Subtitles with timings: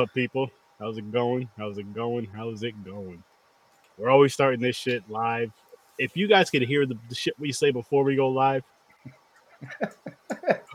[0.00, 0.50] up, people?
[0.78, 1.48] How's it going?
[1.58, 2.26] How's it going?
[2.34, 3.22] How's it going?
[3.98, 5.52] We're always starting this shit live.
[5.98, 8.64] If you guys could hear the, the shit we say before we go live,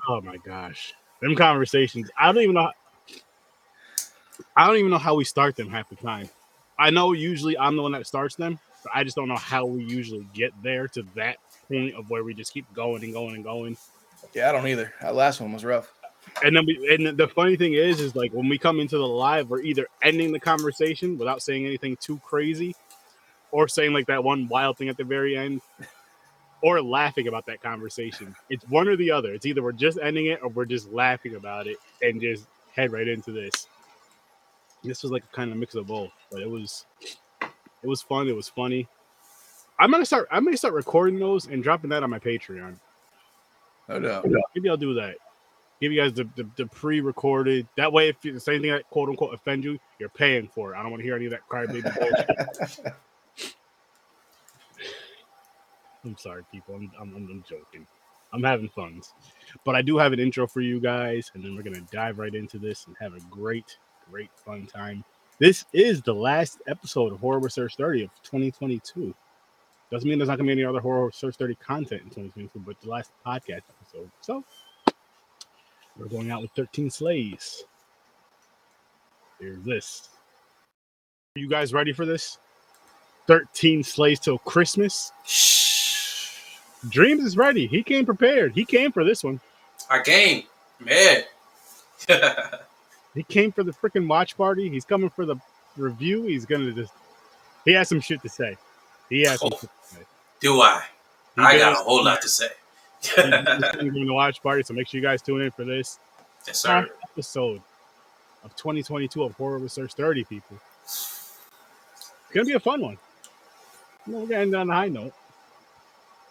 [0.08, 2.10] oh my gosh, them conversations.
[2.20, 2.70] I don't even know.
[4.56, 6.30] I don't even know how we start them half the time.
[6.78, 9.66] I know usually I'm the one that starts them, but I just don't know how
[9.66, 11.38] we usually get there to that
[11.68, 13.78] point of where we just keep going and going and going.
[14.34, 14.94] Yeah, I don't either.
[15.02, 15.92] That last one was rough.
[16.44, 19.08] And then we, and the funny thing is, is like when we come into the
[19.08, 22.76] live, we're either ending the conversation without saying anything too crazy,
[23.52, 25.62] or saying like that one wild thing at the very end,
[26.62, 28.36] or laughing about that conversation.
[28.50, 29.34] It's one or the other.
[29.34, 32.46] It's either we're just ending it or we're just laughing about it and just
[32.76, 33.68] head right into this.
[34.84, 36.86] This was like a kind of mix of both, but it was
[37.42, 38.28] it was fun.
[38.28, 38.88] It was funny.
[39.80, 40.28] I'm gonna start.
[40.32, 42.78] I'm gonna start recording those and dropping that on my Patreon.
[43.90, 44.26] Oh No doubt.
[44.56, 45.18] Maybe I'll do that.
[45.82, 47.68] Give you guys the, the, the pre-recorded.
[47.76, 50.78] That way, if the same thing that quote unquote offend you, you're paying for it.
[50.78, 51.84] I don't want to hear any of that crybaby
[52.56, 52.94] bullshit.
[56.06, 56.76] I'm sorry, people.
[56.76, 57.86] I'm, I'm, I'm joking.
[58.32, 59.02] I'm having fun.
[59.64, 62.20] But I do have an intro for you guys, and then we're going to dive
[62.20, 63.78] right into this and have a great,
[64.10, 65.04] great fun time.
[65.40, 69.14] This is the last episode of Horror Research 30 of 2022.
[69.92, 72.60] Doesn't mean there's not going to be any other Horror Research 30 content in 2022,
[72.66, 74.10] but the last podcast episode.
[74.22, 74.44] So
[75.98, 77.64] we're going out with 13 Slays.
[79.40, 80.10] Here's this.
[81.36, 82.38] Are you guys ready for this?
[83.28, 85.12] 13 Slays till Christmas.
[86.90, 87.68] Dreams is ready.
[87.68, 88.54] He came prepared.
[88.54, 89.40] He came for this one.
[89.90, 90.44] I came,
[90.80, 91.24] man.
[93.16, 94.68] He came for the freaking watch party.
[94.70, 95.38] He's coming for the
[95.78, 96.24] review.
[96.24, 96.92] He's gonna just.
[97.64, 98.58] He has some shit to say.
[99.10, 99.58] He has some Oh.
[99.58, 100.02] shit to say.
[100.42, 100.84] Do I?
[101.38, 102.50] He I got a whole lot to say.
[103.16, 104.64] Doing the watch party.
[104.64, 106.00] So make sure you guys tune in for this
[106.48, 106.88] yes, sir.
[107.04, 107.62] episode
[108.44, 110.24] of 2022 of Horror Research 30.
[110.26, 111.32] People, it's
[112.34, 112.98] gonna be a fun one.
[114.08, 115.14] We're gonna end on a high note.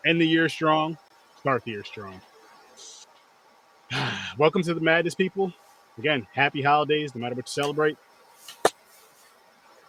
[0.05, 0.99] End the year strong.
[1.41, 2.21] Start the year strong.
[4.38, 5.53] Welcome to the madness, people.
[5.99, 7.97] Again, happy holidays, no matter what you celebrate.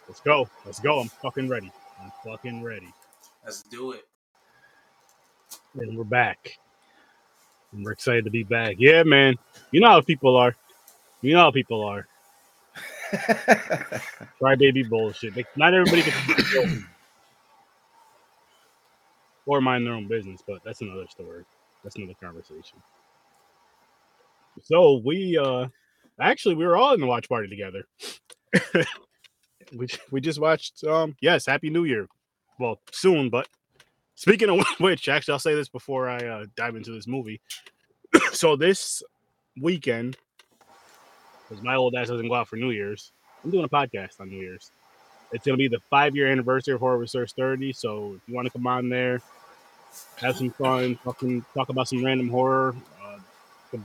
[0.08, 0.48] Let's go.
[0.64, 1.00] Let's go.
[1.00, 1.72] I'm fucking ready.
[2.00, 2.92] I'm fucking ready.
[3.44, 4.06] Let's do it.
[5.74, 6.58] And we're back.
[7.72, 8.76] And we're excited to be back.
[8.78, 9.36] Yeah, man.
[9.70, 10.54] You know how people are.
[11.22, 12.06] You know how people are.
[13.10, 14.00] Try
[14.56, 15.36] Crybaby bullshit.
[15.36, 16.86] Like, not everybody can
[19.46, 21.44] or mind their own business, but that's another story.
[21.82, 22.82] That's another conversation.
[24.62, 25.68] So we uh
[26.20, 27.86] actually we were all in the watch party together.
[29.76, 32.08] we we just watched um yes, Happy New Year.
[32.58, 33.48] Well, soon, but
[34.16, 37.40] speaking of which, actually I'll say this before I uh, dive into this movie.
[38.32, 39.02] so this
[39.60, 40.16] weekend,
[41.48, 43.12] because my old ass doesn't go out for New Year's,
[43.44, 44.72] I'm doing a podcast on New Year's.
[45.32, 47.72] It's gonna be the five year anniversary of Horror Research 30.
[47.72, 49.20] So if you want to come on there,
[50.16, 52.74] have some fun, fucking talk about some random horror.
[53.02, 53.78] Uh,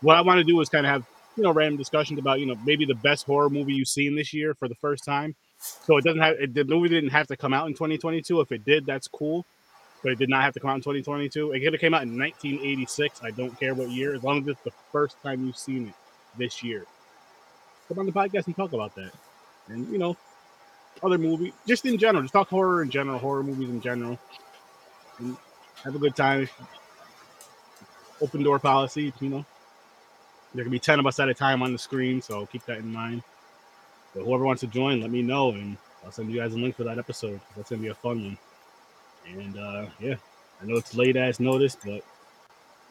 [0.00, 1.04] what I want to do is kind of have
[1.36, 4.32] you know random discussions about you know maybe the best horror movie you've seen this
[4.32, 5.34] year for the first time.
[5.58, 8.40] So it doesn't have it, the movie didn't have to come out in 2022.
[8.40, 9.44] If it did, that's cool.
[10.04, 11.52] But it did not have to come out in 2022.
[11.52, 13.20] It could have came out in 1986.
[13.24, 15.94] I don't care what year, as long as it's the first time you've seen it
[16.38, 16.84] this year.
[17.88, 19.12] Come on the podcast and talk about that.
[19.68, 20.16] And you know,
[21.02, 24.18] other movie, just in general, just talk horror in general, horror movies in general.
[25.18, 25.36] And
[25.84, 26.48] have a good time.
[28.20, 29.46] Open door policy, you know.
[30.54, 32.78] There can be 10 of us at a time on the screen, so keep that
[32.78, 33.22] in mind.
[34.14, 36.76] But whoever wants to join, let me know, and I'll send you guys a link
[36.76, 37.40] for that episode.
[37.56, 38.38] That's gonna be a fun one.
[39.28, 40.16] And uh yeah,
[40.62, 42.02] I know it's late ass notice, but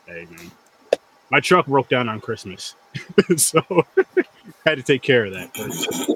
[0.08, 0.52] hey man.
[1.30, 2.76] My truck broke down on Christmas.
[3.38, 3.62] so
[4.66, 6.12] had to take care of that first.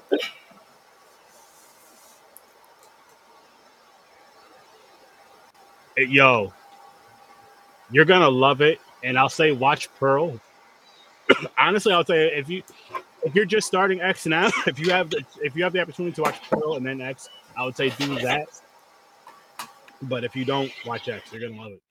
[5.95, 6.53] Hey, yo,
[7.91, 10.39] you're gonna love it, and I'll say watch Pearl.
[11.57, 12.61] Honestly, I'll say if you
[13.23, 16.13] if you're just starting X now, if you have the, if you have the opportunity
[16.15, 18.47] to watch Pearl and then X, I would say do that.
[20.03, 21.81] But if you don't watch X, you're gonna love it.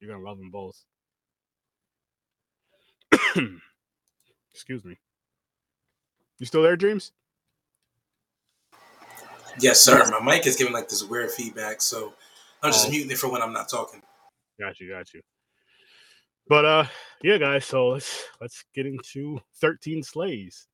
[0.00, 0.76] You're gonna love them both.
[4.52, 4.96] Excuse me.
[6.38, 7.12] You still there, Dreams?
[9.60, 10.02] Yes, sir.
[10.10, 12.14] My mic is giving like this weird feedback, so
[12.62, 12.90] I'm just Oh.
[12.90, 14.02] muting it for when I'm not talking.
[14.58, 15.20] Got you, got you.
[16.48, 16.84] But uh
[17.22, 20.66] yeah, guys, so let's let's get into 13 Slays.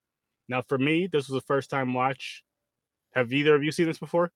[0.48, 2.42] Now for me, this was a first time watch.
[3.14, 4.32] Have either of you seen this before?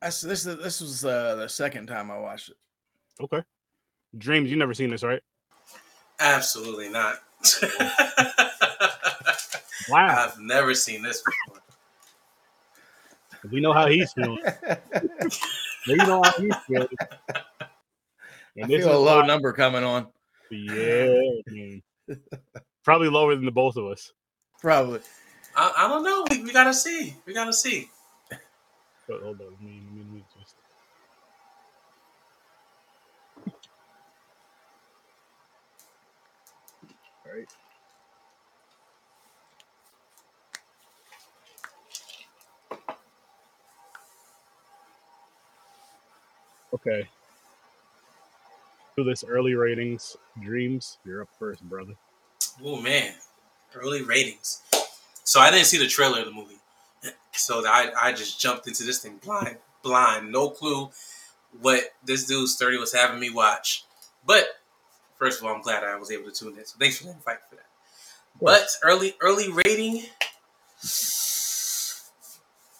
[0.00, 2.56] That's, this this was uh, the second time I watched it.
[3.20, 3.42] Okay.
[4.16, 5.20] Dreams, you never seen this, right?
[6.20, 7.16] Absolutely not.
[9.88, 11.62] Wow, I've never seen this before.
[13.52, 14.36] we know how he's feeling.
[15.86, 16.88] We know how he's feeling.
[17.30, 17.40] I
[18.56, 20.08] And this feel a low why- number coming on.
[20.50, 21.06] Yeah,
[22.84, 24.12] probably lower than the both of us.
[24.60, 24.98] Probably.
[25.54, 26.24] I, I don't know.
[26.30, 27.14] We, we gotta see.
[27.26, 27.88] We gotta see.
[29.06, 30.54] But hold on, let me, let me, let me just.
[37.24, 37.46] All right.
[46.74, 47.08] Okay.
[48.96, 50.16] Do this early ratings.
[50.40, 51.92] Dreams, you're up first, brother.
[52.64, 53.14] Oh man,
[53.74, 54.62] early ratings.
[55.24, 56.58] So I didn't see the trailer of the movie,
[57.32, 60.90] so I I just jumped into this thing blind, blind, no clue
[61.60, 63.84] what this dude's Sturdy was having me watch.
[64.24, 64.46] But
[65.18, 66.64] first of all, I'm glad I was able to tune in.
[66.64, 67.66] So thanks for the invite for that.
[68.40, 70.04] But early early rating,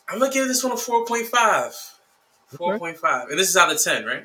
[0.09, 1.75] I'm gonna give this one a four point five.
[2.49, 4.25] Four point five, and this is out of ten, right?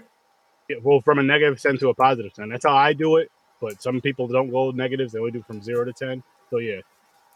[0.69, 2.47] Yeah, well, from a negative 10 to a positive 10.
[2.47, 3.29] That's how I do it.
[3.59, 5.11] But some people don't go negatives.
[5.11, 6.23] They only do from 0 to 10.
[6.49, 6.79] So, yeah.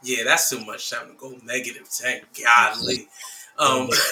[0.04, 2.22] Yeah, that's too much time to go negative ten.
[2.42, 3.08] Godly.
[3.58, 3.90] Um,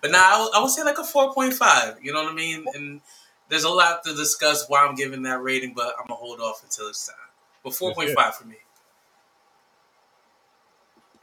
[0.00, 1.98] but now I, would- I would say like a four point five.
[2.00, 2.64] You know what I mean?
[2.74, 3.00] And
[3.48, 6.62] there's a lot to discuss why I'm giving that rating, but I'm gonna hold off
[6.62, 7.16] until it's time.
[7.64, 8.56] But four point five for me.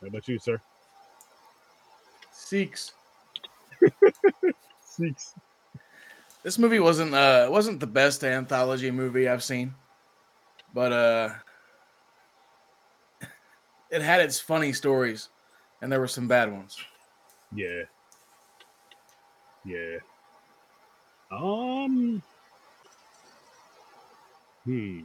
[0.02, 0.60] How about you, sir?
[2.34, 2.92] Seeks.
[4.82, 5.34] Six.
[6.44, 9.74] This movie wasn't uh wasn't the best anthology movie I've seen,
[10.74, 11.30] but uh
[13.92, 15.30] it had its funny stories,
[15.82, 16.78] and there were some bad ones.
[17.54, 17.84] Yeah.
[19.66, 19.98] Yeah.
[21.32, 22.22] Um.
[24.66, 25.02] Hmm.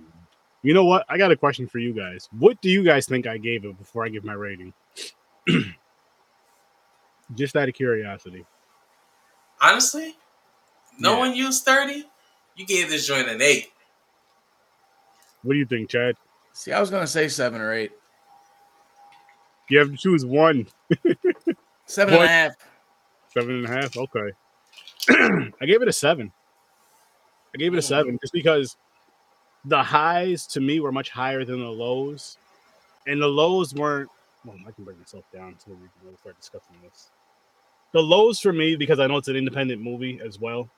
[0.62, 1.04] You know what?
[1.08, 2.28] I got a question for you guys.
[2.38, 4.72] What do you guys think I gave it before I give my rating?
[7.34, 8.46] Just out of curiosity.
[9.64, 10.14] Honestly,
[10.98, 11.18] no Yeah.
[11.18, 12.04] one used thirty.
[12.54, 13.72] You gave this joint an eight.
[15.42, 16.16] What do you think, Chad?
[16.52, 17.92] See, I was gonna say seven or eight,
[19.68, 20.66] You have to choose one.
[21.86, 22.26] seven and What?
[22.26, 22.52] a half.
[23.32, 23.96] Seven and a half.
[23.96, 24.32] Okay.
[25.60, 26.30] I gave it a seven.
[27.54, 27.80] I gave it a oh.
[27.80, 28.76] seven just because
[29.64, 32.36] the highs to me were much higher than the lows,
[33.06, 34.10] and the lows weren't.
[34.44, 37.08] Well, I can bring myself down so we can really start discussing this.
[37.94, 40.68] The lows for me, because I know it's an independent movie as well,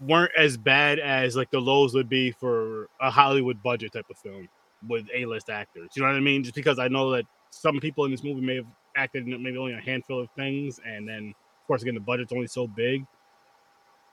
[0.00, 4.18] weren't as bad as like the lows would be for a Hollywood budget type of
[4.18, 4.48] film
[4.88, 5.90] with A-list actors.
[5.94, 6.42] You know what I mean?
[6.42, 8.66] Just because I know that some people in this movie may have
[8.96, 12.32] acted in maybe only a handful of things, and then of course again the budget's
[12.32, 13.04] only so big.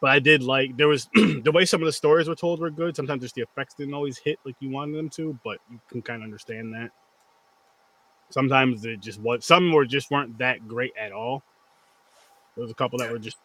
[0.02, 2.70] But I did like there was the way some of the stories were told were
[2.70, 2.96] good.
[2.96, 6.04] Sometimes just the effects didn't always hit like you wanted them to, but you can
[6.04, 6.92] kind of understand that.
[8.30, 11.44] Sometimes it just was some were just weren't that great at all.
[12.56, 13.38] There was a couple that were just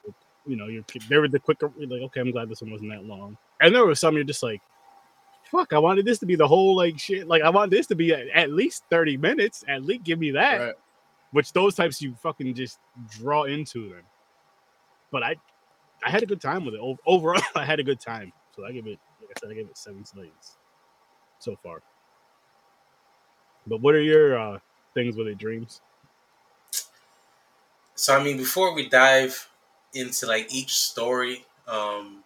[0.47, 2.91] you know you're they were the quicker you're like okay I'm glad this one wasn't
[2.91, 4.61] that long, and there were some you're just like
[5.51, 7.95] fuck I wanted this to be the whole like shit like I want this to
[7.95, 10.75] be at, at least thirty minutes at least give me that Right.
[11.33, 12.79] which those types you fucking just
[13.11, 14.03] draw into them.
[15.11, 15.37] But I,
[16.05, 16.81] I had a good time with it.
[16.83, 18.33] O- Overall, I had a good time.
[18.57, 20.59] So I give it, like I said, I give it seven slaves
[21.39, 21.83] so far.
[23.67, 24.59] But what are your uh,
[24.94, 25.81] things with their dreams?
[27.94, 29.48] So I mean, before we dive
[29.93, 32.24] into like each story, um,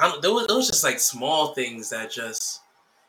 [0.00, 2.60] I don't, there was, it was just like small things that just,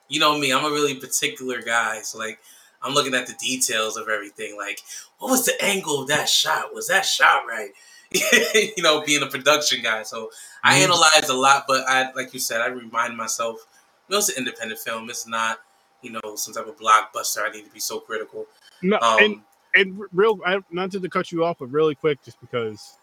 [0.10, 2.02] you know me, I'm a really particular guy.
[2.02, 2.40] So like,
[2.84, 4.58] I'm looking at the details of everything.
[4.58, 4.82] Like,
[5.20, 6.74] what was the angle of that shot?
[6.74, 7.72] Was that shot right?
[8.14, 10.32] you know, being a production guy, so
[10.64, 10.86] I Mhm.
[10.86, 11.66] analyzed a lot.
[11.68, 13.68] But I, like you said, I remind myself,
[14.08, 15.10] you know, it's an independent film.
[15.10, 15.60] It's not,
[16.02, 17.48] you know, some type of blockbuster.
[17.48, 18.46] I need to be so critical.
[18.82, 19.42] No, Um, and
[19.76, 22.98] and real, I, not to cut you off, but really quick, just because,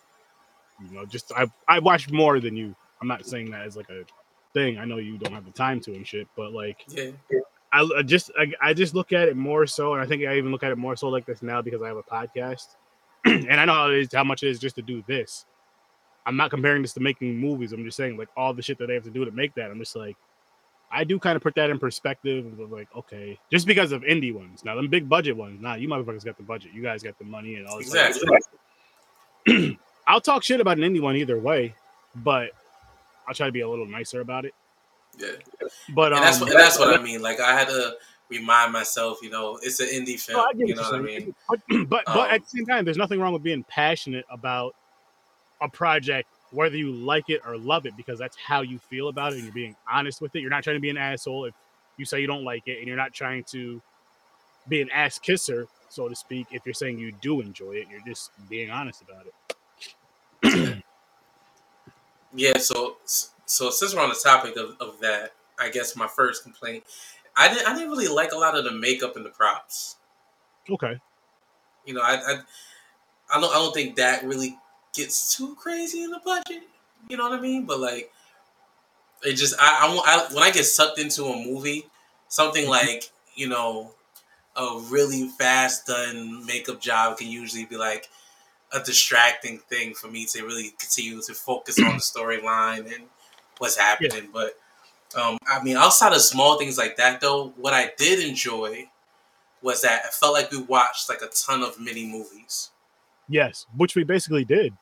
[0.82, 2.74] you know, just I I watched more than you.
[3.00, 4.04] I'm not saying that as like a
[4.52, 4.78] thing.
[4.78, 7.10] I know you don't have the time to and shit, but like yeah,
[7.72, 10.36] I, I just I, I just look at it more so, and I think I
[10.36, 12.76] even look at it more so like this now because I have a podcast,
[13.24, 15.44] and I know how it is how much it is just to do this.
[16.26, 17.72] I'm not comparing this to making movies.
[17.72, 19.70] I'm just saying like all the shit that they have to do to make that.
[19.70, 20.16] I'm just like,
[20.94, 24.32] I do kind of put that in perspective of like, okay, just because of indie
[24.32, 24.64] ones.
[24.64, 26.72] Now them big budget ones, nah, you motherfuckers got the budget.
[26.72, 27.88] You guys got the money and all this.
[27.88, 28.28] Exactly.
[29.46, 29.78] stuff.
[30.06, 31.74] I'll talk shit about an indie one either way,
[32.16, 32.50] but
[33.26, 34.54] I'll try to be a little nicer about it.
[35.18, 35.28] yeah.
[35.94, 37.22] But um, and that's what and that's what I mean.
[37.22, 37.94] Like I had to
[38.28, 40.44] remind myself, you know, it's an indie film.
[40.54, 41.34] No, you know what I mean?
[41.48, 44.74] But but, but at Um, the same time, there's nothing wrong with being passionate about
[45.60, 49.32] a project, whether you like it or love it, because that's how you feel about
[49.32, 50.40] it, and you're being honest with it.
[50.40, 51.46] You're not trying to be an asshole.
[51.46, 51.54] If
[51.96, 53.82] you say you don't like it, and you're not trying to
[54.68, 56.46] be an ass kisser, so to speak.
[56.50, 60.82] If you're saying you do enjoy it, you're just being honest about it.
[62.34, 62.58] yeah.
[62.58, 62.96] So
[63.46, 66.84] so since we're on the topic of, of that, I guess my first complaint,
[67.36, 69.96] I didn't I didn't really like a lot of the makeup and the props.
[70.70, 70.98] Okay.
[71.84, 72.38] You know, I I,
[73.34, 74.56] I don't I don't think that really
[74.94, 76.62] gets too crazy in the budget.
[77.08, 77.66] You know what I mean?
[77.66, 78.12] But like,
[79.22, 81.86] it just I, I, I when I get sucked into a movie,
[82.28, 82.70] something Mm-hmm.
[82.70, 83.92] like you know
[84.56, 88.08] a really fast done makeup job can usually be like
[88.72, 93.04] a distracting thing for me to really continue to focus on the storyline and
[93.58, 94.28] what's happening.
[94.32, 94.56] But
[95.16, 98.88] um, I mean, outside of small things like that, though, what I did enjoy
[99.62, 102.70] was that I felt like we watched like a ton of mini movies.
[103.28, 104.74] Yes, which we basically did.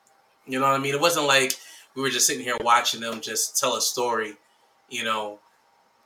[0.45, 0.93] You know what I mean?
[0.93, 1.53] It wasn't like
[1.95, 4.33] we were just sitting here watching them just tell a story,
[4.89, 5.39] you know,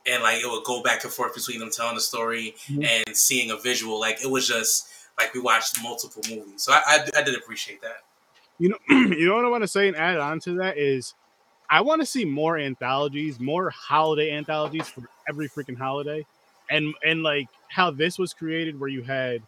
[0.05, 2.87] and like it would go back and forth between them telling the story Mhm.
[3.07, 3.99] and seeing a visual.
[3.99, 6.63] Like it was just like we watched multiple movies.
[6.63, 8.03] So I, I, I did appreciate that.
[8.59, 11.13] You know, you know what I want to say and add on to that is,
[11.69, 16.25] I want to see more anthologies, more holiday anthologies for every freaking holiday,
[16.69, 19.41] and and like how this was created, where you had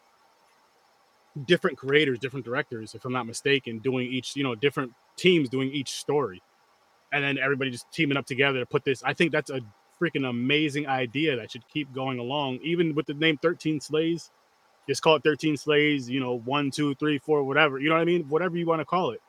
[1.45, 5.71] different creators, different directors, if I'm not mistaken, doing each, you know, different teams doing
[5.71, 6.41] each story,
[7.11, 9.03] and then everybody just teaming up together to put this.
[9.03, 9.61] I think that's a
[10.01, 14.31] freaking amazing idea that should keep going along, even with the name Thirteen Slays.
[14.87, 17.79] Just call it 13 Slays, you know, one, two, three, four, whatever.
[17.79, 18.23] You know what I mean?
[18.27, 19.21] Whatever you want to call it.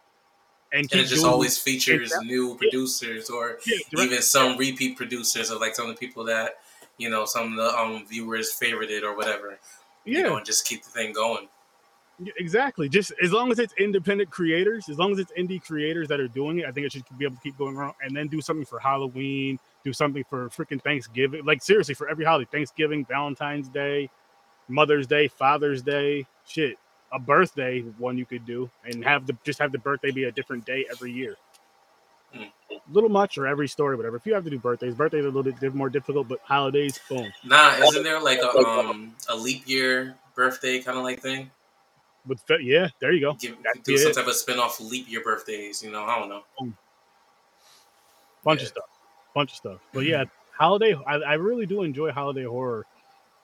[0.73, 2.29] And, And it just always features Exactly.
[2.29, 6.61] new producers or Yeah, even some repeat producers of like some of the people that,
[6.97, 9.59] you know, some of the um, viewers favorited or whatever.
[10.07, 11.49] You yeah, know, and just keep the thing going.
[12.39, 12.89] Exactly.
[12.89, 16.29] Just as long as it's independent creators, as long as it's indie creators that are
[16.29, 18.41] doing it, I think it should be able to keep going around and then do
[18.41, 21.45] something for Halloween, do something for freaking Thanksgiving.
[21.45, 24.11] Like seriously, for every holiday, Thanksgiving, Valentine's Day,
[24.69, 26.77] Mother's Day, Father's Day, shit,
[27.13, 30.33] a birthday one you could do, and have the just have the birthday be a
[30.33, 31.37] different day every year.
[32.37, 32.51] Mm.
[32.93, 34.17] Little much or every story, whatever.
[34.17, 37.01] If you have to do birthdays, birthdays are a little bit more difficult, but holidays,
[37.09, 37.33] boom.
[37.45, 41.51] Nah, isn't there like a um a leap year birthday kind of like thing?
[42.27, 43.35] With yeah, there you go.
[43.35, 44.15] Give, do some it.
[44.15, 45.83] type of spin off leap year birthdays.
[45.83, 46.43] You know, I don't know.
[48.45, 48.65] bunch Yeah.
[48.65, 48.85] of stuff
[49.35, 50.57] bunch of stuff but yeah mm-hmm.
[50.57, 52.87] holiday I, I really do enjoy holiday horror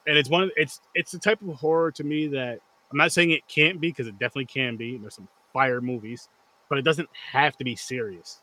[0.06, 2.59] and it's one of it's it's the type of horror to me that
[2.90, 6.28] i'm not saying it can't be because it definitely can be there's some fire movies
[6.68, 8.40] but it doesn't have to be serious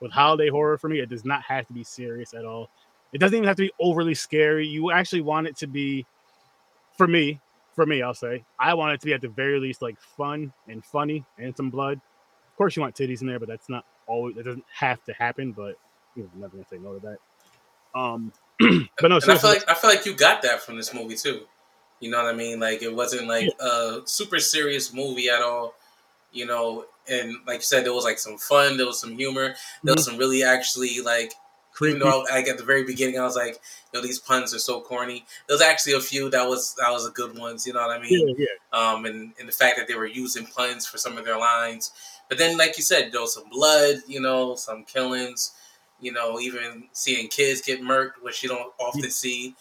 [0.00, 2.70] with holiday horror for me it does not have to be serious at all
[3.12, 6.06] it doesn't even have to be overly scary you actually want it to be
[6.96, 7.40] for me
[7.76, 10.52] for me i'll say i want it to be at the very least like fun
[10.66, 13.84] and funny and some blood of course you want titties in there but that's not
[14.08, 15.76] always that doesn't have to happen but
[16.16, 17.98] you know, I'm never gonna say no to that.
[17.98, 18.32] Um,
[19.00, 21.14] but no, And I feel like I feel like you got that from this movie
[21.14, 21.42] too.
[22.00, 22.58] You know what I mean?
[22.58, 25.74] Like it wasn't like a super serious movie at all.
[26.32, 29.54] You know, and like you said, there was like some fun, there was some humor,
[29.84, 31.32] there was some really actually like.
[31.82, 33.60] Even though like at the very beginning I was like,
[33.92, 35.24] you know, these puns are so corny.
[35.46, 37.96] There was actually a few that was that was a good ones, you know what
[37.96, 38.34] I mean?
[38.38, 41.24] yeah, yeah, um, and, and the fact that they were using puns for some of
[41.24, 41.92] their lines.
[42.28, 45.52] But then, like you said, there was some blood, you know, some killings,
[46.00, 49.54] you know, even seeing kids get murked, which you don't often see,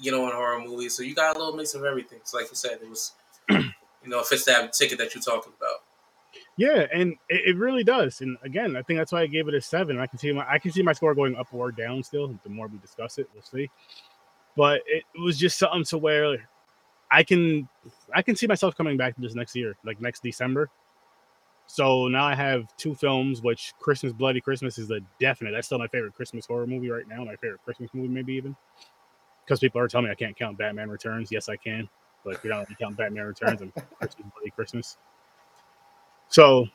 [0.00, 0.96] you know, in horror movies.
[0.96, 2.20] So you got a little mix of everything.
[2.24, 3.12] So, like you said, it was,
[3.50, 3.62] you
[4.06, 5.82] know, it fits that ticket that you're talking about.
[6.58, 8.20] Yeah, and it, it really does.
[8.20, 9.98] And again, I think that's why I gave it a seven.
[9.98, 12.36] I can see my I can see my score going up or down still.
[12.42, 13.70] The more we discuss it, we'll see.
[14.56, 16.48] But it, it was just something to where
[17.12, 17.68] I can
[18.12, 20.68] I can see myself coming back to this next year, like next December.
[21.68, 25.52] So now I have two films, which Christmas Bloody Christmas is a definite.
[25.52, 27.22] That's still my favorite Christmas horror movie right now.
[27.24, 28.56] My favorite Christmas movie, maybe even.
[29.44, 31.30] Because people are telling me I can't count Batman Returns.
[31.30, 31.88] Yes, I can.
[32.24, 34.96] But if you don't count Batman Returns and Christmas Bloody Christmas.
[36.28, 36.68] So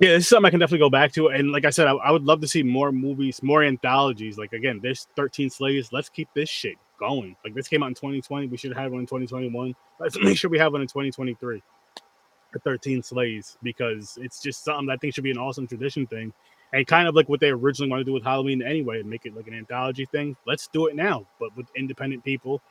[0.00, 1.28] yeah, this is something I can definitely go back to.
[1.28, 4.38] And like I said, I, I would love to see more movies, more anthologies.
[4.38, 5.92] Like again, this 13 Slays.
[5.92, 7.36] Let's keep this shit going.
[7.44, 8.46] Like this came out in 2020.
[8.46, 9.74] We should have had one in 2021.
[9.98, 11.62] Let's make sure we have one in 2023
[12.50, 16.06] for 13 Slays because it's just something that I think should be an awesome tradition
[16.06, 16.32] thing.
[16.72, 19.26] And kind of like what they originally wanted to do with Halloween anyway, and make
[19.26, 20.36] it like an anthology thing.
[20.46, 22.62] Let's do it now, but with independent people.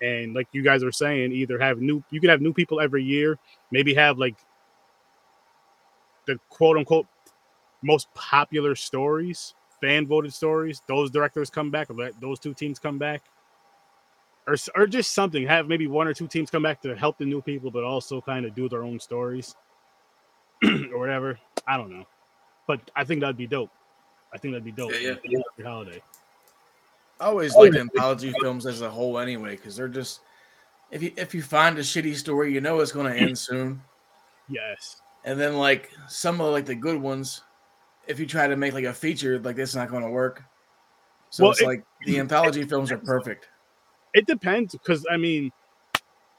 [0.00, 3.02] And like you guys are saying, either have new you could have new people every
[3.02, 3.36] year,
[3.72, 4.36] maybe have like
[6.28, 7.06] the quote unquote
[7.82, 12.98] most popular stories, fan voted stories, those directors come back, or those two teams come
[12.98, 13.22] back,
[14.46, 15.44] or or just something.
[15.46, 18.20] Have maybe one or two teams come back to help the new people, but also
[18.20, 19.56] kind of do their own stories
[20.64, 21.38] or whatever.
[21.66, 22.06] I don't know,
[22.66, 23.70] but I think that'd be dope.
[24.32, 24.92] I think that'd be dope.
[25.00, 26.02] Yeah, for every holiday.
[27.20, 30.20] I always oh, like anthology films as a whole, anyway, because they're just
[30.90, 33.82] if you if you find a shitty story, you know it's going to end soon.
[34.48, 35.00] Yes.
[35.28, 37.42] And then like some of like the good ones,
[38.06, 40.42] if you try to make like a feature, like it's not going to work.
[41.28, 43.46] So Well, it's it- like the anthology films are perfect.
[44.14, 45.52] It depends because I mean,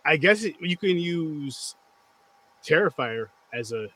[0.07, 1.75] I guess it, you can use
[2.65, 3.87] Terrifier as a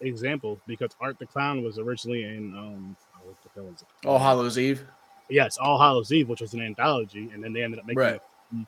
[0.00, 4.06] example because Art the Clown was originally in um oh, what the hell is it?
[4.08, 4.86] All Hallows Eve.
[5.28, 8.14] yes, All Hallows Eve, which was an anthology, and then they ended up making Right.
[8.14, 8.66] it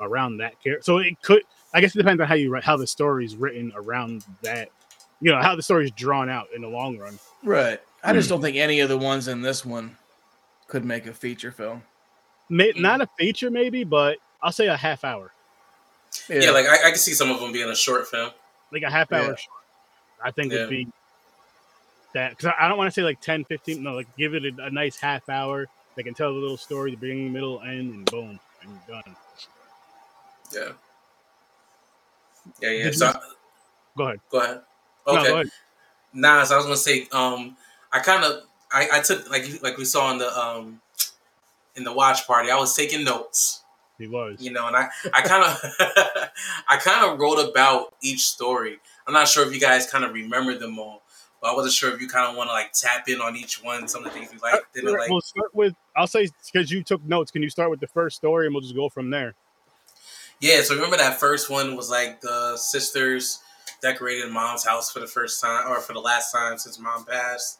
[0.00, 0.82] around that character.
[0.84, 3.72] So it could, I guess, it depends on how you write, how the story's written
[3.74, 4.68] around that.
[5.20, 7.18] You know how the story's drawn out in the long run.
[7.42, 7.80] Right.
[8.02, 8.34] I just hmm.
[8.34, 9.96] don't think any of the ones in this one
[10.68, 11.82] could make a feature film.
[12.48, 12.82] May, hmm.
[12.82, 15.32] not a feature, maybe, but I'll say a half hour,
[16.28, 18.30] Yeah, like I, I can see some of them being a short film.
[18.72, 19.22] like a half hour.
[19.30, 19.36] Yeah.
[19.36, 19.62] short,
[20.22, 20.60] I think Yeah.
[20.60, 20.88] would be
[22.12, 23.82] that because I I don't want to say like 10, 15.
[23.82, 25.66] No, like give it a, a nice half hour.
[25.96, 29.16] They can tell the little story, the beginning, middle, end, and boom, and you're done.
[30.52, 30.72] Yeah.
[32.60, 32.84] Yeah, yeah.
[32.84, 33.12] Did So you-
[33.96, 34.20] Go ahead.
[34.30, 34.60] go ahead.
[35.06, 35.50] No, Okay.
[36.12, 37.56] Nah, so I was gonna say, um,
[37.92, 40.80] I kind of, I, I took like like we saw in the um,
[41.76, 42.50] in the watch party.
[42.50, 43.64] I was taking notes,
[43.98, 44.40] He was.
[44.40, 45.58] you know, and I, I kind of,
[46.68, 48.78] I kind of wrote about each story.
[49.06, 51.02] I'm not sure if you guys kind of remember them all,
[51.42, 53.62] but I wasn't sure if you kind of want to like tap in on each
[53.62, 55.10] one, some of the things you like, didn't Alright, like.
[55.10, 55.74] we'll start with.
[55.96, 57.30] I'll say because you took notes.
[57.30, 59.34] Can you start with the first story, and we'll just go from there.
[60.40, 63.40] Yeah, so remember that first one was like the sisters
[63.84, 67.58] decorated mom's house for the first time or for the last time since mom passed.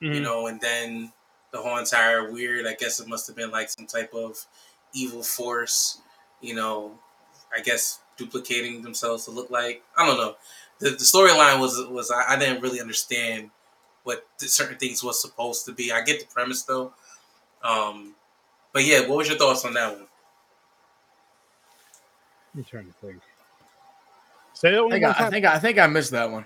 [0.00, 0.22] you Mhm.
[0.22, 1.12] know, and then
[1.52, 4.46] the whole entire weird, I guess it must have been like some type of
[4.94, 6.00] evil force,
[6.40, 6.98] you know,
[7.56, 10.36] I guess duplicating themselves to look like I don't know.
[10.80, 13.50] The, the storyline was was I, I didn't really understand
[14.04, 15.92] what the certain things was supposed to be.
[15.92, 16.92] I get the premise though,
[17.62, 18.14] um,
[18.72, 20.08] but yeah, what was your thoughts on that one?
[22.56, 23.20] I'm trying to think.
[24.60, 26.44] Say that I think more I, I think I think I missed that one.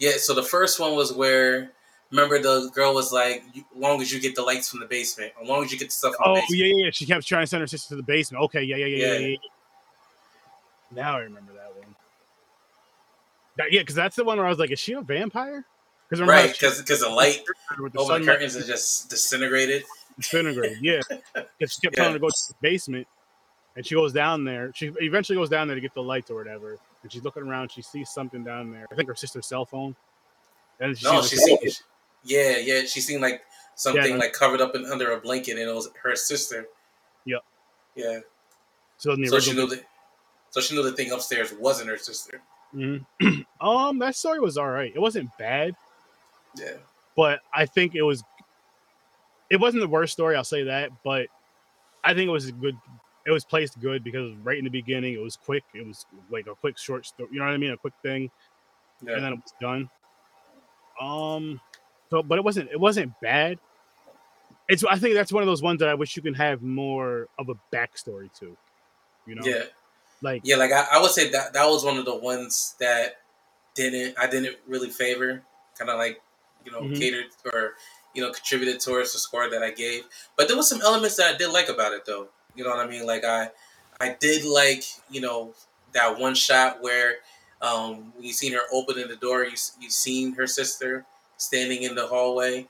[0.00, 1.70] Yeah, so the first one was where
[2.10, 5.32] remember the girl was like, "As long as you get the lights from the basement,
[5.40, 6.90] as long as you get the stuff from Oh the basement." yeah, yeah, yeah.
[6.92, 8.42] She kept trying to send her sister to the basement.
[8.46, 9.12] Okay, yeah, yeah, yeah, yeah.
[9.12, 9.18] Yeah.
[9.18, 9.36] yeah, yeah.
[10.90, 11.94] Now I remember that one.
[13.58, 15.64] That, yeah, because that's the one where I was like, "Is she a vampire?"
[16.10, 16.50] Because right?
[16.50, 17.42] Because the light
[17.78, 19.84] with over the curtains is just disintegrated.
[20.18, 20.78] disintegrated.
[20.82, 21.00] Yeah,
[21.34, 22.02] because she kept Yeah.
[22.02, 23.06] telling her to go to the basement,
[23.76, 24.72] and she goes down there.
[24.74, 27.70] She eventually goes down there to get the lights or whatever, and she's looking around.
[27.70, 28.86] She sees something down there.
[28.90, 29.94] I think her sister's cell phone.
[30.80, 31.58] And she No, sees she seen.
[32.24, 33.42] Yeah, yeah, she seen like
[33.74, 34.16] something Yeah.
[34.16, 36.66] like covered up in, under a blanket, and it was her sister.
[37.24, 37.42] Yep.
[37.94, 38.20] Yeah.
[38.98, 39.84] So, So she knew that.
[40.50, 42.40] So she knew the thing upstairs wasn't her sister.
[42.74, 43.04] Mhm.
[43.60, 44.92] um, that story was all right.
[44.94, 45.74] It wasn't bad,
[46.56, 46.76] Yeah.
[47.16, 48.22] but I think it was.
[49.50, 50.34] It wasn't the worst story.
[50.36, 51.26] I'll say that, but
[52.04, 52.76] I think it was a good.
[53.24, 55.62] It was placed good because right in the beginning it was quick.
[55.74, 57.28] It was like a quick short story.
[57.32, 57.70] You know what I mean?
[57.72, 58.30] A quick thing,
[59.06, 59.14] Yeah.
[59.14, 59.90] and then it was done.
[61.00, 61.60] Um,
[62.10, 62.70] so but it wasn't.
[62.70, 63.58] It wasn't bad.
[64.68, 64.84] It's.
[64.84, 67.48] I think that's one of those ones that I wish you can have more of
[67.48, 68.56] a backstory to.
[69.26, 69.64] You know, yeah.
[70.20, 73.18] like Yeah, like I, I would say that that was one of the ones that
[73.74, 75.42] didn't I didn't really favor,
[75.78, 76.20] kind of like
[76.66, 76.98] you know Mhm.
[76.98, 77.74] catered or
[78.14, 80.04] you know contributed towards the score that I gave.
[80.36, 82.28] But there was some elements that I did like about it though.
[82.54, 83.06] You know what I mean?
[83.06, 83.50] Like I
[84.00, 85.54] I did like you know
[85.92, 87.16] that one shot where
[87.60, 91.04] um you seen her opening the door, you you seen her sister
[91.36, 92.66] standing in the hallway,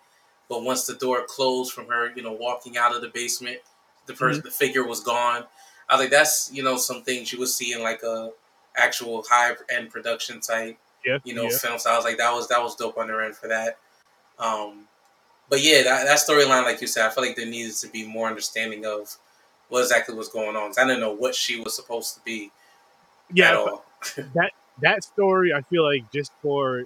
[0.49, 3.59] but once the door closed from her, you know walking out of the basement,
[4.07, 5.45] the person the figure was gone.
[5.89, 8.31] I was like, that's you know some things you would see in like a
[8.77, 11.57] actual high end production type yeah, you know yeah.
[11.57, 11.79] film.
[11.79, 13.79] So I was like, that was that was dope on their end for that.
[14.39, 14.87] Um,
[15.49, 18.07] but yeah, that, that storyline, like you said, I feel like there needed to be
[18.07, 19.17] more understanding of
[19.73, 20.73] what exactly was going on.
[20.79, 22.51] I didn't know what she was supposed to be
[23.33, 23.57] yeah.
[23.57, 23.85] all.
[24.83, 26.81] that story, I feel like just for,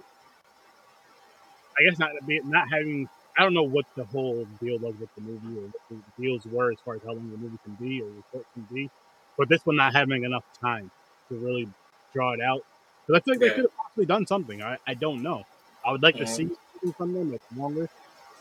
[1.77, 2.11] I guess not
[2.45, 5.81] not having, I don't know what the whole deal was with the movie or what
[5.89, 8.65] the deals were as far as how long the movie can be or short can
[8.73, 8.89] be,
[9.37, 10.89] but this one not having enough time
[11.29, 11.67] to really
[12.13, 12.61] draw it out.
[13.05, 14.61] Because I feel like they could have possibly done something.
[14.61, 15.43] I, I don't know.
[15.85, 16.27] I would like to Mhm.
[16.27, 17.89] see something from them that's longer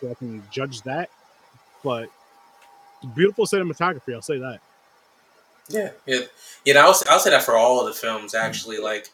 [0.00, 1.10] so I can judge that.
[1.82, 2.10] But
[3.14, 4.60] beautiful cinematography, I'll say that.
[5.68, 6.20] Yeah, yeah,
[6.64, 6.78] yeah.
[6.84, 8.34] I'll say, I'll say that for all of the films.
[8.34, 9.10] Actually, like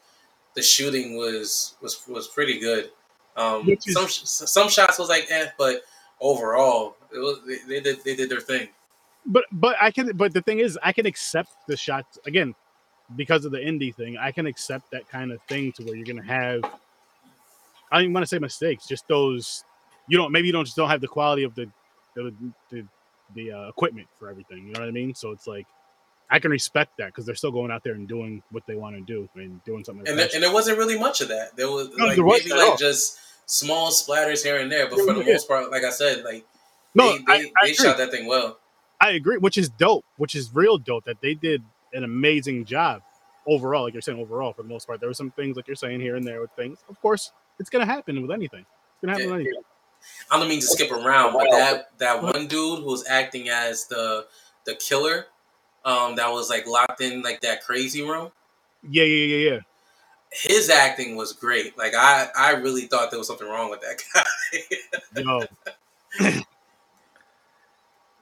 [0.54, 2.90] the shooting was was was pretty good.
[3.36, 5.82] Um, is- some some shots was like, eh, but
[6.20, 8.68] overall, it was they, they did they did their thing.
[9.26, 12.54] but but I can but the thing is I can accept the shots again
[13.16, 14.18] because of the indie thing.
[14.18, 16.62] I can accept that kind of thing to where you're gonna have
[17.90, 19.64] I don't even want to say mistakes, just those
[20.08, 21.68] you don't maybe you don't just don't have the quality of the
[22.14, 22.34] the,
[22.70, 22.84] the
[23.34, 24.66] the uh, equipment for everything.
[24.66, 25.14] You know what I mean?
[25.14, 25.66] So it's like
[26.30, 28.96] I can respect that because they're still going out there and doing what they want
[28.96, 30.06] to do and doing something.
[30.08, 31.56] And there, and there wasn't really much of that.
[31.56, 32.76] There was No, like there maybe like all.
[32.76, 35.32] just small splatters here and there, but for the Yeah.
[35.32, 36.46] most part, like I said, like
[36.94, 38.58] no, they, they, I, I they shot that thing well.
[39.00, 43.02] I agree, which is dope, which is real dope that they did an amazing job
[43.46, 43.84] overall.
[43.84, 46.00] Like you're saying, overall for the most part, there were some things like you're saying
[46.00, 46.78] here and there with things.
[46.88, 48.60] Of course, it's gonna happen with anything.
[48.60, 49.32] It's gonna happen Yeah.
[49.32, 49.62] with anything.
[50.30, 53.86] I don't mean to skip around, but that that one dude who was acting as
[53.86, 54.26] the
[54.64, 55.26] the killer,
[55.84, 58.30] um, that was like locked in like that crazy room.
[58.88, 59.60] Yeah, yeah, yeah, yeah.
[60.30, 61.76] His acting was great.
[61.76, 65.22] Like I, I really thought there was something wrong with that guy.
[66.20, 66.40] Yo,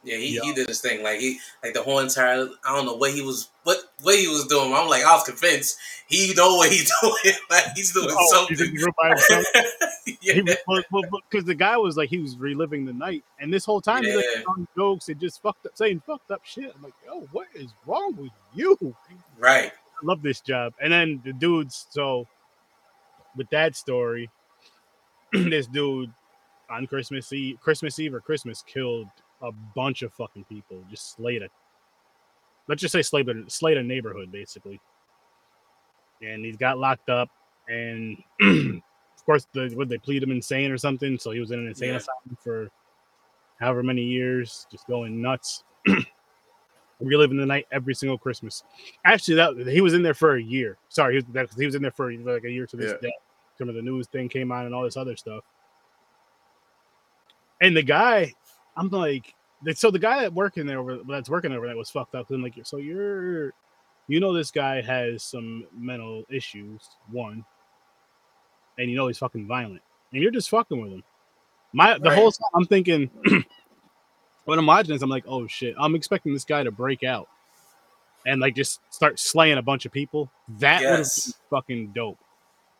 [0.03, 0.43] yeah, he, Yeah.
[0.43, 1.03] he did his thing.
[1.03, 2.49] Like he, like the whole entire.
[2.65, 4.73] I don't know what he was, what what he was doing.
[4.73, 5.77] I'm like, I was convinced
[6.09, 7.35] he know what he's doing.
[7.51, 8.75] like he's doing oh, he's in something.
[8.77, 9.45] the room by himself.
[10.23, 10.41] yeah.
[11.31, 14.17] Because the guy was like he was reliving the night, and this whole time he's
[14.17, 14.43] like Yeah.
[14.43, 16.73] telling jokes and just fucked up, saying fucked up shit.
[16.75, 18.77] I'm like, yo, what is wrong with you?
[19.39, 19.71] right.
[20.03, 20.73] I love this job.
[20.81, 22.27] And then the dudes, so
[23.37, 24.31] with that story,
[25.33, 26.11] this dude
[26.71, 29.09] on Christmas Eve, Christmas Eve or Christmas killed
[29.43, 30.83] a bunch of fucking people.
[30.91, 31.49] Just slayed a
[32.69, 34.81] let's just say slayed a slayed a neighborhood basically.
[36.23, 37.29] And he's got locked up
[37.69, 41.19] and of course the would they plead him insane or something.
[41.19, 41.97] So he was in an insane Yeah.
[41.97, 42.71] asylum for
[43.59, 45.65] however many years, just going nuts.
[47.01, 48.63] reliving the night every single Christmas.
[49.05, 50.77] Actually, that he was in there for a year.
[50.89, 53.09] Sorry, he was, that, he was in there for like a year to this Yeah.
[53.09, 53.15] day.
[53.59, 55.45] Some of the news thing came on and all this other stuff.
[57.61, 58.33] And the guy,
[58.77, 59.35] I'm like,
[59.75, 62.31] so the guy that working there, over, that's working over that was fucked up.
[62.31, 63.53] And like, so you're,
[64.09, 66.81] you know, this guy has some mental issues.
[67.11, 67.45] One,
[68.79, 71.05] and you know he's fucking violent, and you're just fucking with him.
[71.73, 72.17] My the Right.
[72.17, 73.11] whole time I'm thinking
[74.45, 77.29] when I'm watching this, I'm like, oh shit, I'm expecting this guy to break out
[78.27, 80.31] and like just start slaying a bunch of people.
[80.59, 81.27] That would Yes.
[81.27, 82.19] been fucking dope.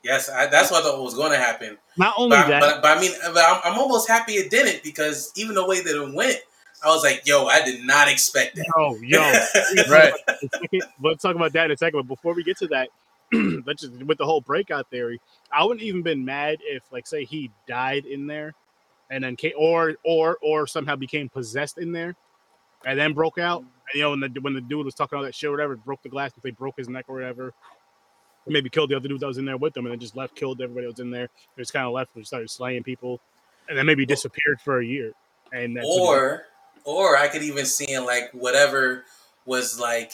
[0.03, 1.77] Yes, I, that's what I thought was going to happen.
[1.97, 4.83] Not only But, that, but, but I mean, but I'm, I'm almost happy it didn't
[4.83, 6.39] because even the way that it went,
[6.83, 8.65] I was like, yo, I did not expect that.
[8.77, 9.21] yo, yo,
[9.91, 10.15] Right.
[10.53, 11.99] second- Let's talk about that in a second.
[11.99, 12.89] But before we get to that,
[13.67, 15.21] let's just with the whole breakout theory,
[15.53, 18.55] I wouldn't even been mad if, like, say he died in there,
[19.11, 22.17] and then came, or or or somehow became possessed in there,
[22.87, 23.61] and then broke out.
[23.61, 25.77] And, you know, when the when the dude was talking all that shit, or whatever,
[25.77, 27.53] broke the glass, if they broke his neck or whatever,
[28.51, 30.35] maybe killed the other dude that was in there with them, and then just left,
[30.35, 31.29] killed everybody that was in there.
[31.57, 33.21] They just kind of left and started slaying people,
[33.69, 35.13] and then maybe disappeared for a year.
[35.53, 36.47] And that's or,
[36.85, 39.05] or I could even see in like whatever
[39.47, 40.13] was like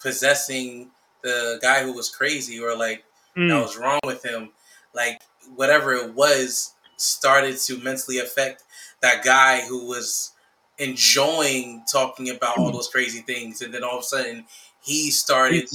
[0.00, 0.90] possessing
[1.22, 3.04] the guy who was crazy or like
[3.38, 4.50] Mm, that was wrong with him,
[4.94, 5.22] like
[5.54, 8.64] whatever it was, started to mentally affect
[9.00, 10.32] that guy who was
[10.78, 14.44] enjoying talking about all those crazy things, and then all of a sudden
[14.82, 15.68] he started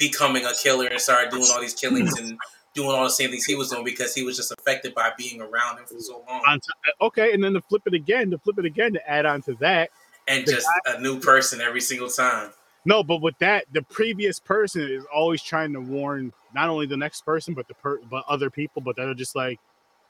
[0.00, 2.36] becoming a killer and started doing all these killings and
[2.74, 5.40] doing all the same things he was doing because he was just affected by being
[5.40, 6.66] around him for so long, on t-
[7.00, 9.42] uh, okay, and then to flip it again, to flip it again, to add on
[9.42, 9.90] to that.
[10.26, 12.50] and just a new person every single time.
[12.84, 16.96] No, but with that, the previous person is always trying to warn not only the
[16.96, 18.80] next person, but the per- but other people.
[18.80, 19.58] But they're just like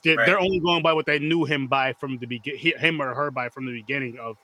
[0.04, 0.26] they're, Right.
[0.26, 3.30] they're only going by what they knew him by from the begin, him or her
[3.30, 4.36] by from the beginning of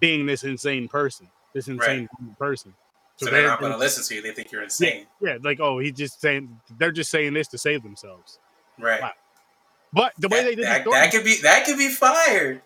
[0.00, 2.74] being this insane person, this insane person.
[3.16, 4.22] So they're not they're- going to listen to you.
[4.22, 7.58] They think you're insane, Yeah, like oh, he's just saying they're just saying this to
[7.58, 8.38] save themselves.
[8.78, 9.00] right?
[9.00, 9.12] Wow.
[9.92, 12.60] But the way That, they did that, story, that could be that could be fired.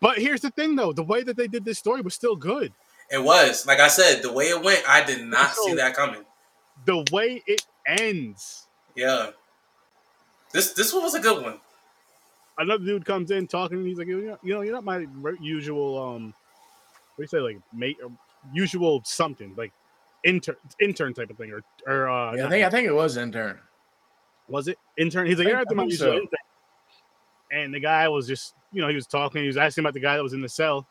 [0.00, 2.72] but here's the thing though, the way that they did this story was still good.
[3.10, 6.24] It was like I said, the way it went, I did not see that coming.
[6.84, 9.30] The way it ends, Yeah,
[10.52, 11.58] this this one was a good one.
[12.58, 15.06] another dude comes in talking, and he's like, you know, you know, you're not my
[15.40, 16.34] usual, um,
[17.14, 17.96] what do you say, like mate,
[18.52, 19.72] usual something, like
[20.26, 23.16] intern, intern type of thing, or or uh, Yeah, I think I think it was
[23.16, 23.58] intern.
[24.48, 25.26] was it intern?
[25.26, 26.20] He's like, I you're think- I think so.
[27.52, 29.40] And the guy was just, you know, he was talking.
[29.40, 30.86] He was asking about the guy that was in the cell,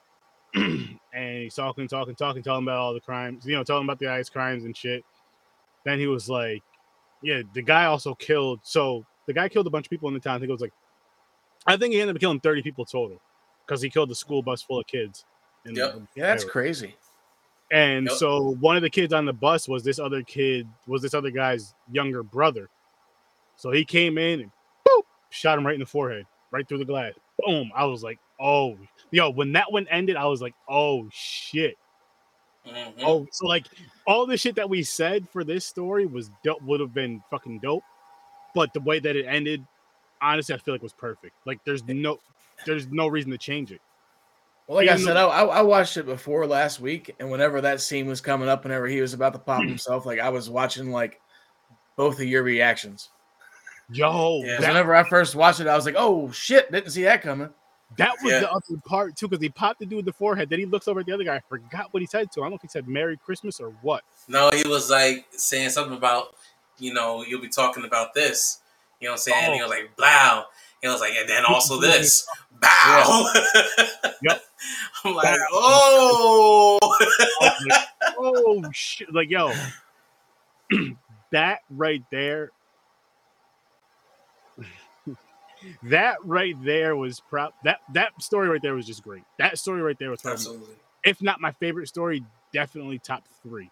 [0.54, 4.04] and he's talking, talking, talking, telling about all the crimes, you know, telling about the
[4.06, 5.04] guy's crimes and shit.
[5.84, 6.62] Then he was like,
[7.22, 10.20] "Yeah, the guy also killed." So the guy killed a bunch of people in the
[10.20, 10.36] town.
[10.36, 10.72] I think it was like,
[11.66, 13.20] I think he ended up killing thirty people total
[13.66, 15.24] because he killed the school bus full of kids.
[15.64, 16.02] in the- Yep.
[16.14, 16.52] Yeah, that's Iowa.
[16.52, 16.96] crazy.
[17.72, 18.16] And Yep.
[18.16, 21.30] so one of the kids on the bus was this other kid, was this other
[21.30, 22.68] guy's younger brother.
[23.56, 24.50] So he came in and
[24.86, 27.14] boop, shot him right in the forehead, right through the glass.
[27.44, 27.70] Boom.
[27.74, 28.76] I was like, oh,
[29.10, 31.76] yo, when that one ended, I was like, oh shit.
[32.66, 32.94] Mhm.
[33.02, 33.66] Oh, so like
[34.06, 37.60] all the shit that we said for this story was dope, would have been fucking
[37.60, 37.84] dope.
[38.54, 39.64] But the way that it ended,
[40.20, 41.34] honestly, I feel like was perfect.
[41.44, 42.18] Like there's no
[42.64, 43.80] there's no reason to change it.
[44.66, 47.80] Well, like I said, I, I I watched it before last week, and whenever that
[47.80, 49.68] scene was coming up, whenever he was about to pop hmm.
[49.68, 51.20] himself, like I was watching like
[51.96, 53.10] both of your reactions.
[53.92, 54.56] Yo, Yeah.
[54.56, 57.22] 'Cause that, whenever I first watched it, I was like, "Oh shit!" Didn't see that
[57.22, 57.50] coming.
[57.96, 58.40] that was Yeah.
[58.40, 60.50] the other part too, because he popped the dude in the forehead.
[60.50, 61.36] Then he looks over at the other guy.
[61.36, 62.42] I forgot what he said to him.
[62.42, 64.02] I don't know if he said Merry Christmas or what.
[64.26, 66.34] No, he was like saying something about,
[66.78, 68.58] you know, you'll be talking about this.
[69.00, 69.52] You know what I'm saying?
[69.54, 69.68] He Oh.
[69.68, 70.42] was like, blow.
[70.82, 72.26] He was like, and then also this.
[72.60, 73.32] Bow.
[74.22, 74.42] Yep.
[75.04, 76.78] I'm like, oh.
[77.40, 77.82] Like,
[78.18, 79.12] oh shit!
[79.12, 79.52] Like yo,
[81.32, 82.50] that right there,
[85.84, 87.54] that right there was prop.
[87.64, 89.22] That that story right there was just great.
[89.38, 90.74] That story right there was probably, absolutely.
[91.04, 93.70] if not my favorite story, definitely top three.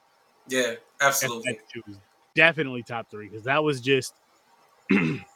[0.48, 1.52] Yeah, absolutely.
[1.52, 1.98] that two was
[2.34, 4.14] definitely top three because that was just.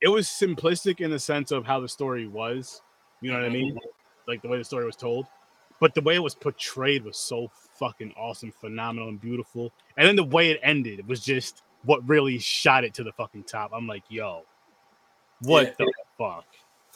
[0.00, 2.82] it was simplistic in the sense of how the story was.
[3.20, 3.54] You know what I mm-hmm.
[3.54, 3.78] mean?
[4.26, 5.26] Like the way the story was told.
[5.80, 9.72] But the way it was portrayed was so fucking awesome, phenomenal, and beautiful.
[9.96, 13.44] And then the way it ended was just what really shot it to the fucking
[13.44, 13.70] top.
[13.72, 14.42] I'm like, yo,
[15.42, 16.46] what the fuck?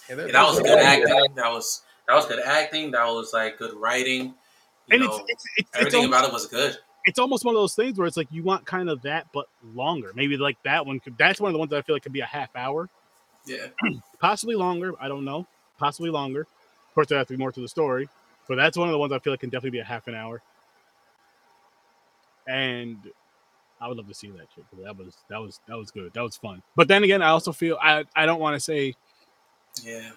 [0.09, 1.35] Yeah, that was good acting.
[1.37, 2.91] That was that was good acting.
[2.91, 4.35] That was like good writing.
[4.89, 6.79] You And know, it's it's, it's, it's, everything almost, about it was good.
[7.05, 9.47] It's almost one of those things where it's like you want kind of that, but
[9.75, 10.13] longer.
[10.15, 11.01] Maybe like that one.
[11.01, 12.89] Could, that's one of the ones that I feel like could be a half hour.
[13.47, 13.69] Yeah.
[14.21, 14.93] possibly longer.
[15.01, 15.47] I don't know.
[15.79, 16.43] Possibly longer.
[16.43, 18.09] Of course, there has to be more to the story,
[18.49, 20.15] but that's one of the ones I feel like can definitely be a half an
[20.15, 20.43] hour.
[22.47, 22.99] And
[23.81, 24.65] I would love to see that shit.
[24.85, 26.13] That was that was that was good.
[26.15, 26.63] That was fun.
[26.77, 28.95] But then again, I also feel I I don't want to say
[29.83, 30.11] Yeah.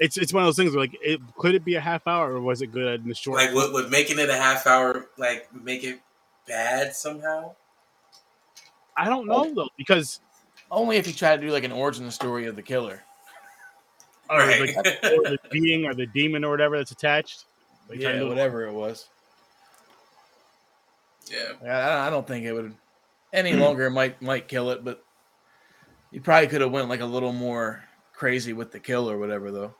[0.00, 2.32] It's it's one of those things where like it could it be a half hour
[2.32, 3.38] or was it good in the short?
[3.38, 6.00] Like would, would making it a half hour like make it
[6.46, 7.54] bad somehow?
[8.96, 9.54] I don't know oh.
[9.54, 10.20] though because
[10.70, 13.02] Only if you try to do like an origin story of the killer.
[14.30, 14.60] or, Right.
[14.60, 17.44] like, or the being or the demon or whatever that's attached.
[17.88, 19.08] Like, Yeah, whatever it was.
[21.30, 21.52] Yeah.
[21.62, 22.74] Yeah, I I don't think it would
[23.32, 23.90] any longer.
[23.90, 25.04] Might might kill it, but
[26.10, 27.84] you probably could have went like a little more
[28.14, 29.74] crazy with the kill or whatever, though.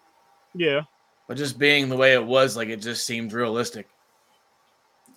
[0.55, 0.83] Yeah,
[1.27, 3.87] But just being the way it was, like it just seemed realistic.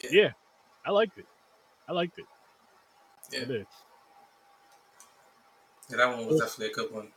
[0.09, 0.31] yeah,
[0.85, 1.25] I liked it.
[1.87, 2.25] I liked it.
[3.31, 3.45] Yeah.
[3.45, 3.67] did.
[5.89, 7.07] Yeah, that one was definitely a good one.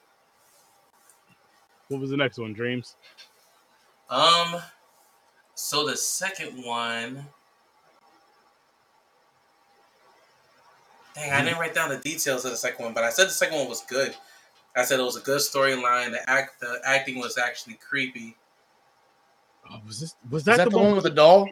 [1.88, 2.52] What was the next one?
[2.52, 2.96] Dreams.
[4.10, 4.60] Um,
[5.54, 7.26] so the second one,
[11.14, 13.30] dang, I didn't write down the details of the second one, but I said the
[13.32, 14.14] second one was good.
[14.76, 16.10] I said it was a good storyline.
[16.12, 18.36] The act, the acting was actually creepy.
[19.70, 21.48] Oh, was this was Is that, that, the, the one one with the doll?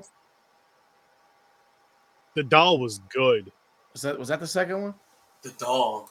[2.34, 3.50] the doll was good.
[3.92, 4.94] Was that was that the second one?
[5.42, 6.10] The doll.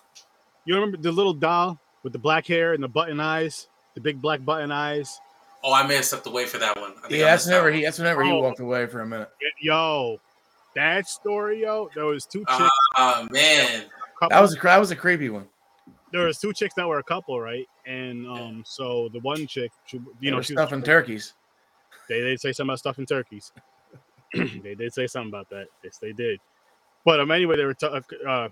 [0.65, 4.21] You remember the little doll with the black hair and the button eyes, the big
[4.21, 5.19] black button eyes?
[5.63, 6.91] Oh, I may have stepped away for that one.
[6.97, 7.83] I think Yeah, I that's missed that never he.
[7.83, 8.39] That's whenever he Oh.
[8.41, 9.29] walked away for a minute.
[9.61, 10.19] Yo,
[10.75, 12.69] that story, yo, there was two chicks.
[12.95, 13.85] Ah man,
[14.29, 15.47] That was a that was a creepy one.
[16.11, 17.67] There was two chicks that were a couple, right?
[17.85, 21.33] And um, so the one chick, she, you You know, she stuffing turkeys.
[22.09, 23.51] they did say something about stuffing turkeys.
[24.33, 25.67] they did say something about that.
[25.83, 26.39] Yes, they did.
[27.03, 27.87] But um, anyway, they were t-
[28.27, 28.49] uh,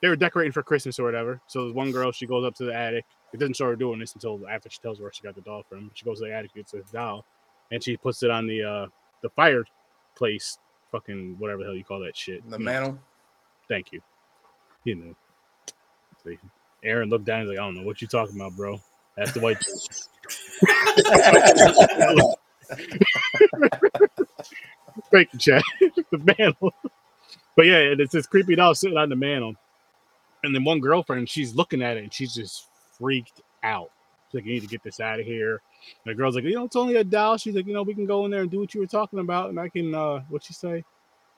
[0.00, 1.40] they were decorating for Christmas or whatever.
[1.46, 3.04] So there's one girl, she goes up to the attic.
[3.32, 5.40] It doesn't show her doing this until after she tells her where she got the
[5.40, 5.90] doll from.
[5.94, 7.24] She goes to the attic, gets this doll,
[7.70, 8.86] and she puts it on the uh
[9.22, 10.58] the fireplace,
[10.92, 12.48] fucking whatever the hell you call that shit.
[12.48, 12.98] The mantle.
[13.68, 14.00] Thank you.
[14.84, 15.14] You know.
[16.84, 17.40] See, Aaron looked down.
[17.40, 18.80] And he's like, I don't know what you're talking about, bro.
[19.16, 19.58] That's the white.
[25.12, 25.62] Thank you, Chad.
[25.80, 26.74] the mantle.
[27.56, 29.54] But yeah, and it's this creepy doll sitting on the mantle.
[30.42, 32.66] And then one girlfriend, she's looking at it and she's just
[32.98, 33.90] freaked out.
[34.28, 35.62] She's like, You need to get this out of here.
[36.04, 37.36] And the girl's like, You know, it's only a doll.
[37.38, 39.20] She's like, You know, we can go in there and do what you were talking
[39.20, 39.50] about.
[39.50, 40.84] And I can, uh, what'd she say?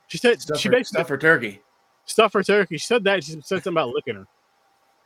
[0.08, 1.60] She said, Stuff she for, basically stuff for turkey.
[2.06, 2.78] stuff her turkey.
[2.78, 3.22] She said that.
[3.22, 4.26] She said something about licking her.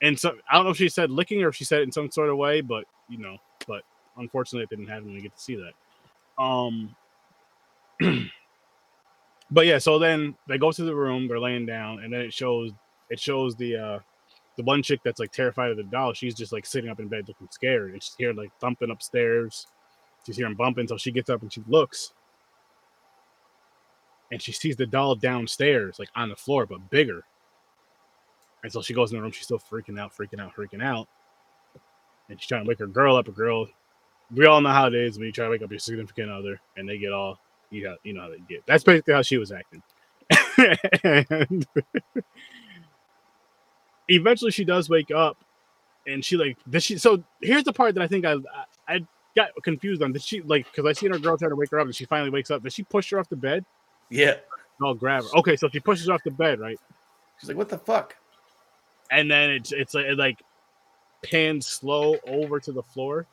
[0.02, 1.92] And so I don't know if she said licking or if she said it in
[1.92, 3.36] some sort of way, but you know,
[3.66, 3.82] but
[4.16, 5.12] unfortunately, it didn't happen.
[5.12, 6.42] We get to see that.
[6.42, 6.94] Um,
[9.50, 11.28] but yeah, so then they go to the room.
[11.28, 12.72] They're laying down, and then it shows
[13.10, 13.98] it shows the uh
[14.56, 16.12] the one chick that's like terrified of the doll.
[16.12, 19.66] She's just like sitting up in bed looking scared, and she's hearing like thumping upstairs.
[20.26, 22.12] She's hearing bumping, so she gets up and she looks,
[24.30, 27.24] and she sees the doll downstairs, like on the floor, but bigger.
[28.62, 29.33] And so she goes in the room.
[29.33, 31.09] She's still freaking out, freaking out, freaking out.
[32.29, 33.29] And she's trying to wake her girl up.
[33.29, 33.66] A girl,
[34.35, 36.61] we all know how it is when you try to wake up your significant other,
[36.77, 37.38] and they get all
[37.70, 38.64] you know, you know how they get.
[38.66, 39.83] That's basically how she was acting.
[41.05, 41.66] and
[44.09, 45.37] eventually, she does wake up,
[46.07, 46.99] and she like does she.
[46.99, 48.37] So here's the part that I think I
[48.87, 49.01] I
[49.37, 51.81] got confused on did she like because I seen her girl trying to wake her
[51.81, 52.62] up and she finally wakes up.
[52.62, 53.64] Did she push her off the bed?
[54.11, 54.37] Yeah.
[54.83, 55.38] I'll grab her.
[55.38, 56.79] Okay, so she pushes her off the bed, right?
[57.38, 58.16] She's like, "What the fuck?"
[59.11, 60.42] And then it's it's like, it like
[61.25, 63.27] pans slow over to the floor,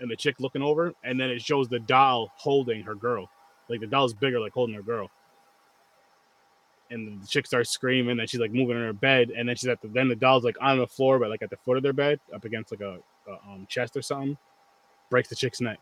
[0.00, 3.28] and the chick looking over, and then it shows the doll holding her girl.
[3.68, 5.10] Like the doll's bigger, like holding her girl.
[6.90, 9.68] And the chick starts screaming, and she's like moving in her bed, and then she's
[9.68, 11.84] at the then the doll's like on the floor, but like at the foot of
[11.84, 12.98] their bed, up against like a,
[13.28, 14.36] a um, chest or something.
[15.08, 15.78] Breaks the chick's neck.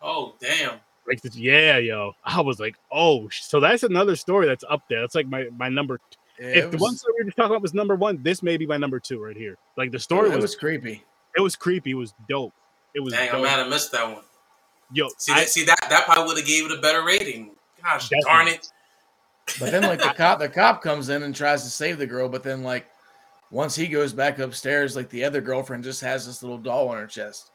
[0.00, 0.78] Oh damn.
[1.04, 2.12] Breaks the yeah, yo.
[2.24, 5.00] I was like, oh, so that's another story that's up there.
[5.00, 6.00] That's like my my number.
[6.40, 8.56] Yeah, if it the one story we were talking about was number one, this may
[8.56, 9.56] be my number two right here.
[9.76, 11.02] Like the story it was, was creepy.
[11.36, 11.92] it was creepy.
[11.92, 12.52] It was dope.
[12.94, 13.44] It was Dang, I'm dope.
[13.44, 14.22] mad I missed that one.
[14.92, 17.52] Yo, See, I- that, see that that probably would have gave it a better rating.
[17.82, 18.30] Gosh Definitely.
[18.30, 18.68] darn it.
[19.60, 22.28] But then like the cop, the cop comes in and tries to save the girl,
[22.28, 22.86] but then like
[23.50, 26.96] once he goes back upstairs, like the other girlfriend just has this little doll on
[26.96, 27.50] her chest.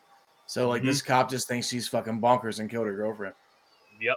[0.46, 0.86] So like Mhm.
[0.88, 3.34] this cop just thinks she's fucking bonkers and killed her girlfriend.
[4.00, 4.16] yep.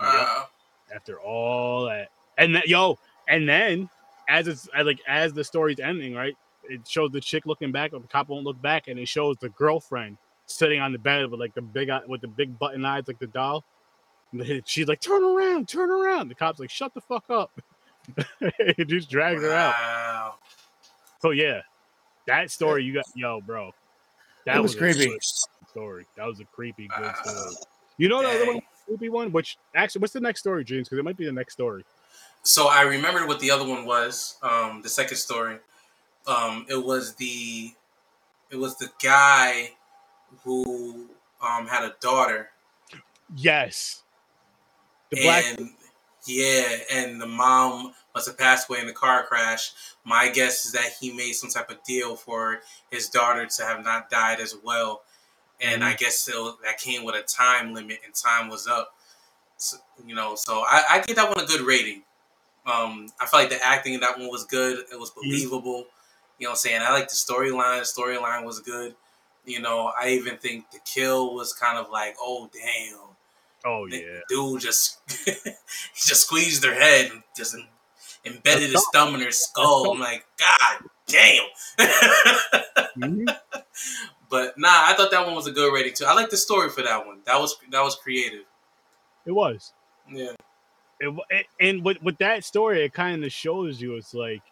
[0.00, 0.48] Wow.
[0.94, 2.08] After all that,
[2.40, 2.98] and then yo,
[3.28, 3.88] and then
[4.28, 6.34] as it's like as the story's ending, right?
[6.64, 9.36] It shows the chick looking back, but the cop won't look back, and it shows
[9.40, 13.04] the girlfriend sitting on the bed with like the big with the big button eyes,
[13.06, 13.64] like the doll.
[14.32, 17.50] And she's like, "Turn around, turn around." The cop's like, "Shut the fuck up."
[18.40, 19.74] it just drags her out.
[19.74, 20.34] Wow.
[21.20, 21.60] So yeah,
[22.26, 23.72] that story you got, yo, bro.
[24.46, 25.08] That It was a creepy.
[25.08, 25.22] good
[25.70, 26.06] story.
[26.16, 27.14] That was a creepy good Wow.
[27.14, 27.54] story.
[27.98, 29.32] You know the other one, creepy one.
[29.32, 30.88] Which actually, what's the next story, James?
[30.88, 31.84] Because it might be the next story.
[32.42, 34.36] So I remembered what the other one was.
[34.42, 35.58] Um, the second story.
[36.26, 37.72] Um, it was the,
[38.50, 39.70] it was the guy
[40.44, 41.08] who
[41.42, 42.50] um had a daughter,
[43.36, 44.02] Yes,
[45.10, 45.44] the black.
[45.58, 45.70] and
[46.26, 49.72] yeah, and the mom must have passed away in the car crash.
[50.04, 53.82] My guess is that he made some type of deal for his daughter to have
[53.84, 55.02] not died as well,
[55.60, 58.94] and I guess so that came with a time limit, and time was up.
[59.56, 62.02] So, you know, so I, I give that one a good rating.
[62.66, 64.84] Um, I felt like the acting in that one was good.
[64.92, 65.86] It was believable.
[66.38, 66.80] You know what I'm saying?
[66.82, 67.78] I like the storyline.
[67.80, 68.94] The storyline was good.
[69.44, 72.98] You know, I even think the kill was kind of like, oh damn.
[73.64, 75.32] oh The yeah, Dude just he
[75.94, 77.66] just squeezed her head and just em-
[78.24, 79.90] embedded his thumb in her skull.
[79.92, 81.44] I'm like, God damn.
[82.98, 83.36] Mhm.
[84.30, 86.04] but nah, I thought that one was a good rating too.
[86.04, 87.20] I like the story for that one.
[87.24, 88.44] That was that was creative.
[89.26, 89.72] it was.
[90.10, 90.32] Yeah.
[91.00, 94.42] It, it and with with that story, it kind of shows you it's like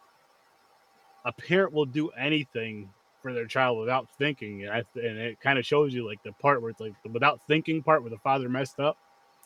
[1.24, 2.88] a parent will do anything
[3.22, 6.32] for their child without thinking, and, I, and it kind of shows you like the
[6.32, 8.96] part where it's like the without thinking part where the father messed up.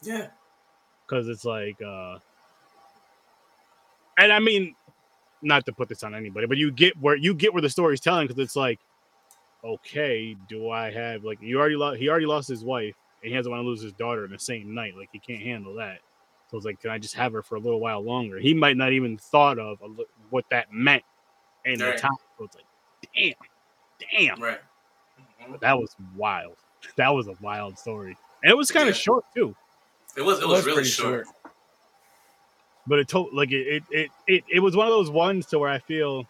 [0.02, 0.28] Yeah.
[1.06, 2.18] because it's like uh
[4.18, 4.74] and i mean
[5.42, 8.00] not to put this on anybody but you get where you get where the story's
[8.00, 8.80] telling because it's like
[9.64, 13.36] okay do i have like you already lost he already lost his wife and he
[13.36, 15.98] doesn't want to lose his daughter in the same night like he can't handle that
[16.52, 18.76] so it's like can i just have her for a little while longer he might
[18.76, 19.86] not even thought of a
[20.30, 21.02] what that meant
[21.64, 22.64] in the time so it's like
[23.16, 23.34] damn
[24.36, 24.60] damn Right.
[25.48, 25.58] Mhm.
[25.60, 26.56] that was wild
[26.96, 29.00] that was a wild story and it was kind of Yeah.
[29.00, 29.56] short too
[30.16, 31.26] It was it, It was, was really pretty short.
[32.86, 35.58] but it told like it it, it it it was one of those ones to
[35.58, 36.26] where I feel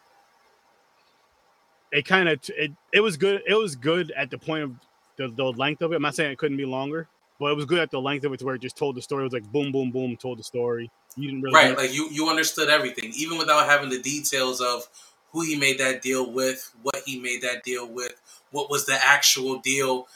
[1.90, 4.72] it kind of it it was good it was good at the point of
[5.16, 5.96] the, the length of it.
[5.96, 7.06] I'm not saying it couldn't be longer,
[7.42, 9.02] but it was good at the length of it to where it just told the
[9.02, 9.22] story.
[9.22, 10.88] It was like boom boom boom told the story.
[11.16, 14.86] You didn't really Right, like you you understood everything, even without having the details of
[15.32, 18.12] who he made that deal with, what he made that deal with,
[18.52, 20.06] what was the actual deal.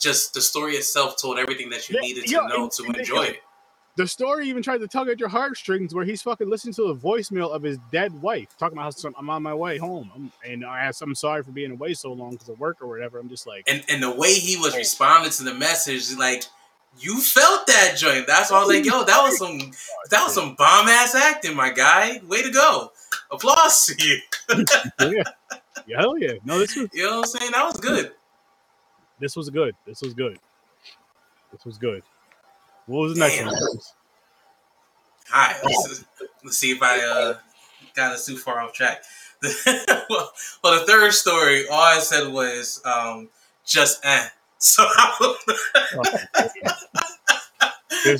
[0.00, 2.84] Just the story itself told everything that you Yeah, needed to yeah, know and- to
[2.84, 3.42] and- enjoy it.
[3.96, 6.94] the story even tried to tug at your heartstrings where he's fucking listening to the
[6.94, 10.32] voicemail of his dead wife talking about how some, I'm on my way home I'm,
[10.50, 13.18] and I asked I'm sorry for being away so long because of work or whatever.
[13.18, 16.44] I'm just like And and the way he was responding to the message, like
[16.98, 18.26] you felt that joint.
[18.26, 19.58] That's why I was like, yo, that was some
[20.10, 22.20] that was some bomb ass acting, my guy.
[22.26, 22.92] Way to go.
[23.30, 24.18] Applause to you.
[25.00, 25.22] yeah,
[25.86, 26.32] yeah, hell yeah.
[26.44, 27.52] No, this was You know what I'm saying?
[27.52, 28.12] That was good.
[29.18, 29.74] this was good.
[29.86, 30.38] This was good.
[31.52, 32.02] This was good.
[32.86, 33.46] What was the next Damn.
[33.46, 33.56] one?
[35.32, 36.04] All right, let's,
[36.44, 37.38] let's see if I uh,
[37.94, 39.02] got us too far off track.
[40.10, 43.28] well, well, the third story, all I said was um,
[43.64, 44.28] just eh.
[44.60, 45.38] So I don't,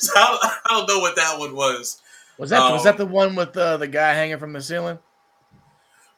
[0.00, 2.00] so I I don't know what that one was.
[2.38, 4.98] Was that was Um, that the one with uh, the guy hanging from the ceiling?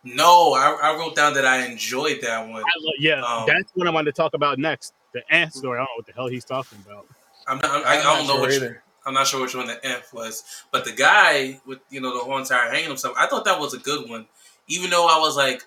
[0.04, 2.62] No, I, I wrote down that I enjoyed that one.
[2.62, 4.94] I lo- yeah, Um, that's what I wanted to talk about next.
[5.12, 5.78] The ant story.
[5.78, 7.06] I don't know what the hell he's talking about.
[7.46, 8.56] I'm not, I'm, I, I'm I not don't know sure which.
[8.56, 8.82] either.
[9.04, 12.24] I'm not sure which one the F was, but the guy with you know the
[12.24, 13.14] whole entire hanging himself.
[13.18, 14.26] I thought that was a good one,
[14.68, 15.64] even though I was like,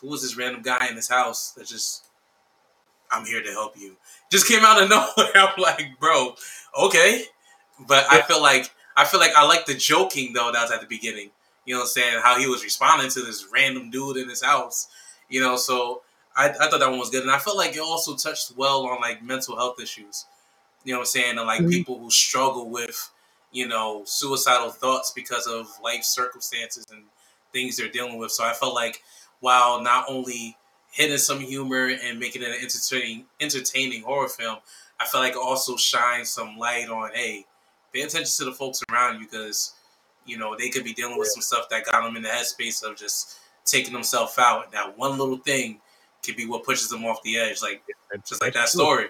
[0.00, 2.06] who was this random guy in this house that just
[3.12, 3.96] I'm here to help you.
[4.30, 5.32] Just came out of nowhere.
[5.36, 6.34] I'm like, bro,
[6.80, 7.24] okay.
[7.88, 10.80] But I feel like I feel like I like the joking though that was at
[10.80, 11.30] the beginning.
[11.66, 12.20] You know what I'm saying?
[12.22, 14.88] How he was responding to this random dude in his house.
[15.28, 16.02] You know, so
[16.36, 17.22] I, I thought that one was good.
[17.22, 20.26] And I felt like it also touched well on like mental health issues.
[20.84, 21.38] You know what I'm saying?
[21.38, 21.70] And like Mhm.
[21.70, 23.10] people who struggle with,
[23.52, 27.04] you know, suicidal thoughts because of life circumstances and
[27.52, 28.32] things they're dealing with.
[28.32, 29.02] So I felt like
[29.40, 30.56] while not only
[30.90, 34.58] hitting some humor and making it an entertaining entertaining horror film,
[34.98, 37.46] I felt like it also shines some light on, hey,
[37.92, 39.74] pay attention to the folks around you because,
[40.26, 42.82] you know, they could be dealing with some stuff that got them in the headspace
[42.82, 44.72] of just taking themselves out.
[44.72, 45.80] That one little thing
[46.24, 47.82] could be what pushes them off the edge, like
[48.26, 49.06] just like that story.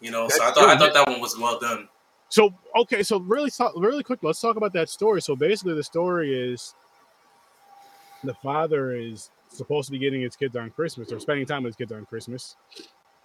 [0.00, 1.88] You know, so I thought I thought that one was well done.
[2.28, 5.20] So okay, so really, talk, really quick, let's talk about that story.
[5.22, 6.74] So basically, the story is
[8.22, 11.70] the father is supposed to be getting his kids on Christmas or spending time with
[11.70, 12.56] his kids on Christmas,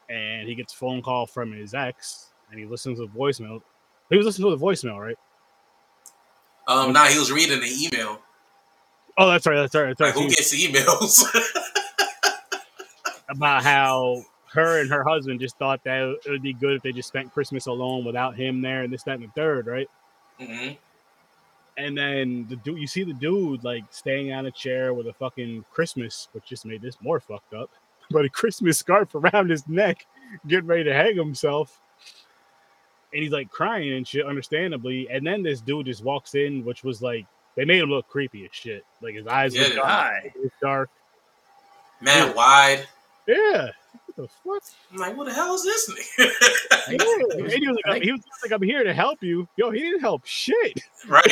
[0.09, 3.61] and he gets a phone call from his ex, and he listens to the voicemail.
[4.09, 5.17] He was listening to the voicemail, right?
[6.67, 8.19] Um, now he was reading the email.
[9.17, 9.55] Oh, that's right.
[9.55, 9.95] That's right.
[9.97, 10.23] That's Like, right.
[10.23, 11.23] who gets the emails?
[13.29, 14.21] about how
[14.51, 17.33] her and her husband just thought that it would be good if they just spent
[17.33, 19.87] Christmas alone without him there, and this, that, and the third, right?
[20.39, 20.69] hmm
[21.77, 25.13] And then the dude, you see the dude like staying on a chair with a
[25.13, 27.69] fucking Christmas, which just made this more fucked up.
[28.11, 30.05] But a Christmas scarf around his neck,
[30.45, 31.79] getting ready to hang himself.
[33.13, 35.07] And he's like crying and shit, understandably.
[35.09, 38.43] And then this dude just walks in, which was like they made him look creepy
[38.43, 38.83] as shit.
[39.01, 40.31] Like his eyes Yeah, were dark, Hi.
[40.35, 40.89] it was dark.
[42.01, 42.85] Man, wide.
[43.25, 43.69] Yeah.
[44.15, 44.63] What the fuck?
[44.91, 46.29] I'm like, what the hell is this nigga?
[46.89, 46.97] Yeah.
[46.97, 49.47] He was- he was, like, he was like, I'm here to help you.
[49.55, 50.81] Yo, he didn't help shit.
[51.07, 51.23] right?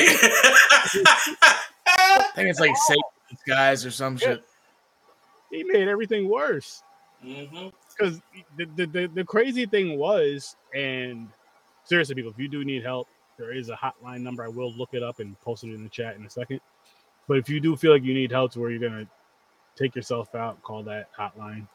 [1.85, 3.03] I think it's like Satan
[3.47, 4.43] guys or some shit.
[5.51, 6.83] He made everything worse.
[7.23, 7.67] Mm-hmm.
[7.89, 8.19] because
[8.57, 11.27] the, the, the, the crazy thing was, and
[11.83, 13.07] seriously, people, if you do need help,
[13.37, 14.43] there is a hotline number.
[14.43, 16.61] I will look it up and post it in the chat in a second.
[17.27, 19.07] But if you do feel like you need help to where you're gonna
[19.75, 21.67] take yourself out, call that hotline.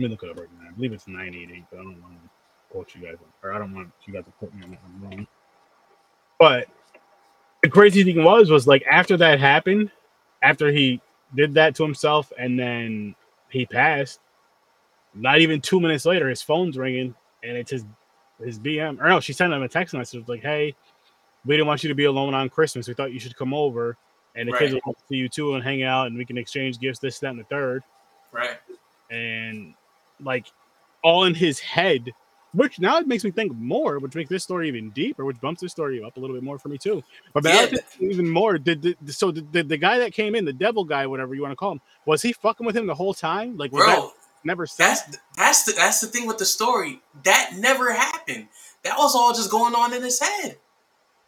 [0.00, 0.68] Let me look it up right now.
[0.70, 2.30] I believe it's 988, but I don't want to
[2.70, 5.10] quote you guys, or I don't want you guys to quote me on that one
[5.10, 5.26] wrong.
[6.38, 6.68] But
[7.62, 9.90] the crazy thing was, was like after that happened,
[10.42, 11.02] after he
[11.36, 13.14] did that to himself, and then
[13.50, 14.20] he passed.
[15.12, 17.84] Not even two minutes later, his phone's ringing, and it's his
[18.42, 18.98] his BM.
[19.02, 20.74] Or no, she sent him a text message like, "Hey,
[21.44, 22.88] we didn't want you to be alone on Christmas.
[22.88, 23.98] We thought you should come over,
[24.34, 24.82] and the kids Right.
[24.86, 27.40] will see you too and hang out, and we can exchange gifts, this, that, and
[27.40, 27.82] the third.
[28.32, 28.56] Right.
[29.10, 29.74] And
[30.22, 30.46] like
[31.02, 32.10] all in his head,
[32.54, 35.60] which now it makes me think more, which makes this story even deeper, which bumps
[35.62, 37.02] this story up a little bit more for me too.
[37.34, 37.66] But Yeah.
[38.00, 38.58] even more.
[38.58, 39.32] Did, did so?
[39.32, 41.72] Did, did the guy that came in, the devil guy, whatever you want to call
[41.72, 43.56] him, was he fucking with him the whole time?
[43.56, 44.12] Like, Bro,
[44.44, 44.86] never said?
[44.88, 47.00] that's that's the that's the thing with the story.
[47.24, 48.48] That never happened.
[48.84, 50.58] That was all just going on in his head.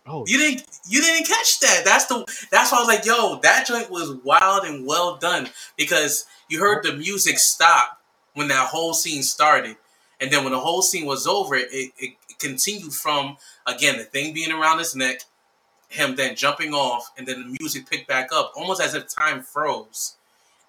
[0.07, 1.82] Oh, You didn't you didn't catch that.
[1.84, 5.49] That's the that's why I was like, yo, that joint was wild and well done
[5.76, 8.01] because you heard the music stop
[8.35, 9.76] when that whole scene started.
[10.20, 14.35] And then when the whole scene was over, it, it, continued from again the thing
[14.35, 15.20] being around his neck,
[15.89, 19.43] him then jumping off, and then the music picked back up, almost as if time
[19.43, 20.16] froze.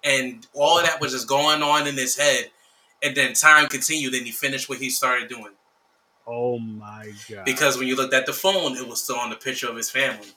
[0.04, 2.50] And all of that was just going on in his head.
[3.02, 5.52] And then time continued and he finished what he started doing.
[6.26, 7.44] oh my god!
[7.44, 9.90] Because when you looked at the phone, it was still on the picture of his
[9.90, 10.28] family.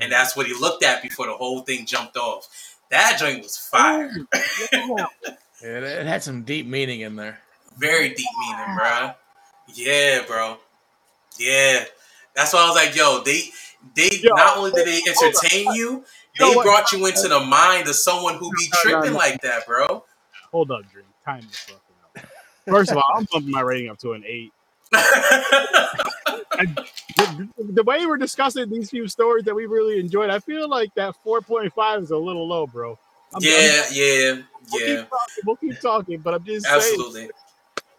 [0.00, 2.76] And that's what he looked at before the whole thing jumped off.
[2.90, 4.10] That joint was fire.
[5.60, 7.38] It, it had some deep meaning in there.
[7.78, 9.10] Very deep meaning, bro.
[9.74, 10.56] Yeah, bro.
[11.38, 11.84] Yeah.
[12.34, 13.42] That's why I was like, yo, they
[13.94, 16.04] they Yo, not only did they entertain you, You
[16.38, 16.64] they what?
[16.64, 20.04] brought you into the mind of someone who be No, no, tripping like that, bro.
[20.52, 21.04] Hold up, Dream.
[21.24, 22.26] Time is fucking up.
[22.68, 24.52] First of all, I'm bumping my rating up to an eight.
[27.18, 30.94] The, the way we're discussing these few stories that we really enjoyed, I feel like
[30.94, 32.98] that 4.5 is a little low, bro.
[33.34, 34.86] I'm, yeah, yeah, I'm- we'll, yeah.
[35.02, 37.30] keep talking, we'll keep talking, but I'm just saying,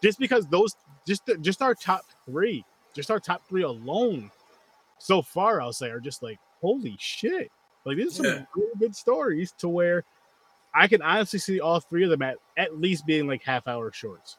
[0.02, 0.74] just because those,
[1.06, 2.64] just just our top three,
[2.94, 4.30] just our top three alone,
[4.98, 7.50] so far, I'll say, are just like holy shit.
[7.84, 8.44] Like these are some Yeah.
[8.56, 10.04] really good stories to where
[10.74, 13.92] I can honestly see all three of them at at least being like half hour
[13.92, 14.36] shorts.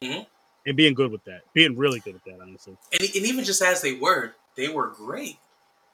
[0.00, 0.26] Mhm.
[0.70, 2.76] And being good with that, being really good with that, honestly.
[2.92, 5.36] And, and even just as they were, they were great.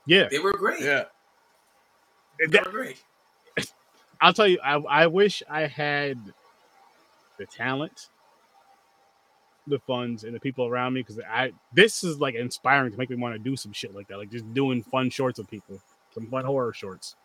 [0.04, 0.80] Yeah, They were great.
[0.82, 1.04] Yeah.
[2.38, 3.02] They that- were great.
[4.20, 6.18] I'll tell you, I, I wish I had
[7.38, 8.10] the talent,
[9.66, 13.08] the funds, and the people around me because I this is like inspiring to make
[13.08, 15.80] me want to do some shit like that, like just doing fun shorts with people,
[16.12, 17.16] some fun horror shorts.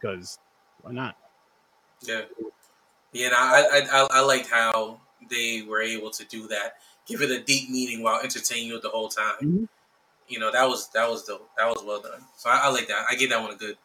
[0.00, 0.38] Because
[0.80, 1.14] why not?
[2.00, 2.22] Yeah.
[3.12, 4.98] Yeah, and I, I I I liked how
[5.30, 6.74] they were able to do that,
[7.06, 9.34] give it a deep meaning while entertaining you the whole time.
[9.42, 9.68] Mhm.
[10.28, 11.48] You know that was that was dope.
[11.56, 12.24] That was well done.
[12.36, 13.06] So I, I like that.
[13.10, 13.76] I give that one a good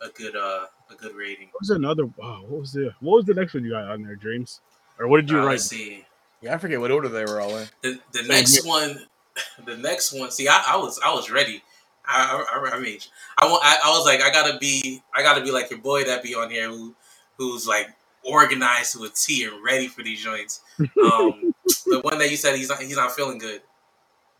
[0.00, 1.48] a good uh a good rating.
[1.52, 2.06] What was another?
[2.06, 4.60] Wow, what was the what was the next one you got on there, Dreams?
[4.98, 5.52] Or what did you Uh, write?
[5.52, 6.04] let's see.
[6.42, 7.68] Yeah, I forget what order they were all in.
[7.82, 8.62] The the Same next here.
[8.64, 9.06] one,
[9.66, 10.30] the next one.
[10.30, 11.62] See, I, I was I was ready.
[12.06, 12.98] I I, I mean,
[13.38, 16.04] I, wa- I I was like, I gotta be I gotta be like your boy
[16.04, 16.94] that be on here who
[17.38, 17.88] who's like
[18.28, 20.60] organized to a T and ready for these joints.
[20.80, 21.54] Um,
[21.86, 23.62] the one that you said he's not he's not feeling good.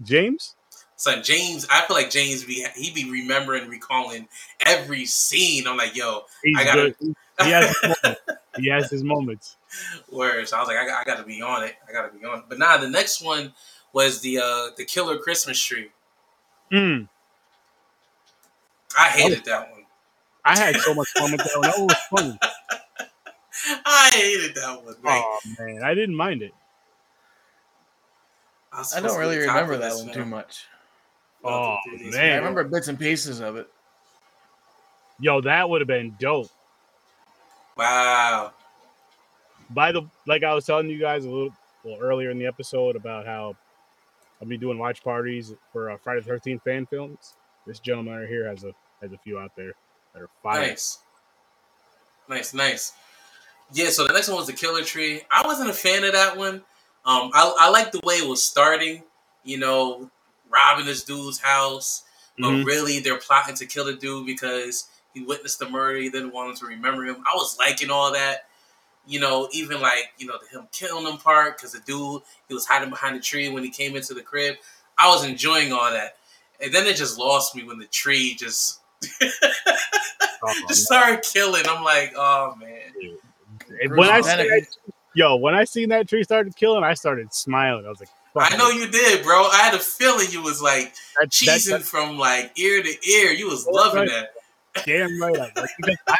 [0.02, 0.54] James?
[0.96, 4.28] Son James, I feel like James be he be remembering, recalling
[4.66, 5.66] every scene.
[5.66, 7.14] I'm like, yo, He's I gotta- good.
[7.40, 8.20] He has his moments.
[8.58, 9.56] He has his moments.
[10.08, 11.74] whereas I was like, I, got- I got to be on it.
[11.88, 12.38] I got to be on.
[12.40, 12.44] it.
[12.48, 13.52] But nah, the next one
[13.92, 15.90] was the uh the Killer Christmas Tree.
[16.72, 17.08] Mm,
[18.98, 19.82] I hated that one.
[20.44, 21.62] I had so much fun with that one.
[21.62, 22.38] That one was funny.
[23.84, 24.94] I hated that one.
[25.02, 26.52] Like, Oh man, I didn't mind it.
[28.72, 30.12] I, I don't really remember that one now.
[30.12, 30.66] too much.
[31.44, 32.32] Oh, man.
[32.32, 33.68] I remember bits and pieces of it.
[35.20, 36.50] Yo, that would have been dope.
[37.76, 38.52] Wow.
[39.70, 41.54] By the like, I was telling you guys a little
[41.84, 43.56] well earlier in the episode about how
[44.40, 47.34] I'll be doing watch parties for uh, Friday the Thirteenth fan films.
[47.66, 49.72] This gentleman right here has a has a few out there
[50.14, 50.60] that are fire.
[50.60, 50.98] Nice.
[52.28, 52.92] Nice, nice.
[53.72, 55.22] Yeah, so the next one was the Killer Tree.
[55.30, 56.56] I wasn't a fan of that one.
[57.04, 59.02] Um, I, I liked the way it was starting,
[59.44, 60.10] you know,
[60.50, 62.04] robbing this dude's house,
[62.38, 62.64] but Mhm.
[62.64, 65.98] really they're plotting to kill the dude because he witnessed the murder.
[65.98, 67.22] He didn't want him to remember him.
[67.30, 68.46] I was liking all that.
[69.06, 72.54] You know, even like, you know, the him killing him part because the dude, he
[72.54, 74.56] was hiding behind the tree when he came into the crib.
[74.98, 76.16] I was enjoying all that.
[76.60, 78.80] And then it just lost me when the tree just
[80.42, 81.64] Oh, just started killing.
[81.68, 82.70] I'm like, oh man.
[83.00, 83.16] man.
[83.90, 84.66] When I see that,
[85.14, 87.86] yo, when I seen that tree started killing, I started smiling.
[87.86, 89.44] I was like, I know you did, bro.
[89.46, 93.32] I had a feeling you was like That- cheesing that's from like ear to ear.
[93.32, 94.10] You was loving right.
[94.74, 94.84] that.
[94.84, 95.36] damn right.
[95.56, 96.18] I, like, I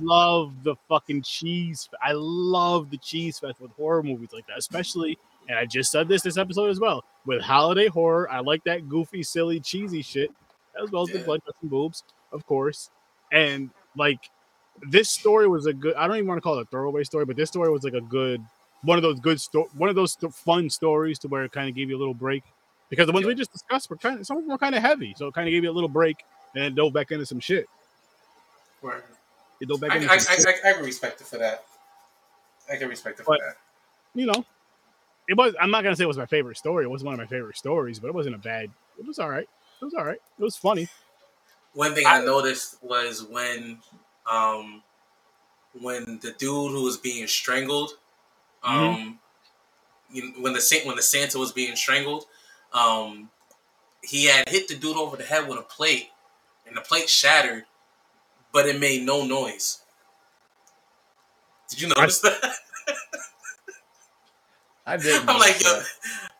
[0.00, 1.88] love the fucking cheese.
[2.02, 5.18] I love the cheese fest with horror movies like that, especially.
[5.48, 8.30] And I just said this this episode as well with holiday horror.
[8.30, 10.30] I like that goofy, silly, cheesy shit,
[10.82, 12.90] as well as the blood, guts, and boobs, of course.
[13.32, 14.30] And like
[14.88, 15.94] this story was a good.
[15.96, 17.94] I don't even want to call it a throwaway story, but this story was like
[17.94, 18.42] a good
[18.82, 21.68] one of those good sto- one of those st- fun stories to where it kind
[21.68, 22.44] of gave you a little break
[22.90, 24.82] because the ones we just discussed were kind of some of them were kind of
[24.82, 26.16] heavy, so it kind of gave you a little break
[26.54, 27.66] and then dove back into some shit.
[28.82, 29.02] Word.
[29.60, 30.14] It dove back I, into I.
[30.14, 31.64] I, I can respect it for that.
[32.70, 33.56] I can respect it for But- that.
[34.14, 34.44] you know,
[35.28, 35.54] it was.
[35.60, 36.84] I'm not gonna say it was my favorite story.
[36.84, 38.70] It was one of my favorite stories, but it wasn't a bad.
[38.98, 39.48] It was all right.
[39.80, 40.20] It was all right.
[40.38, 40.88] It was funny.
[41.74, 43.78] One thing I noticed was when,
[44.30, 44.82] um,
[45.80, 47.92] when the dude who was being strangled,
[48.62, 49.18] um,
[50.12, 52.26] you know, when the Saint when the Santa was being strangled,
[52.72, 53.30] um,
[54.02, 56.08] he had hit the dude over the head with a plate,
[56.66, 57.64] and the plate shattered,
[58.52, 59.82] but it made no noise.
[61.68, 62.54] Did you notice that?
[64.88, 65.20] I did.
[65.28, 65.80] I'm like, yo,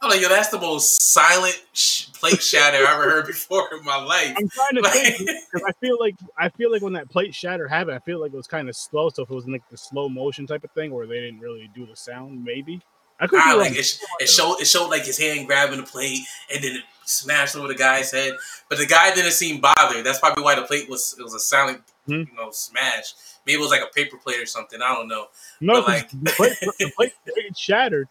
[0.02, 3.84] I'm like, yo, that's the most silent sh- plate shatter I've ever heard before in
[3.84, 4.34] my life.
[4.38, 5.30] I'm trying to Like, think
[5.66, 8.36] I feel like I feel like when that plate shatter happened, I feel like it
[8.36, 9.10] was kind of slow.
[9.10, 11.70] So if it was like the slow motion type of thing, where they didn't really
[11.74, 12.80] do the sound, maybe
[13.20, 15.78] I could Nah, be like it, sh- it showed, it showed like his hand grabbing
[15.80, 16.20] the plate,
[16.54, 18.34] and then it smashed over the guy's head.
[18.68, 20.06] But the guy didn't seem bothered.
[20.06, 22.12] That's probably why the plate was it was a silent, Hmm.
[22.12, 23.12] you know, smash.
[23.44, 24.80] Maybe it was like a paper plate or something.
[24.82, 25.26] I don't know.
[25.60, 27.12] No, but, like- the plate, the plate
[27.56, 28.08] shattered.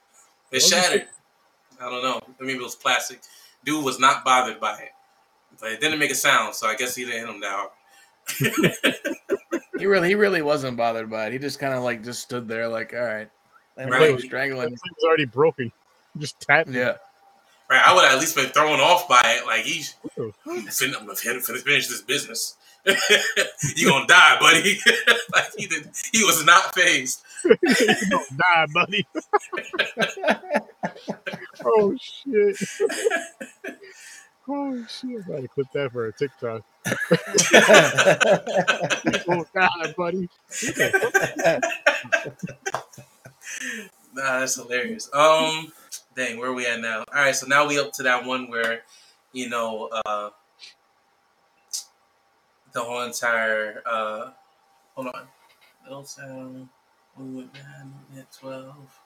[0.52, 1.08] It Those are shattered.
[1.82, 2.20] I don't know.
[2.40, 3.22] Maybe it was plastic.
[3.66, 4.92] Dude was not bothered by it,
[5.60, 6.56] but it didn't make a sound.
[6.56, 7.70] So I guess he didn't hit him that hard.
[9.78, 11.34] He really, he really wasn't bothered by it.
[11.34, 13.30] He just kind of like just stood there, like, all right,
[13.78, 14.12] and Right.
[14.12, 14.20] right.
[14.20, 14.68] strangling.
[14.68, 15.72] It was already broken.
[16.18, 16.70] Just tapped.
[16.70, 16.96] Yeah,
[17.70, 17.82] Right?
[17.86, 19.46] I would have at least been thrown off by it.
[19.46, 20.34] Like he's Ooh.
[20.72, 22.56] fin- I'm gonna finish this business.
[23.76, 24.80] You gonna die, buddy.
[25.34, 25.90] like he did.
[26.12, 27.22] He was not fazed.
[27.44, 29.06] Don't die, buddy.
[31.66, 32.58] oh shit.
[34.48, 35.22] Oh shit.
[35.26, 36.64] I gotta clip that for a TikTok.
[39.26, 40.30] Don't die, buddy.
[44.14, 45.10] Nah, that's hilarious.
[45.14, 45.72] Um,
[46.16, 47.04] dang, where are we at now?
[47.14, 48.82] All right, so now we up to that one where,
[49.32, 50.30] you know, uh,
[52.74, 54.32] the whole entire uh,
[54.96, 55.28] hold on,
[55.88, 56.70] Milltown,
[57.18, 59.00] we went down at twelve.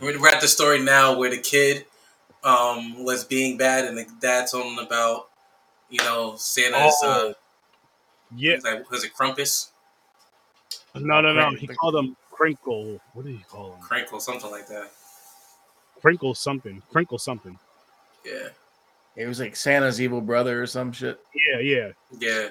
[0.00, 1.84] We're we're at the story now where the kid
[2.42, 5.28] um was being bad and the dad told him about,
[5.90, 7.32] you know, Santa's uh,
[8.34, 8.56] Yeah.
[8.56, 9.68] was like was it Krampus?
[10.94, 11.50] No, no, no.
[11.50, 13.00] He called him Crinkle.
[13.12, 13.80] What did he call him?
[13.80, 14.90] Crinkle, something like that.
[16.00, 16.82] Crinkle something.
[16.90, 17.58] Crinkle something.
[18.24, 18.48] Yeah,
[19.20, 21.20] It was like Santa's evil brother or some shit.
[21.34, 21.88] Yeah, yeah.
[22.18, 22.48] yeah.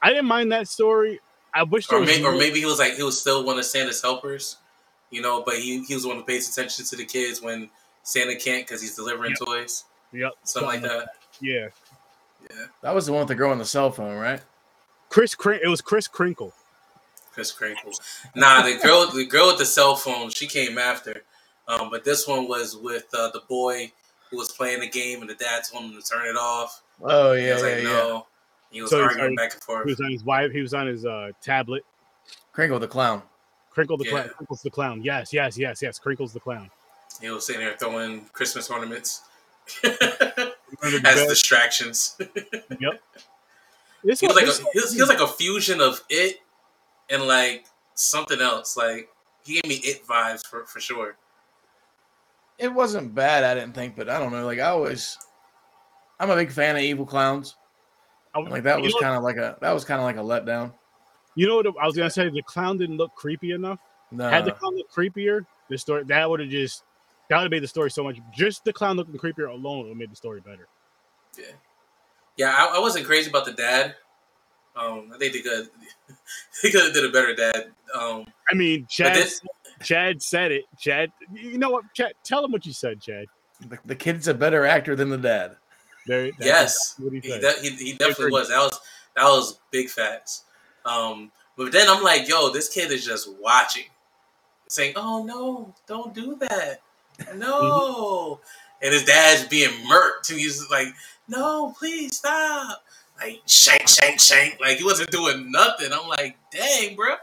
[0.00, 1.20] I didn't mind that story.
[1.54, 3.58] I wish there Or was maybe, or maybe he was like he was still one
[3.58, 4.56] of Santa's helpers,
[5.10, 7.68] you know, but he, he was the one who pays attention to the kids when
[8.02, 9.38] Santa can't because he's delivering Yep.
[9.46, 11.08] toys, Yep, something like that.
[11.40, 11.68] Yeah,
[12.50, 14.40] Yeah, That was the one with the girl on the cell phone, right?
[15.08, 15.34] Chris.
[15.34, 16.52] Crin- it was Chris Crinkle.
[17.32, 17.92] Chris Crinkle.
[18.34, 21.22] Nah, the girl, the girl with the cell phone, she came after.
[21.68, 23.92] Um, but this one was with uh, the boy
[24.32, 26.82] who was playing the game, and the dad told him to turn it off.
[27.00, 27.88] Oh He yeah, was yeah, like, yeah.
[27.90, 28.26] no.
[28.70, 29.84] He was So he's arguing like- back and forth.
[29.84, 30.50] He was on his wife.
[30.50, 31.84] He was on his uh, tablet.
[32.52, 33.22] Crinkle the clown.
[33.70, 34.10] Crinkle the Yeah.
[34.10, 34.28] clown.
[34.36, 35.02] Crinkle's the clown.
[35.02, 35.98] Yes, yes, yes, yes.
[35.98, 36.70] Crinkle's the clown.
[37.20, 39.22] He was sitting there throwing Christmas ornaments
[39.84, 39.92] Under
[40.98, 41.28] the as bed.
[41.28, 42.16] distractions.
[44.04, 46.38] This He was like this a, he was, he was like a fusion of it
[47.08, 48.76] and like something else.
[48.76, 49.08] Like
[49.44, 51.16] he gave me it vibes for for sure.
[52.62, 54.44] It wasn't bad, I didn't think, but I don't know.
[54.46, 55.18] Like I always,
[56.20, 57.56] I'm a big fan of evil clowns.
[58.32, 60.72] one- Like that was kind of like a that was kind of like a letdown.
[61.34, 62.28] You know what I was gonna say?
[62.28, 63.78] The clown didn't look creepy enough.
[64.10, 66.84] No, Had the clown looked creepier, the story that would have just
[67.28, 68.18] that would have made the story so much.
[68.32, 70.68] Just the clown looking creepier alone would have made the story better.
[71.38, 71.46] Yeah,
[72.36, 72.54] yeah.
[72.54, 73.96] I, I wasn't crazy about the dad.
[74.76, 75.68] Um, I think they could
[76.62, 77.72] they could have did a better dad.
[77.98, 79.16] Um, I mean, but Chad.
[79.16, 79.40] this
[79.82, 80.64] Chad said it.
[80.78, 81.84] Chad, you know what?
[81.94, 83.26] Chad, tell him what you said, Chad.
[83.68, 85.56] the, the kid's a better actor than the dad.
[86.06, 87.40] There, yes, what he he, said.
[87.40, 88.48] de- he, he definitely was.
[88.48, 88.80] That was
[89.16, 90.44] that was big facts.
[90.84, 93.84] Um, but then I'm like, yo, this kid is just watching,
[94.68, 96.80] saying, "Oh no, don't do that,
[97.36, 98.40] no,"
[98.82, 100.88] and his dad's being murked, and he's like,
[101.28, 102.82] "No, please stop!"
[103.20, 104.58] Like shank, shank, shank.
[104.60, 105.92] Like he wasn't doing nothing.
[105.92, 107.14] I'm like, dang, bro.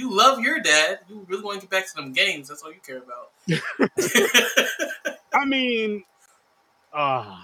[0.00, 1.00] You love your dad.
[1.10, 2.48] You really want to get back to them games.
[2.48, 3.32] That's all you care about.
[5.34, 6.04] I mean,
[6.90, 7.36] uh,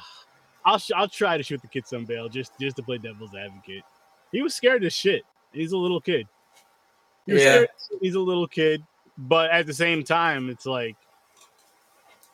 [0.64, 3.34] I'll sh- I'll try to shoot the kid some bail just just to play devil's
[3.34, 3.82] advocate.
[4.32, 5.22] He was scared as shit.
[5.52, 6.26] He's a little kid.
[7.26, 7.64] He Yeah.
[8.00, 8.82] he's a little kid,
[9.18, 10.96] but at the same time, it's like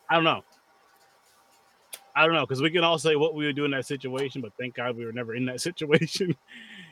[0.09, 0.45] I don't know.
[2.15, 4.41] I don't know because we can all say what we would do in that situation,
[4.41, 6.37] but thank God we were never in that situation.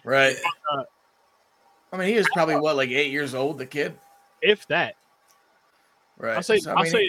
[0.03, 0.35] Right.
[0.72, 0.83] Uh,
[1.93, 3.97] I mean, he was probably what, like eight years old, the kid.
[4.43, 4.95] if that,
[6.18, 6.36] Right.
[6.36, 7.09] I'll say So, I I'll mean, say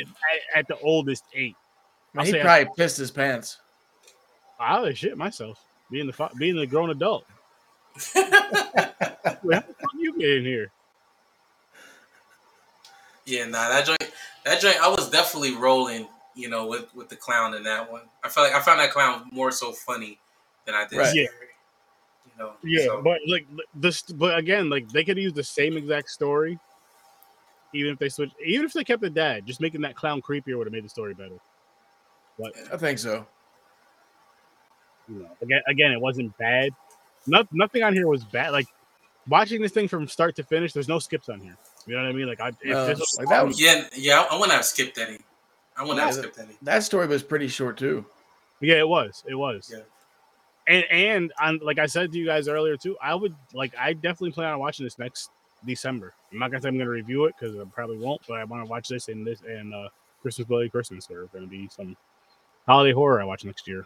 [0.55, 1.55] at, at the oldest eight.
[2.15, 3.57] I mean, he say- probably pissed his pants.
[4.59, 5.59] I would shit myself
[5.89, 7.25] being the being the grown adult.
[8.15, 10.71] Wait, how the fuck you get in here?
[13.25, 14.11] Yeah, nah, that joint,
[14.45, 18.03] that joint, I was definitely rolling, you know, with with the clown in that one.
[18.23, 20.17] I felt like I found that clown more so funny
[20.65, 21.15] than I did Right.
[21.15, 21.25] Yeah.
[22.37, 25.77] You know, Yeah, so- but like this, but again, like they could use the same
[25.77, 26.57] exact story,
[27.73, 30.57] even if they switch, even if they kept the dad, just making that clown creepier
[30.57, 31.37] would have made the story better.
[32.39, 33.25] But I think so.
[35.07, 36.71] you know, again, again, it wasn't bad.
[37.27, 38.51] Not, nothing on here was bad.
[38.51, 38.67] Like
[39.27, 41.55] watching this thing from start to finish, there's no skips on here.
[41.85, 42.27] You know what I mean?
[42.27, 44.65] Like I, if No, this was like, that was- yeah, yeah, I, I wouldn't have
[44.65, 45.19] skipped any.
[45.77, 46.57] I wouldn't have Yeah, skipped any.
[46.63, 48.05] That story was pretty short too.
[48.59, 49.23] Yeah, it was.
[49.27, 49.71] It was.
[49.73, 49.83] Yeah.
[50.67, 53.93] And and on like I said to you guys earlier too, I would like I
[53.93, 55.29] definitely plan on watching this next
[55.65, 56.13] December.
[56.31, 58.63] I'm not gonna say I'm gonna review it because I probably won't, but I want
[58.65, 59.89] to watch this and this and uh
[60.21, 61.97] Christmas Bloody Christmas are gonna be some
[62.67, 63.85] holiday horror I watch next year.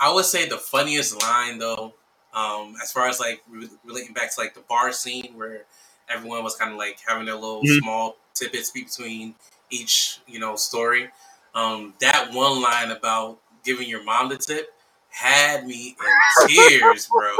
[0.00, 1.94] I would say the funniest line though,
[2.34, 5.64] um, as far as like re- relating back to like the bar scene where
[6.08, 7.80] everyone was kind of like having their little Mhm.
[7.80, 9.34] small tidbits between
[9.70, 11.10] each, you know, story.
[11.54, 14.74] Um, that one line about giving your mom the tip
[15.12, 17.30] had me in tears, bro.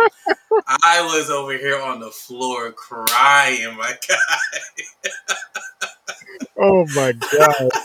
[0.82, 4.84] I was over here on the floor crying, my guy.
[6.58, 7.70] Oh my god.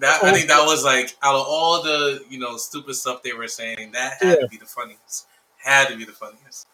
[0.00, 3.22] That I oh, think that was like out of all the you know stupid stuff
[3.22, 5.26] they were saying, that had to be the funniest.
[5.56, 6.66] Had to be the funniest.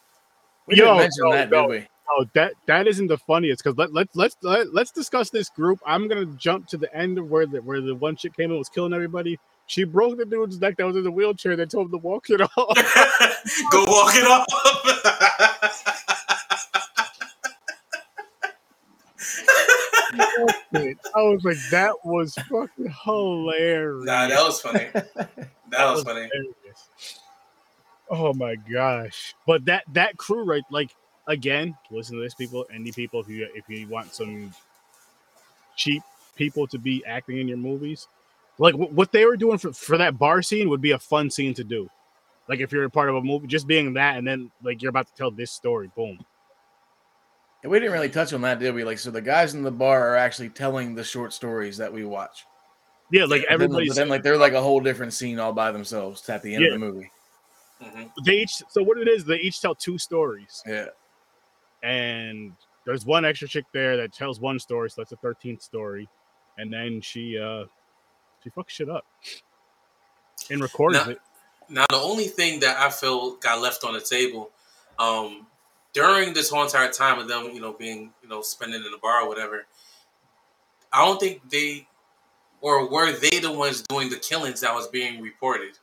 [0.66, 1.68] We Yo, didn't mention yo, that, yo.
[1.68, 1.86] did we?
[2.10, 5.78] Oh, that that isn't the funniest because let, let let's let, let's discuss this group.
[5.86, 8.58] I'm gonna jump to the end of where the where the one chick came in
[8.58, 9.38] was killing everybody.
[9.72, 11.56] She broke the dude's neck that was in the wheelchair.
[11.56, 12.50] They told him to walk it off.
[13.70, 14.44] Go walk it off.
[21.14, 24.04] I was like, that was fucking hilarious.
[24.04, 24.88] nah, that was funny.
[25.70, 26.28] That was funny.
[26.30, 27.20] hilarious.
[28.10, 29.34] Oh my gosh!
[29.46, 30.64] But that that crew, right?
[30.70, 30.94] Like
[31.26, 33.20] again, listen to this, people, indie people.
[33.20, 34.52] If you if you want some
[35.76, 36.02] cheap
[36.36, 38.06] people to be acting in your movies,
[38.58, 41.30] like wh- what they were doing for for that bar scene would be a fun
[41.30, 41.88] scene to do.
[42.48, 44.90] Like if you're a part of a movie, just being that, and then like you're
[44.90, 46.18] about to tell this story, boom.
[47.62, 48.82] And we didn't really touch on that, did we?
[48.82, 52.04] Like, so the guys in the bar are actually telling the short stories that we
[52.04, 52.44] watch.
[53.12, 55.52] Yeah, like But then- everybody's but then, like, they're like a whole different scene all
[55.52, 56.68] by themselves at the end Yeah.
[56.74, 57.10] of the movie.
[57.80, 60.86] hmm they each so what it is they each tell two stories Yeah.
[61.82, 62.52] and
[62.84, 66.08] there's one extra chick there that tells one story so that's the 13th story
[66.58, 67.64] and then she uh
[68.42, 69.04] she fucks shit up
[70.50, 71.20] and records Now- it
[71.68, 74.50] Now, the only thing that I feel got left on the table
[74.98, 75.46] um,
[75.94, 78.98] during this whole entire time of them, you know, being, you know, spending in the
[78.98, 79.66] bar or whatever,
[80.92, 81.86] I don't think they,
[82.60, 85.78] or were they the ones doing the killings that was being reported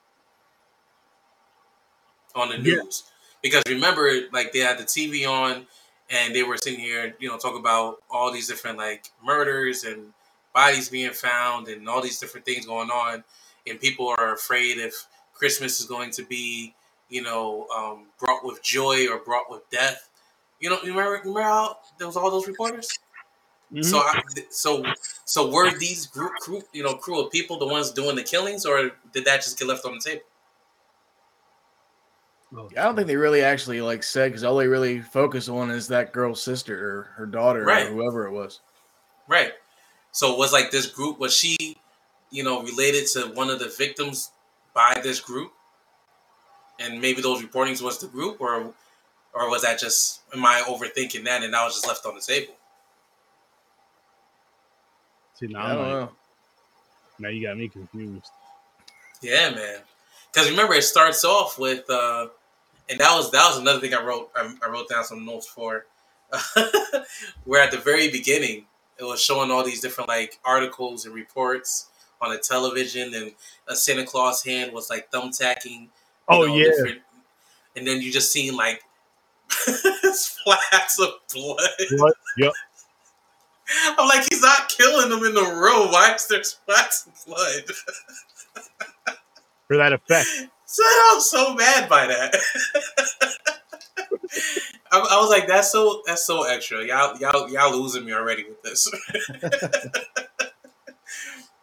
[2.35, 2.75] on the Yeah.
[2.83, 3.03] news?
[3.41, 5.65] Because remember, like they had the TV on,
[6.09, 10.13] and they were sitting here, you know, talking about all these different like murders and
[10.53, 13.23] bodies being found and all these different things going on,
[13.67, 16.73] and people are afraid if Christmas is going to be,
[17.09, 20.09] you know, um, brought with joy or brought with death.
[20.59, 22.99] You know, you remember, remember how there was all those reporters.
[23.71, 23.85] Mhm.
[23.85, 24.83] So, I, so,
[25.25, 28.65] so were these group, crew, you know, crew of people the ones doing the killings,
[28.65, 30.23] or did that just get left on the table?
[32.75, 35.87] I don't think they really actually like said because all they really focus on is
[35.89, 37.85] that girl's sister or her daughter Right.
[37.85, 38.59] or whoever it was.
[39.27, 39.53] Right.
[40.11, 41.77] So was like this group was she,
[42.31, 44.31] you know, related to one of the victims
[44.73, 45.51] by this group?
[46.79, 48.73] And maybe those reportings was the group or
[49.33, 52.21] or was that just am I overthinking that and that was just left on the
[52.21, 52.53] table?
[55.35, 56.11] See, now, I don't like, know.
[57.19, 58.29] now you got me confused
[59.21, 59.79] Yeah, man.
[60.31, 62.27] Because remember, it starts off with, uh,
[62.89, 64.29] and that was that was another thing I wrote.
[64.35, 65.85] I, I wrote down some notes for,
[67.45, 68.65] where at the very beginning
[68.99, 71.87] it was showing all these different like articles and reports
[72.21, 73.31] on the television, and
[73.67, 75.87] a Santa Claus hand was like thumbtacking.
[76.27, 76.63] Oh, know, yeah.
[76.65, 77.01] different-
[77.75, 78.83] and then you just seen like
[79.49, 81.57] splats of blood.
[81.97, 82.51] what yep
[83.97, 85.91] I'm like, he's not killing them in the room.
[85.91, 87.63] Why is there splats of blood?
[89.67, 90.27] for that effect
[90.65, 90.83] So
[91.13, 92.35] I'm so mad by that.
[94.91, 96.85] I, I was like, that's so that's so extra.
[96.85, 98.89] Y'all y'all y'all losing me already with this.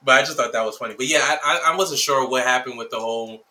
[0.05, 0.95] but I just thought that was funny.
[0.97, 3.45] But yeah, I, I I wasn't sure what happened with the whole,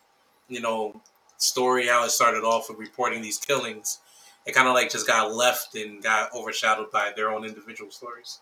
[0.48, 1.00] you know,
[1.38, 4.00] story how it started off with reporting these killings.
[4.46, 8.40] It kind of like just got left and got overshadowed by their own individual stories.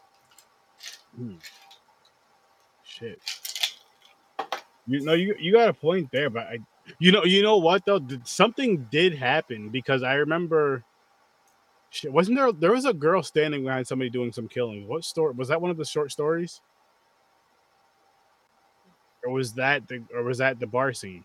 [1.16, 1.34] Hmm.
[2.82, 3.20] shit
[4.86, 6.58] you know you you got a point there but i
[6.98, 10.82] you know you know what though something did happen because i remember
[11.94, 15.32] shit wasn't there there was a girl standing behind somebody doing some killing what story
[15.34, 16.60] was that one of the short stories
[19.24, 21.24] or was that the or was that the bar scene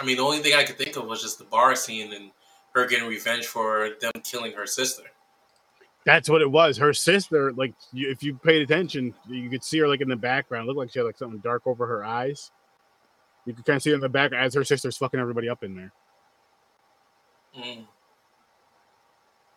[0.00, 2.30] I mean, the only thing I could think of was just the bar scene and
[2.72, 5.04] her getting revenge for them killing her sister.
[6.04, 6.76] That's what it was.
[6.76, 10.16] Her sister, like, you, if you paid attention, you could see her like in the
[10.16, 10.64] background.
[10.64, 12.50] It looked like she had like something dark over her eyes.
[13.44, 15.64] You could kind of see her in the back as her sister's fucking everybody up
[15.64, 15.92] in there.
[17.56, 17.86] Mm.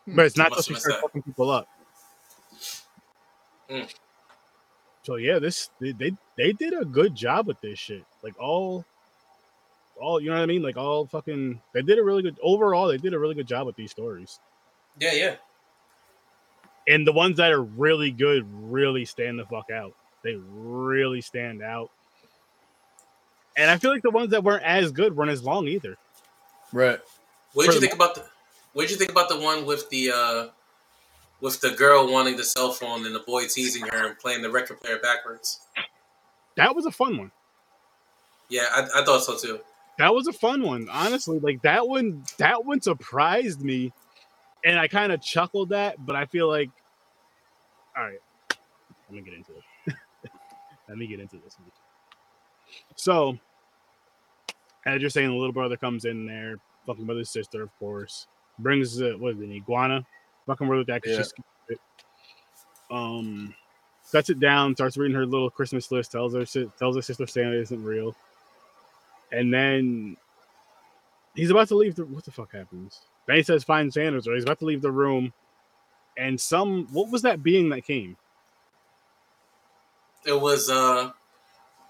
[0.07, 1.67] But it's not Must till she starts fucking people up.
[3.69, 3.93] Mm.
[5.03, 8.03] So yeah, this they, they they did a good job with this shit.
[8.23, 8.85] Like all,
[9.99, 10.61] all you know what I mean.
[10.61, 12.87] Like all fucking, they did a really good overall.
[12.87, 14.39] They did a really good job with these stories.
[14.99, 15.35] Yeah, yeah.
[16.89, 19.93] and the ones that are really good really stand the fuck out.
[20.23, 21.91] They really stand out.
[23.55, 25.97] And I feel like the ones that weren't as good weren't as long either.
[26.73, 26.99] Right.
[27.53, 28.25] What did you think about the?
[28.73, 30.47] What did you think about the one with the uh
[31.41, 34.49] with the girl wanting the cell phone and the boy teasing her and playing the
[34.49, 35.59] record player backwards?
[36.55, 37.31] That was a fun one.
[38.49, 39.59] Yeah, I, I thought so too.
[39.97, 40.87] That was a fun one.
[40.91, 43.91] Honestly, like that one that one surprised me.
[44.65, 46.69] And I kind of chuckled at, but I feel like
[47.97, 48.19] all right,
[49.09, 49.95] let me get into it.
[50.89, 51.57] let me get into this.
[52.95, 53.37] So,
[54.85, 58.27] as you're saying, the little brother comes in there, fucking with his sister, of course.
[58.59, 60.05] Brings uh, what is it, an iguana?
[60.47, 61.23] Fucking with that because Yeah.
[61.23, 61.33] she's
[61.69, 61.79] it.
[62.91, 63.53] um
[64.03, 66.45] sets it down, starts reading her little Christmas list, tells her
[66.79, 68.15] tells her sister Santa isn't real,
[69.31, 70.17] and then
[71.35, 71.95] he's about to leave.
[71.95, 73.01] The, what the fuck happens?
[73.27, 75.31] Then he says, "Find Santa's," or he's about to leave the room,
[76.17, 78.17] and some what was that being that came?
[80.25, 81.11] It was uh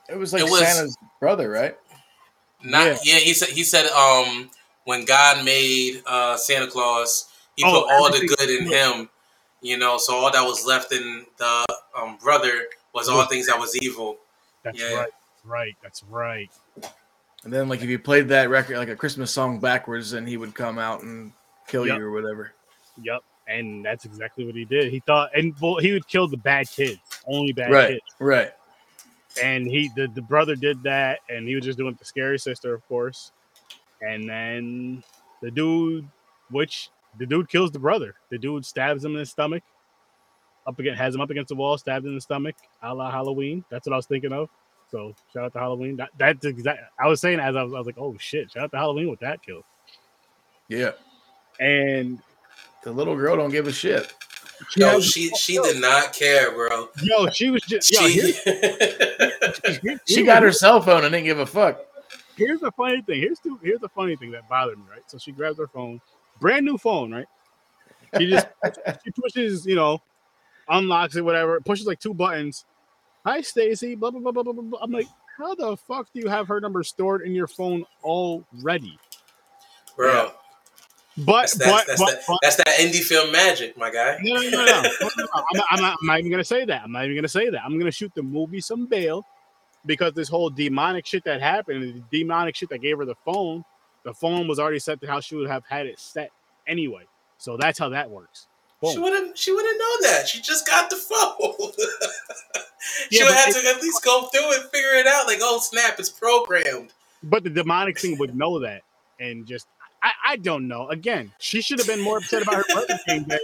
[0.09, 1.75] It was like It was- Santa's brother, right?
[2.61, 2.97] not Yeah.
[3.03, 3.19] yeah.
[3.19, 4.49] he said he said um
[4.89, 9.07] when God made uh Santa Claus, he Oh, put all the good in him.
[9.61, 11.65] You know, so all that was left in the
[11.95, 12.63] um brother
[12.93, 14.17] was all things that was evil.
[14.63, 14.95] That's Yeah.
[14.95, 15.09] right,
[15.45, 15.75] right.
[15.83, 16.49] That's right.
[17.43, 20.37] And then like if you played that record like a Christmas song backwards, then he
[20.37, 21.31] would come out and
[21.67, 21.99] kill Yep.
[21.99, 22.53] you or whatever.
[23.03, 23.21] Yep.
[23.47, 24.91] And that's exactly what he did.
[24.91, 27.87] He thought, and well, he would kill the bad kids, only bad Right.
[27.89, 28.01] kids.
[28.19, 28.51] Right.
[29.41, 32.37] And he, the, the brother did that, and he was just doing it to scary
[32.39, 33.31] sister, of course.
[34.01, 35.03] And then
[35.41, 36.07] the dude,
[36.51, 38.15] which the dude kills the brother.
[38.29, 39.63] The dude stabs him in the stomach,
[40.67, 43.63] up against, has him up against the wall, stabbed in the stomach, a la Halloween.
[43.69, 44.49] That's what I was thinking of.
[44.91, 45.97] So shout out to Halloween.
[45.97, 46.79] That, that's exact.
[46.99, 49.09] I was saying as I was, I was like, oh shit, shout out to Halloween
[49.09, 49.63] with that kill.
[50.67, 50.91] Yeah.
[51.59, 52.19] And
[52.83, 54.13] The little girl don't give a shit.
[54.77, 56.89] No, Yo, she she did not care, bro.
[57.01, 58.07] yo, she was just yo.
[58.07, 61.79] She, Here's, here- She got her cell phone and didn't give a fuck.
[62.39, 63.21] Here's the funny thing.
[63.21, 64.85] Here's the here's the funny thing that bothered me.
[64.89, 65.03] Right.
[65.07, 66.01] So she grabs her phone,
[66.39, 67.13] brand new phone.
[67.13, 67.27] Right.
[68.17, 68.47] She just
[69.03, 70.01] she pushes, you know,
[70.67, 71.59] unlocks it, whatever.
[71.61, 72.65] Pushes like two buttons.
[73.25, 73.95] Hi, Stacy.
[73.95, 74.63] Blah blah blah blah blah blah.
[74.63, 74.79] blah.
[74.81, 78.97] I'm like, how the fuck do you have her number stored in your phone already?
[79.99, 80.31] bro.
[81.17, 84.17] But That's, but that's, that's, but, that, but that's that indie film magic, my guy.
[84.21, 84.65] no, no, no, no.
[84.65, 85.25] no, no, no.
[85.35, 86.81] I'm, not, I'm, not, I'm not even gonna say that.
[86.81, 87.61] I'm not even gonna say that.
[87.61, 89.25] I'm gonna shoot the movie some bail
[89.85, 93.63] because this whole demonic shit that happened, the demonic shit that gave her the phone,
[94.03, 96.31] the phone was already set to how she would have had it set
[96.67, 97.03] anyway.
[97.37, 98.47] So that's how that works.
[98.93, 99.37] She wouldn't.
[99.37, 100.27] She wouldn't know that.
[100.27, 101.71] She just got the phone.
[103.11, 105.27] she Yeah, would have to at least go through it, figure it out.
[105.27, 106.93] Like, oh snap, it's programmed.
[107.23, 108.83] But the demonic thing would know that
[109.19, 109.67] and just
[110.01, 110.87] I, I don't know.
[110.89, 113.41] Again, she should have been more upset about her being dead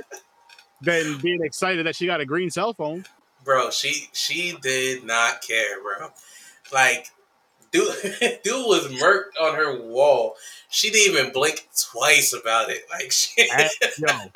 [0.82, 3.06] than being excited that she got a green cell phone.
[3.46, 6.10] Bro, she she did not care, bro.
[6.74, 7.08] Like,
[7.72, 7.94] dude,
[8.44, 10.36] dude was murked on her wall.
[10.70, 12.84] She didn't even blink twice about it.
[12.92, 14.32] Like, she, And, yo,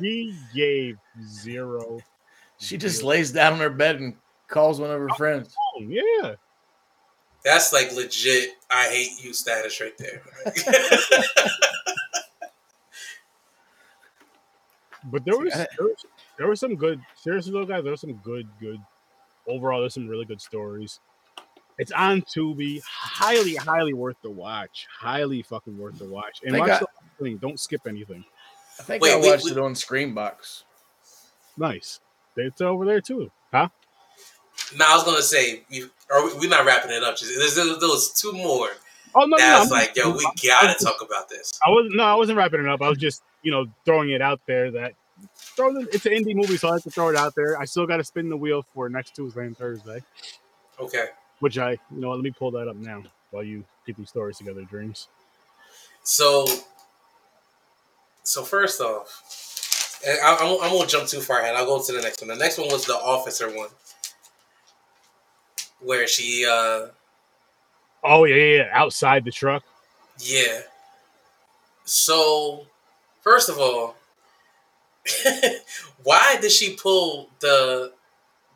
[0.00, 2.00] she gave zero.
[2.58, 4.16] She just lays down on her bed and
[4.48, 5.54] calls one of her friends.
[5.78, 5.90] phone.
[5.90, 6.34] Yeah.
[7.44, 8.50] that's like legit.
[8.70, 10.22] I hate you status right there.
[15.04, 16.04] But there was, there was
[16.40, 17.82] there was some good seriously though, guys.
[17.82, 18.80] There was some good, good
[19.46, 19.80] overall.
[19.80, 20.98] There's some really good stories.
[21.78, 22.80] It's on Tubi.
[22.82, 24.86] Highly, highly worth the watch.
[24.98, 26.40] Highly fucking worth the watch.
[26.44, 27.36] And watch I- the whole thing.
[27.36, 28.24] Don't skip anything.
[28.78, 30.64] I think Wait, I we- watched we- it on Screambox.
[31.58, 32.00] Nice.
[32.36, 33.30] It's over there too.
[33.52, 33.68] Huh?
[34.78, 37.16] now I was gonna say, you, are we, we're not wrapping it up.
[37.18, 38.68] Just, there's, there's, there's two more.
[39.14, 41.52] Oh no, no, That's I'm- like, yo, we gotta was- talk about this.
[41.66, 42.80] I was no, I wasn't wrapping it up.
[42.80, 44.94] I was just, you know, throwing it out there that
[45.56, 47.58] throw it, it's an indie movie, so I have to throw it out there.
[47.58, 50.02] I still got to spin the wheel for next Tuesday and Thursday,
[50.78, 51.06] Okay.
[51.40, 54.38] which I, you know, let me pull that up now while you get these stories
[54.38, 55.08] together, dreams.
[56.02, 56.46] So,
[58.22, 61.54] so first off, and I, I, won't jump too far ahead.
[61.54, 62.28] I'll go to the next one.
[62.28, 63.68] The next one was the officer one,
[65.80, 66.86] where she, uh,
[68.02, 69.62] Oh yeah, yeah, yeah, outside the truck.
[70.18, 70.62] yeah.
[71.84, 72.66] So,
[73.20, 73.96] first of all,
[76.02, 77.92] why did she pull the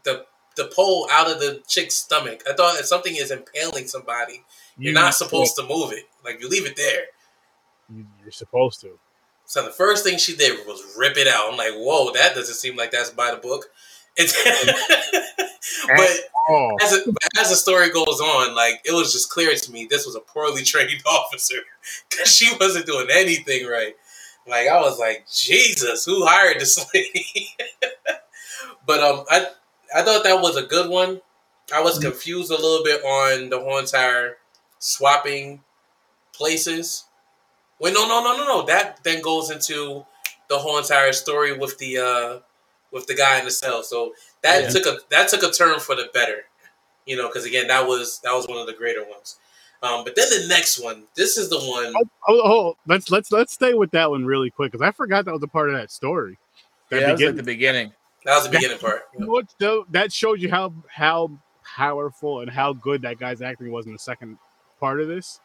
[0.04, 0.26] the
[0.56, 2.42] the pole out of the chick's stomach?
[2.48, 4.44] I thought if something is impaling somebody,
[4.78, 6.04] you're You- not supposed to move it.
[6.24, 7.04] Like you leave it there.
[7.94, 8.98] you- You're supposed to.
[9.46, 11.50] So the first thing she did was rip it out.
[11.50, 13.70] I'm like, whoa, that doesn't seem like that's by the book.
[15.86, 16.10] But
[16.46, 17.08] Oh, as, it,
[17.40, 20.20] as the story goes on, like it was just clear to me this was a
[20.20, 21.56] poorly trained officer
[22.10, 23.96] because she wasn't doing anything right.
[24.48, 27.48] Like I was like, Jesus, who hired this lady?
[28.86, 29.48] but um, I
[29.94, 31.20] I thought that was a good one.
[31.74, 34.38] I was confused a little bit on the whole entire
[34.80, 35.62] swapping
[36.34, 37.04] places.
[37.80, 38.66] Wait, no, no, no, no, no.
[38.66, 40.06] That then goes into
[40.48, 42.40] the whole entire story with the uh
[42.92, 43.82] with the guy in the cell.
[43.82, 44.68] So that Yeah.
[44.70, 46.46] took a that took a turn for the better,
[47.06, 49.38] you know, because again, that was that was one of the greater ones.
[49.84, 51.92] Um, but then the next one, this is the one.
[51.94, 55.26] oh, oh, oh, let's let's let's stay with that one really quick because I forgot
[55.26, 56.38] that was a part of that story.
[56.90, 57.92] That Yeah, that was at the beginning.
[58.24, 59.02] That was the beginning part.
[59.12, 59.84] You know what, though?
[59.90, 61.30] that shows you how how
[61.76, 64.38] powerful and how good that guy's acting was in the second
[64.80, 65.40] part of this,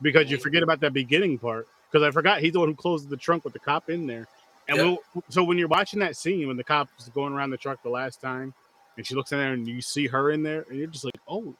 [0.00, 1.66] because you forget about that beginning part.
[1.90, 4.28] Because I forgot he's the one who closes the trunk with the cop in there,
[4.68, 4.86] and Yep.
[4.86, 7.82] we'll, so when you're watching that scene when the cop is going around the truck
[7.82, 8.54] the last time,
[8.96, 11.18] and she looks in there and you see her in there, and you're just like,
[11.26, 11.56] oh,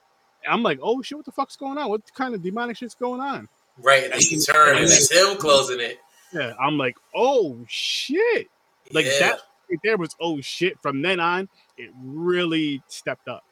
[0.49, 1.89] I'm like, oh shit, what the fuck's going on?
[1.89, 3.49] What kind of demonic shit's going on?
[3.79, 5.99] Right, and then you turn and it's him closing it.
[6.33, 8.49] Yeah, I'm like, oh shit,
[8.93, 9.41] like yeah, that
[9.71, 10.79] right there was oh shit.
[10.81, 13.45] From then on, it really stepped up.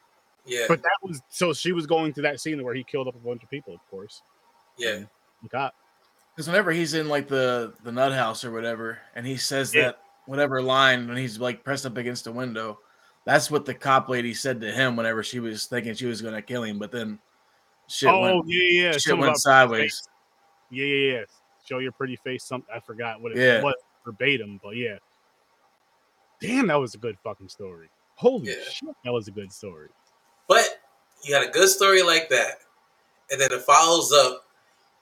[0.45, 3.15] yeah, But that was so she was going to that scene where he killed up
[3.15, 4.21] a bunch of people, of course.
[4.77, 4.99] yeah.
[5.43, 5.73] The cop.
[6.35, 9.83] Because whenever he's in like the the nut house or whatever, and he says Yeah.
[9.87, 12.79] that whatever line when he's like pressed up against the window,
[13.25, 16.41] that's what the cop lady said to him whenever she was thinking she was gonna
[16.41, 17.19] kill him, but then
[17.87, 18.91] shit oh went yeah, yeah.
[18.93, 20.03] shit something went sideways.
[20.69, 21.23] Yeah, yeah, yeah.
[21.65, 22.43] show your pretty face.
[22.43, 23.61] Something I forgot what it Yeah.
[23.61, 24.97] was verbatim, but yeah.
[26.39, 27.89] Damn, that was a good fucking story.
[28.15, 28.63] Holy Yeah.
[28.69, 29.89] shit, that was a good story.
[30.47, 30.81] But
[31.23, 32.59] you got a good story like that,
[33.29, 34.45] and then it follows up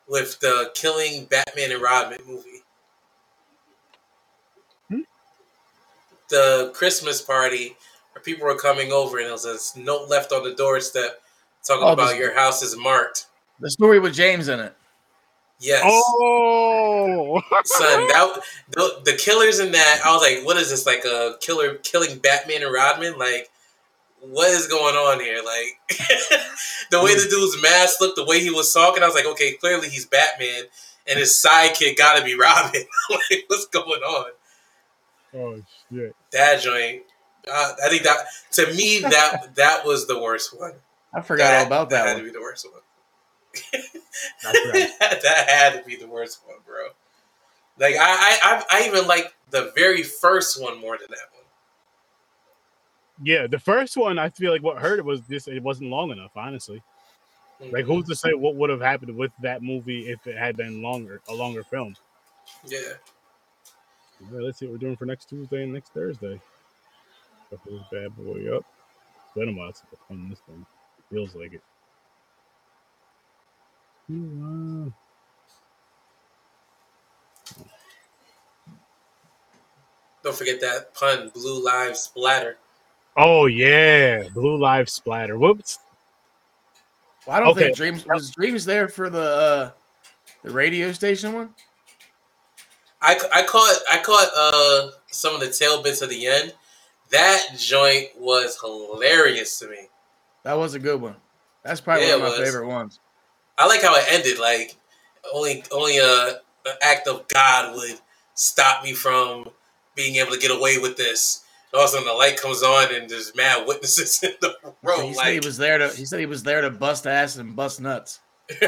[0.07, 2.63] with the killing Batman and Robin movie.
[4.89, 5.01] Hmm?
[6.29, 7.77] The Christmas party where
[8.23, 11.21] people were coming over, and there was this note left on the doorstep
[11.65, 13.27] talking Oh, about this- your house is marked.
[13.59, 14.73] The story with James in it.
[15.59, 15.81] Yes.
[15.85, 20.85] Oh, Son, that the, the killers in that, I was like, what is this?
[20.85, 23.17] Like a killer killing Batman and Rodman?
[23.17, 23.49] Like,
[24.21, 25.41] what is going on here?
[25.43, 25.99] Like,
[26.91, 29.53] the way the dude's mask looked, the way he was talking, I was like, okay,
[29.55, 30.63] clearly he's Batman,
[31.07, 32.81] and his sidekick got to be Robin.
[33.09, 34.31] like, what's going on?
[35.35, 36.15] oh shit.
[36.31, 37.03] That joint.
[37.51, 38.17] Uh, I think that
[38.53, 40.73] to me that that was the worst one.
[41.13, 42.23] I forgot all about That that had one.
[42.25, 42.81] to be the worst one.
[44.99, 46.89] That had to be the worst one, bro.
[47.79, 51.45] Like I, I, I, I even like the very first one more than that one.
[53.23, 56.11] Yeah, the first one, I feel like what hurt it was just it wasn't long
[56.11, 56.31] enough.
[56.35, 56.81] Honestly,
[57.71, 60.81] like who's to say what would have happened with that movie if it had been
[60.81, 61.95] longer, a longer film?
[62.65, 62.79] Yeah,
[64.31, 66.39] Well, let's see what we're doing for next Tuesday and next Thursday.
[67.49, 68.63] Put this bad boy up.
[69.15, 70.65] It's been a while since I've done this thing.
[71.11, 71.61] Feels like it.
[74.09, 74.91] Wow.
[80.23, 82.57] don't forget that pun, Blue Lives Splatter.
[83.17, 85.37] Oh yeah, Blue Lives Splatter.
[85.37, 85.79] Whoops.
[87.25, 87.65] Well, I don't Okay.
[87.65, 89.71] think Dreams was Dreams there for the uh,
[90.43, 91.53] the radio station one.
[93.01, 96.53] I, I caught I caught uh some of the tail bits at the end.
[97.11, 99.87] That joint was hilarious to me.
[100.43, 101.15] That was a good one.
[101.63, 102.99] That's probably Yeah, one of my favorite ones.
[103.57, 104.39] I like how it ended.
[104.39, 104.75] Like
[105.33, 107.99] only only a an act of God would
[108.35, 109.49] stop me from
[109.95, 111.43] being able to get away with this.
[111.71, 114.55] And all of a sudden, the light comes on and there's mad witnesses in the
[114.61, 115.13] he room.
[115.13, 115.89] said he was there to.
[115.89, 118.19] He said he was there to bust ass and bust nuts.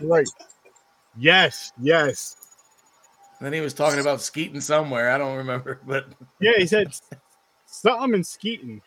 [0.00, 0.28] right.
[1.18, 2.36] Yes, yes.
[3.40, 5.10] And then he was talking about skeeting somewhere.
[5.12, 6.06] I don't remember, but
[6.40, 6.92] Yeah, he said
[7.66, 8.80] something in Skeeton.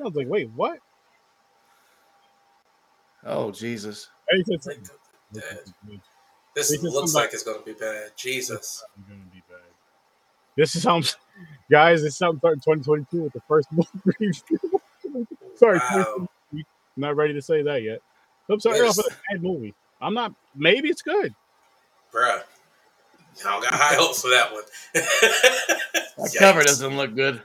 [0.00, 0.78] I was like, wait, what?
[3.24, 4.08] oh Jesus!
[4.30, 4.78] And he said Like,
[5.32, 6.02] something.
[6.56, 8.12] this They looks come like it's gonna be bad.
[8.16, 8.84] Jesus.
[9.08, 9.58] gonna be bad.
[10.56, 11.00] This is how,
[11.70, 12.02] guys.
[12.02, 14.32] This is how I'm starting 2022 with the first movie.
[15.56, 16.28] Sorry, Wow.
[16.52, 18.00] I'm not ready to say that yet.
[18.50, 19.74] I'm starting off with a bad movie.
[20.00, 20.32] I'm not.
[20.54, 21.34] Maybe it's good.
[22.12, 22.42] Bruh.
[23.46, 24.64] I don't got high hopes for that one.
[26.18, 27.40] That cover doesn't look good.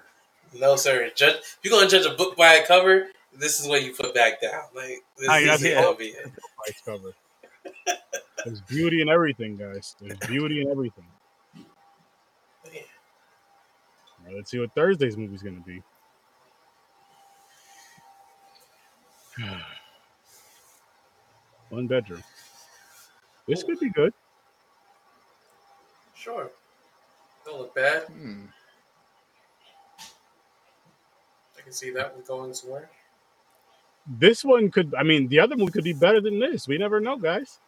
[0.59, 1.11] No, sir.
[1.15, 4.15] Judge, if you're gonna judge a book by a cover, this is what you put
[4.15, 4.63] back down.
[4.75, 5.75] Like this I is got it.
[5.75, 6.31] gonna be it.
[6.57, 7.13] Price cover.
[8.43, 9.95] There's beauty in everything, guys.
[10.01, 11.05] There's beauty in everything.
[12.65, 12.73] Man.
[12.75, 15.83] All right, let's see what Thursday's movie's gonna be.
[21.69, 22.23] One bedroom.
[23.47, 24.13] This could be good.
[26.24, 26.49] Sure.
[27.45, 28.03] Don't look bad.
[28.03, 28.45] Hmm.
[31.57, 32.89] I can see that one going somewhere.
[34.07, 34.95] This one could.
[34.97, 36.65] I mean, the other one could be better than this.
[36.65, 37.59] We never know, guys.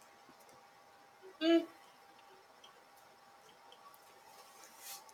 [1.42, 1.60] Yeah,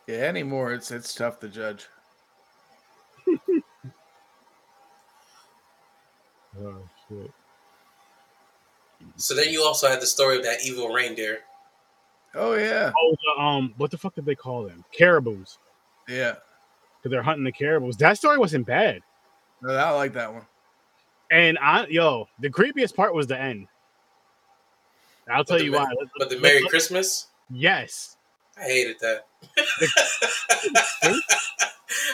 [0.08, 1.86] anymore it's it's tough to judge.
[6.62, 7.30] Oh shit.
[9.16, 11.38] So then you also had the story of that evil reindeer.
[12.34, 14.84] Oh yeah, Oh, the, um, what the fuck did they call them?
[14.98, 15.58] Caribous.
[16.08, 16.34] yeah.
[16.98, 17.96] Because they're hunting the caribous.
[17.96, 19.00] That story wasn't bad.
[19.60, 20.46] No, I like that one.
[21.30, 23.66] And I, yo, the creepiest part was the end.
[25.30, 25.90] I'll tell the you Ma- why.
[25.98, 28.16] Let- But the let- Merry let- Christmas, Yes.
[28.56, 29.26] I hated that.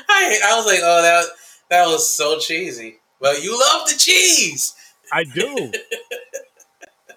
[0.09, 1.27] I I was like, oh that
[1.71, 2.99] that was so cheesy.
[3.21, 4.75] Well, you love the cheese.
[5.13, 5.73] I do.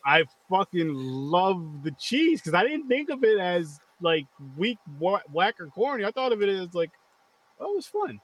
[0.05, 4.25] I fucking love the cheese because I didn't think of it as like
[4.57, 6.05] weak, whack, or corny.
[6.05, 6.91] I thought of it as like,
[7.59, 8.19] oh, it was fun.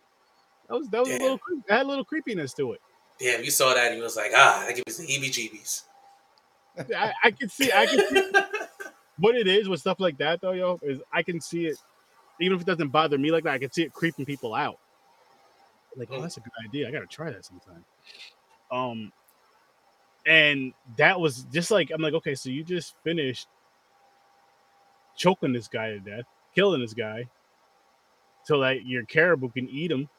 [0.69, 1.15] That was that was Yeah.
[1.17, 2.81] a little had a little creepiness to it.
[3.19, 5.83] Damn, you saw that and you was like, ah, that gives me the heebie-jeebies.
[6.95, 8.31] I, I can see, I can see
[9.17, 10.79] what it is with stuff like that though, yo.
[10.83, 11.77] Is I can see it,
[12.39, 13.53] even if it doesn't bother me like that.
[13.53, 14.77] I can see it creeping people out.
[15.95, 16.21] Like, oh, Mm.
[16.21, 16.87] that's a good idea.
[16.87, 17.83] I gotta try that sometime.
[18.71, 19.11] Um,
[20.27, 23.47] and that was just like I'm like, okay, so you just finished
[25.15, 27.25] choking this guy to death, killing this guy,
[28.43, 30.09] so that your caribou can eat him.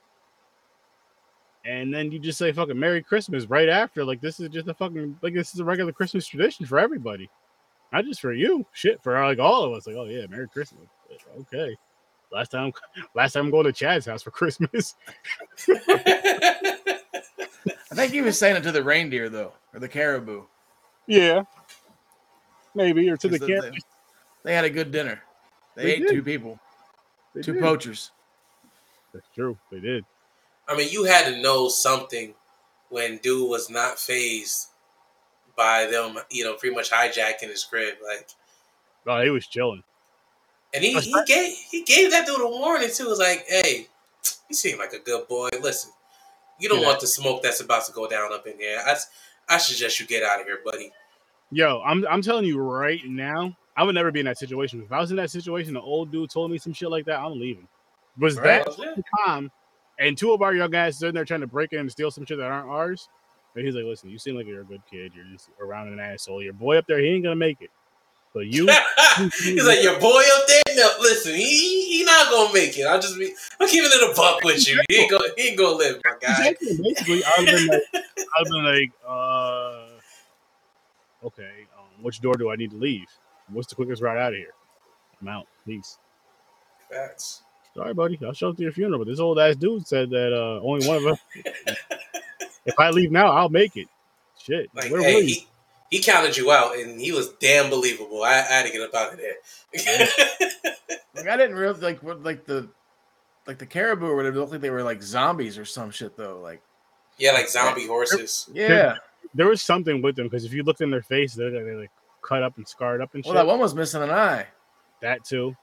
[1.65, 4.03] And then you just say fucking Merry Christmas right after.
[4.05, 7.29] Like this is just a fucking like this is a regular Christmas tradition for everybody.
[7.93, 9.87] Not just for you, shit, for like all of us.
[9.87, 10.89] Like, oh yeah, Merry Christmas.
[11.41, 11.77] Okay.
[12.33, 12.73] Last time,
[13.15, 14.95] last time I'm going to Chad's house for Christmas.
[17.99, 20.43] I think he was saying it to the reindeer though, or the caribou.
[21.07, 21.43] Yeah,
[22.75, 23.65] maybe or to the camp.
[23.73, 23.79] They,
[24.45, 25.21] they had a good dinner.
[25.75, 26.11] They, They ate did.
[26.11, 26.59] two people,
[27.35, 27.63] They two did.
[27.63, 28.11] poachers.
[29.13, 29.57] That's true.
[29.71, 30.05] They did.
[30.69, 32.35] I mean, you had to know something
[32.91, 34.67] when dude was not fazed
[35.57, 37.95] by them, you know, pretty much hijacking his crib.
[38.07, 38.29] Like,
[39.07, 39.83] Oh, he was chilling.
[40.75, 43.07] and he, he gave he gave that dude a warning too.
[43.07, 43.87] It was like, hey,
[44.51, 45.49] you seem like a good boy.
[45.63, 45.91] Listen,
[46.59, 46.87] you don't Yeah.
[46.87, 48.81] want the smoke that's about to go down up in here.
[48.85, 48.97] I,
[49.49, 50.93] I suggest you get out of here, buddy.
[51.51, 54.83] Yo, I'm I'm telling you right now, I would never be in that situation.
[54.83, 57.21] If I was in that situation, the old dude told me some shit like that,
[57.21, 57.67] I'm leaving.
[58.19, 58.65] Was Right.
[58.65, 59.51] that oh, time?
[59.99, 62.25] And two of our young guys sitting there trying to break in and steal some
[62.27, 63.09] shit that aren't ours.
[63.57, 65.13] And he's like, "Listen, you seem like you're a good kid.
[65.15, 66.43] You're just around an asshole.
[66.43, 67.71] Your boy up there, he ain't gonna make it.
[69.19, 70.77] You, He's like your boy up there.
[70.77, 72.87] No, listen, he he not gonna make it.
[72.87, 74.81] I'll just be I'm keeping it a buck with you.
[74.89, 76.49] He ain't gonna he ain't gonna live, my guy.
[76.51, 76.79] Exactly.
[76.83, 77.83] Basically, I've been like,
[78.39, 79.87] I've been like, uh,
[81.27, 83.09] okay, um, which door do I need to leave?
[83.51, 84.55] What's the quickest route out of here?
[85.21, 85.47] I'm out.
[85.67, 85.99] Peace.
[86.91, 87.43] Facts.
[87.75, 88.19] Sorry, buddy.
[88.25, 88.99] I'll show up to your funeral.
[88.99, 91.19] But this old ass dude said that uh, only one of us.
[92.67, 93.89] if I leave now, I'll make it.
[94.39, 94.69] Shit.
[94.75, 95.35] Like, Where hey, were you?
[95.35, 95.49] he,
[95.91, 98.23] he counted you out, and he was damn believable.
[98.23, 99.35] I, I had to get up out of there.
[101.15, 102.69] Like I didn't realize like what like the
[103.47, 104.37] like the caribou or whatever.
[104.37, 106.41] It looked like they were like zombies or some shit though.
[106.41, 106.63] Like
[107.19, 108.49] yeah, like zombie horses.
[108.53, 108.97] yeah.
[109.35, 111.91] There was something with them because if you looked in their face, they're, they're like
[112.23, 114.47] cut up and scarred up and Well, that one was missing an eye.
[115.03, 115.55] that too.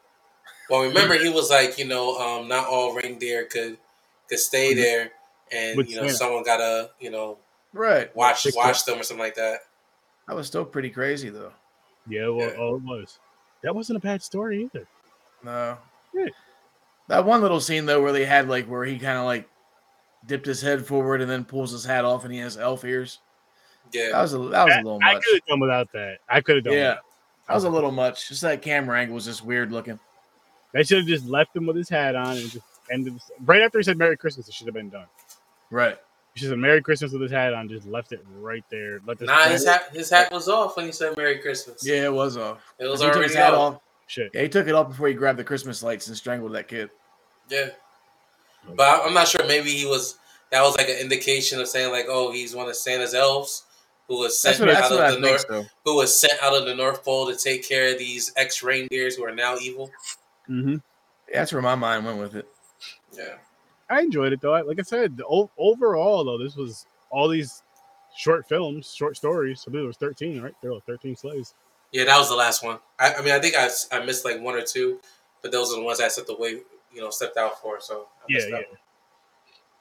[0.70, 3.78] Well, remember he was like, you know, um, not all reindeer could
[4.30, 4.78] could stay Mhm.
[4.78, 5.12] there,
[5.52, 6.16] and With you know, Santa.
[6.16, 7.38] someone gotta, you know,
[7.74, 8.14] Right.
[8.16, 9.60] watch Fix watch them or something like that.
[10.28, 11.52] That was still pretty crazy though.
[12.08, 12.56] Yeah, well, Yeah.
[12.58, 13.20] oh, it was.
[13.64, 14.88] That wasn't a bad story either.
[15.44, 15.78] No.
[16.14, 16.28] Yeah.
[17.08, 19.48] That one little scene though, where they had like where he kind of like
[20.26, 23.20] dipped his head forward and then pulls his hat off and he has elf ears.
[23.92, 25.16] Yeah, That Yeah, was a that was a little I much.
[25.16, 26.18] I could have done without that.
[26.28, 26.74] I could have done.
[26.74, 27.04] Yeah, without
[27.48, 28.28] that was a little much.
[28.30, 30.00] Just that camera angle was just weird looking.
[30.74, 33.20] They should have just left him with his hat on and just ended.
[33.46, 35.06] Right after he said "Merry Christmas," it should have been done.
[35.70, 35.98] Right.
[36.36, 37.70] He said "Merry Christmas" with his hat on.
[37.70, 39.00] Just left it right there.
[39.08, 41.86] Let this nah, his hat his hat was off when he said Merry Christmas.
[41.86, 42.60] Yeah, it was off.
[42.78, 43.76] it was he took already his hat off.
[43.76, 43.82] off.
[44.08, 44.32] shit.
[44.34, 46.90] Yeah, he took it off before he grabbed the Christmas lights and strangled that kid.
[47.50, 47.70] Yeah,
[48.76, 49.46] but I- I'm not sure.
[49.48, 50.20] Maybe he was.
[50.52, 53.64] That was like an indication of saying like, oh, he's one of Santa's elves
[54.08, 55.66] who was sent what, out of I the north, So.
[55.86, 59.16] who was sent out of the North Pole to take care of these ex reindeers
[59.16, 59.90] who are now evil.
[60.46, 60.74] hmm
[61.30, 62.48] Yeah, that's where my mind went with it.
[63.18, 63.36] Yeah,
[63.90, 64.52] I enjoyed it though.
[64.52, 67.64] Like I said, o- overall though, this was all these
[68.16, 69.64] short films, short stories.
[69.68, 70.54] I believe it was thirteen, right?
[70.62, 71.54] There were thirteen Slays.
[71.92, 72.80] yeah, that was the last one.
[73.00, 75.00] I, I mean, I think I, I missed like one or two,
[75.42, 76.62] but those are the ones I stepped away,
[76.94, 77.80] you know, stepped out for.
[77.80, 78.56] So I Yeah, missed yeah.
[78.58, 78.78] that one.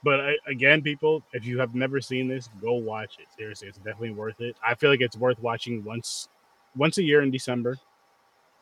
[0.03, 3.27] But I, again, people, if you have never seen this, go watch it.
[3.39, 4.55] Seriously, it's definitely worth it.
[4.63, 6.29] I feel like it's worth watching once,
[6.77, 7.79] once a year in December,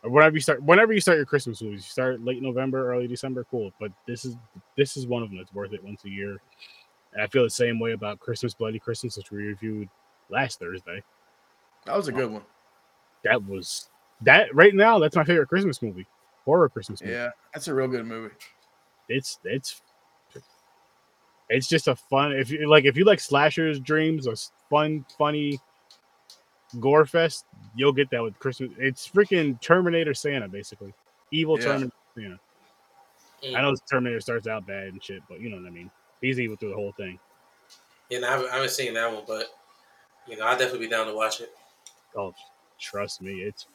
[0.03, 0.63] whenever you start.
[0.63, 3.45] Whenever you start your Christmas movies, you start late November, early December.
[3.51, 4.37] Cool, but this is
[4.77, 6.41] this is one of them that's worth it once a year.
[7.13, 9.89] And I feel the same way about Christmas, Bloody Christmas, which we reviewed
[10.31, 11.03] last Thursday.
[11.87, 12.43] That was a good um, one.
[13.24, 13.91] That was
[14.23, 14.99] that right now.
[14.99, 16.07] That's my favorite Christmas movie,
[16.45, 17.15] horror Christmas movie.
[17.15, 18.35] Yeah, that's a real good movie.
[19.09, 19.83] it's it's
[21.49, 24.35] it's just a fun if you like if you like slashers dreams or
[24.70, 25.61] fun funny
[26.81, 27.44] gore fest
[27.74, 30.93] you'll get that with christmas it's freaking terminator santa basically
[31.31, 31.65] evil Yeah.
[31.66, 32.39] terminator santa
[33.44, 33.57] Mm.
[33.57, 35.90] i know terminator starts out bad and shit but you know what i mean
[36.20, 37.19] he's evil through the whole thing
[38.09, 39.47] Yeah, no, I, haven't, I haven't seen that one, but
[40.28, 41.51] you know, I'd definitely be down to watch it.
[42.16, 42.32] oh
[42.81, 43.66] trust me it's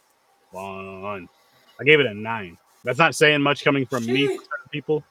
[0.53, 1.27] fun
[1.79, 4.35] i gave it a nine that's not saying much coming from me Sheesh.
[4.35, 5.03] from certain people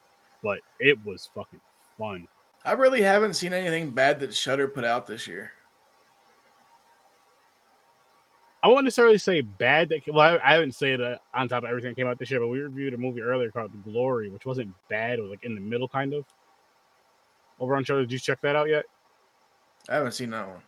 [0.42, 1.60] but it was fucking
[1.98, 2.26] fun
[2.64, 5.52] I really haven't seen anything bad that Shudder put out this year.
[8.66, 9.90] I won't necessarily say bad.
[9.90, 12.32] That well, I, I haven't said it on top of everything that came out this
[12.32, 15.20] year, but we reviewed a movie earlier called Glory, which wasn't bad.
[15.20, 16.24] It was like in the middle, kind of.
[17.60, 18.84] Over on Shudder, did you check that out yet?
[19.88, 20.62] I haven't seen that one.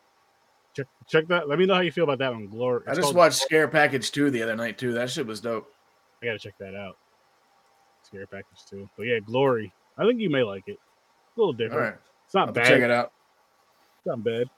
[0.77, 1.49] Check check that.
[1.49, 2.47] Let me know how you feel about that one.
[2.47, 2.85] Glory.
[2.87, 4.93] I just watched Scare Package 2 the other night too.
[4.93, 5.69] That shit was dope.
[6.23, 6.99] I gotta check that out.
[8.05, 9.73] Scare package Two, but yeah, Glory.
[9.99, 10.79] I think you may like it.
[11.37, 11.83] A little different.
[11.83, 11.95] right.
[12.27, 12.67] It's not I'll bad.
[12.69, 13.13] check it out.
[13.97, 14.49] It's not bad.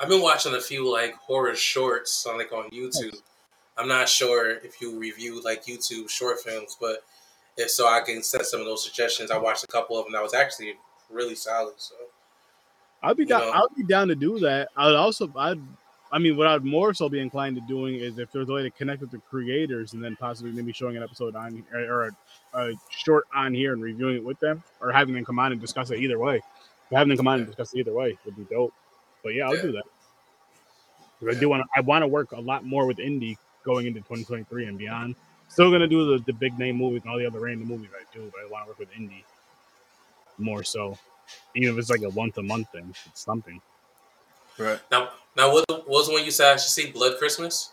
[0.00, 3.20] I've been watching a few like horror shorts on like on YouTube.
[3.76, 7.04] I'm not sure if you review like YouTube short films, but
[7.56, 9.30] if so, I can set some of those suggestions.
[9.30, 10.74] I watched a couple of them that was actually
[11.10, 11.74] really solid.
[11.78, 11.94] So
[13.02, 13.40] I'd be You down.
[13.42, 13.52] know.
[13.52, 14.70] I'd be down to do that.
[14.76, 15.30] I'd also.
[15.36, 15.60] I'd.
[16.12, 18.62] I mean, what I'd more so be inclined to doing is if there's a way
[18.62, 22.12] to connect with the creators and then possibly maybe showing an episode on or a,
[22.54, 25.60] a short on here and reviewing it with them, or having them come on and
[25.60, 26.40] discuss it either way.
[26.90, 28.74] Having them come on and discuss it either way would be dope.
[29.22, 29.62] But yeah, I'll Yeah.
[29.62, 29.84] do that.
[31.20, 31.68] 'Cause I do want to.
[31.76, 35.16] I want to work a lot more with indie going into 2023 and beyond.
[35.48, 38.04] Still gonna do the, the big name movies and all the other random movies I
[38.14, 39.24] do, but I want to work with indie
[40.38, 40.98] more so.
[41.54, 43.60] Even if it's like a once a month thing, it's something.
[44.56, 44.80] Right.
[44.90, 46.90] Now, now what, what was the one you said I should see?
[46.90, 47.72] Blood Christmas,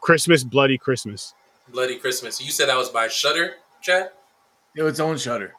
[0.00, 1.34] Christmas, bloody Christmas.
[1.68, 2.40] Bloody Christmas.
[2.40, 4.12] You said that was by Shudder, Chad.
[4.74, 5.54] It was its own Shudder.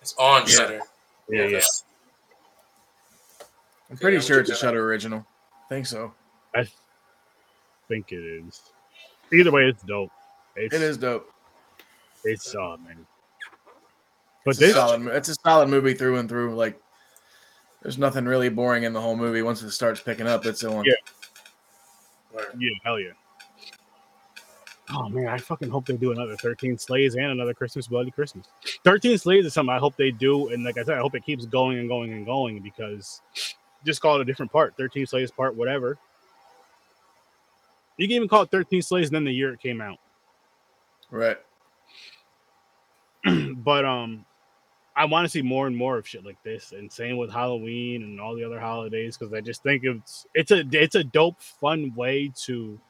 [0.00, 0.48] It's on Yeah.
[0.48, 0.80] Shudder.
[1.28, 1.60] Yeah, yeah.
[3.90, 5.26] I'm pretty I'm sure it's a Shudder original.
[5.64, 6.12] I think so.
[6.54, 6.66] I
[7.88, 8.60] think it is.
[9.32, 10.10] Either way, it's dope.
[10.56, 11.30] It's, It is dope.
[12.24, 13.06] It's oh man.
[14.44, 15.06] But It's a solid.
[15.08, 16.54] It's a solid movie through and through.
[16.54, 16.80] Like,
[17.82, 19.42] there's nothing really boring in the whole movie.
[19.42, 20.84] Once it starts picking up, it's on.
[20.84, 20.94] Yeah.
[22.58, 23.12] Yeah, hell yeah.
[24.90, 28.46] Oh man, I fucking hope they do another 13 Slays and another Christmas Bloody Christmas.
[28.84, 31.24] 13 Slays is something I hope they do, and like I said, I hope it
[31.26, 33.20] keeps going and going and going because
[33.84, 34.76] just call it a different part.
[34.76, 35.98] 13 Slays part, whatever.
[37.96, 39.98] You can even call it 13 Slays and then the year it came out.
[41.10, 41.38] Right.
[43.56, 44.24] but um
[44.98, 48.02] I want to see more and more of shit like this, and same with Halloween
[48.02, 51.40] and all the other holidays, because I just think it's it's a it's a dope,
[51.40, 52.80] fun way to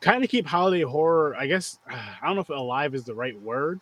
[0.00, 1.36] kind of keep holiday horror.
[1.36, 3.80] I guess I don't know if alive is the right word,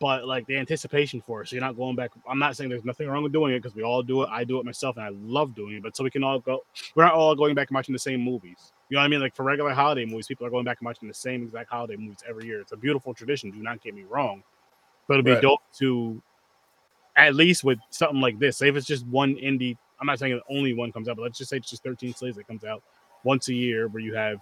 [0.00, 1.48] but like the anticipation for it.
[1.48, 2.10] So you're not going back.
[2.28, 4.28] I'm not saying there's nothing wrong with doing it because we all do it.
[4.30, 5.82] I do it myself, and I love doing it.
[5.82, 6.64] But so we can all go.
[6.94, 8.72] We're not all going back and watching the same movies.
[8.88, 9.20] You know what I mean?
[9.20, 11.96] Like for regular holiday movies, people are going back and watching the same exact holiday
[11.96, 12.60] movies every year.
[12.60, 13.50] It's a beautiful tradition.
[13.50, 14.42] Do not get me wrong,
[15.08, 15.42] but it'd be Right.
[15.42, 16.20] dope to
[17.16, 18.58] at least with something like this.
[18.58, 19.76] Say if it's just one indie.
[20.00, 22.14] I'm not saying that only one comes out, but let's just say it's just 13
[22.14, 22.82] Slays that comes out
[23.22, 24.40] once a year, where you have.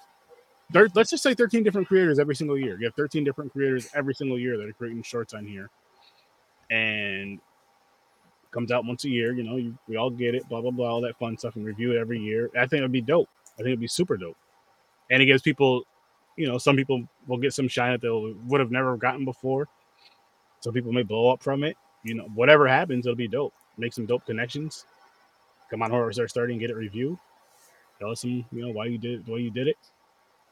[0.74, 2.78] Let's just say 13 different creators every single year.
[2.78, 5.70] You have 13 different creators every single year that are creating shorts on here,
[6.70, 7.40] and
[8.53, 9.35] comes out once a year.
[9.35, 11.65] You know, you, we all get it, blah blah blah, all that fun stuff, and
[11.65, 12.51] review it every year.
[12.57, 13.28] I think it'd be dope.
[13.55, 14.36] I think it'd be super dope,
[15.11, 15.85] and it gives people,
[16.36, 19.69] you know, some people will get some shine that they would have never gotten before.
[20.61, 21.77] Some people may blow up from it.
[22.05, 23.55] You know, whatever happens, it'll be dope.
[23.78, 24.86] Make some dope connections.
[25.70, 27.19] Come on, horror start starting, get it reviewed.
[27.99, 29.77] Tell us some, you know, why you did why you did it.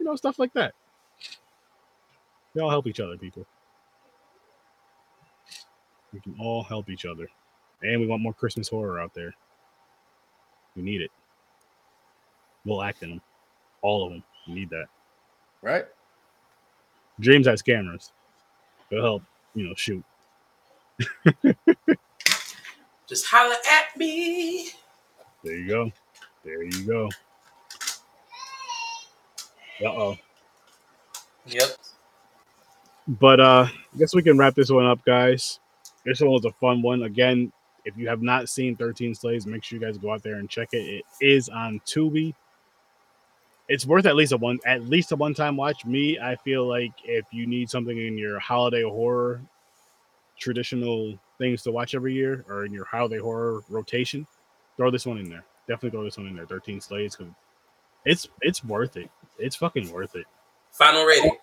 [0.00, 0.74] You know, stuff like that.
[2.54, 3.46] We all help each other, people.
[6.12, 7.28] We can all help each other.
[7.82, 9.34] And we want more Christmas horror out there.
[10.74, 11.10] We need it.
[12.64, 13.20] We'll act in them.
[13.82, 14.24] All of them.
[14.48, 14.86] We need that.
[15.62, 15.84] Right.
[17.20, 18.10] James has cameras.
[18.90, 19.22] They'll help,
[19.54, 20.02] you know, shoot.
[23.06, 24.70] Just holler at me.
[25.44, 25.92] There you go.
[26.44, 27.08] There you go.
[29.82, 30.18] Uh oh.
[31.46, 31.70] Yep.
[33.08, 35.58] But uh I guess we can wrap this one up, guys.
[36.04, 37.02] This one was a fun one.
[37.02, 37.52] Again,
[37.84, 40.48] if you have not seen 13 Slays, make sure you guys go out there and
[40.48, 41.04] check it.
[41.20, 42.34] It is on Tubi.
[43.68, 45.84] It's worth at least a one at least a one-time watch.
[45.84, 49.40] Me, I feel like if you need something in your holiday horror
[50.38, 54.26] traditional things to watch every year or in your holiday horror rotation,
[54.76, 55.44] throw this one in there.
[55.68, 56.46] Definitely throw this one in there.
[56.46, 57.32] 13 Slays because
[58.04, 59.10] it's it's worth it.
[59.40, 60.26] It's fucking worth it.
[60.72, 61.36] Final rating.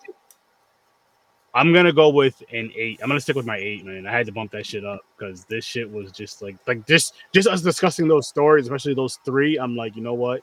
[1.54, 3.00] I'm gonna go with an eight.
[3.02, 4.06] I'm gonna stick with my eight, man.
[4.06, 7.14] I had to bump that shit up because this shit was just like like just
[7.32, 9.56] just us discussing those stories, especially those three.
[9.56, 10.42] I'm like, you know what?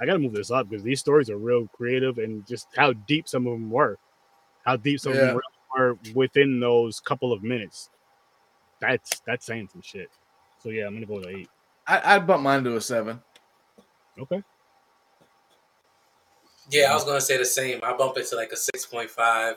[0.00, 3.28] I gotta move this up because these stories are real creative and just how deep
[3.28, 3.98] some of them were,
[4.64, 5.40] how deep some of them
[5.76, 7.90] were within those couple of minutes.
[8.80, 10.08] That's that's saying some shit.
[10.62, 11.50] So yeah, I'm gonna go with an eight.
[11.86, 13.22] I, I'd bump mine to a seven.
[14.18, 14.42] Okay.
[16.70, 17.80] Yeah, I was gonna say the same.
[17.82, 19.56] I bump it to like a six point five,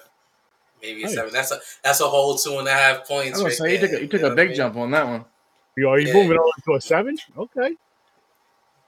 [0.82, 1.16] maybe a Nice.
[1.16, 1.34] seven.
[1.34, 3.42] That's a that's a whole two and a half I points.
[3.42, 4.58] was gonna right say you took a, you took know a big I mean?
[4.58, 5.26] jump on that one.
[5.76, 6.14] You are you Yeah.
[6.14, 7.18] moving on to a seven?
[7.38, 7.76] Okay.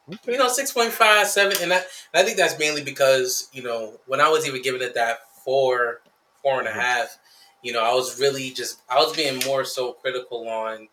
[0.10, 0.32] Okay.
[0.34, 3.62] You know, six point five, seven, and that and I think that's mainly because you
[3.64, 6.02] know when I was even giving it that four,
[6.42, 6.76] four and a Mhm.
[6.76, 7.18] half,
[7.62, 10.88] you know, I was really just I was being more so critical on,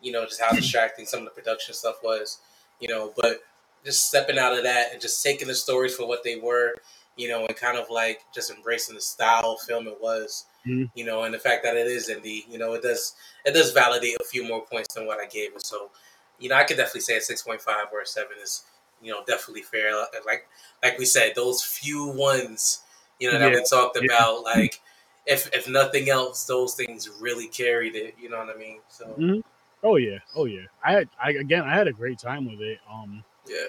[0.00, 2.38] you know, just how distracting some of the production stuff was,
[2.80, 3.40] you know, but
[3.84, 6.74] just stepping out of that and just taking the stories for what they were,
[7.16, 10.90] you know, and kind of like just embracing the style film it was, Mhm.
[10.94, 13.72] you know, and the fact that it is indie, you know, it does it does
[13.72, 15.64] validate a few more points than what I gave it.
[15.64, 15.90] So,
[16.38, 18.64] you know, I could definitely say a six point five or a seven is,
[19.02, 19.94] you know, definitely fair.
[20.26, 20.48] Like
[20.82, 22.80] like we said, those few ones,
[23.18, 24.04] you know, that we Yeah, talked yeah.
[24.04, 24.80] about, like
[25.26, 28.14] if if nothing else, those things really carried it.
[28.20, 28.80] You know what I mean?
[28.88, 29.42] So Mhm.
[29.82, 30.66] Oh yeah, oh yeah.
[30.84, 32.78] I had, I again, I had a great time with it.
[32.90, 33.66] Um, Yeah.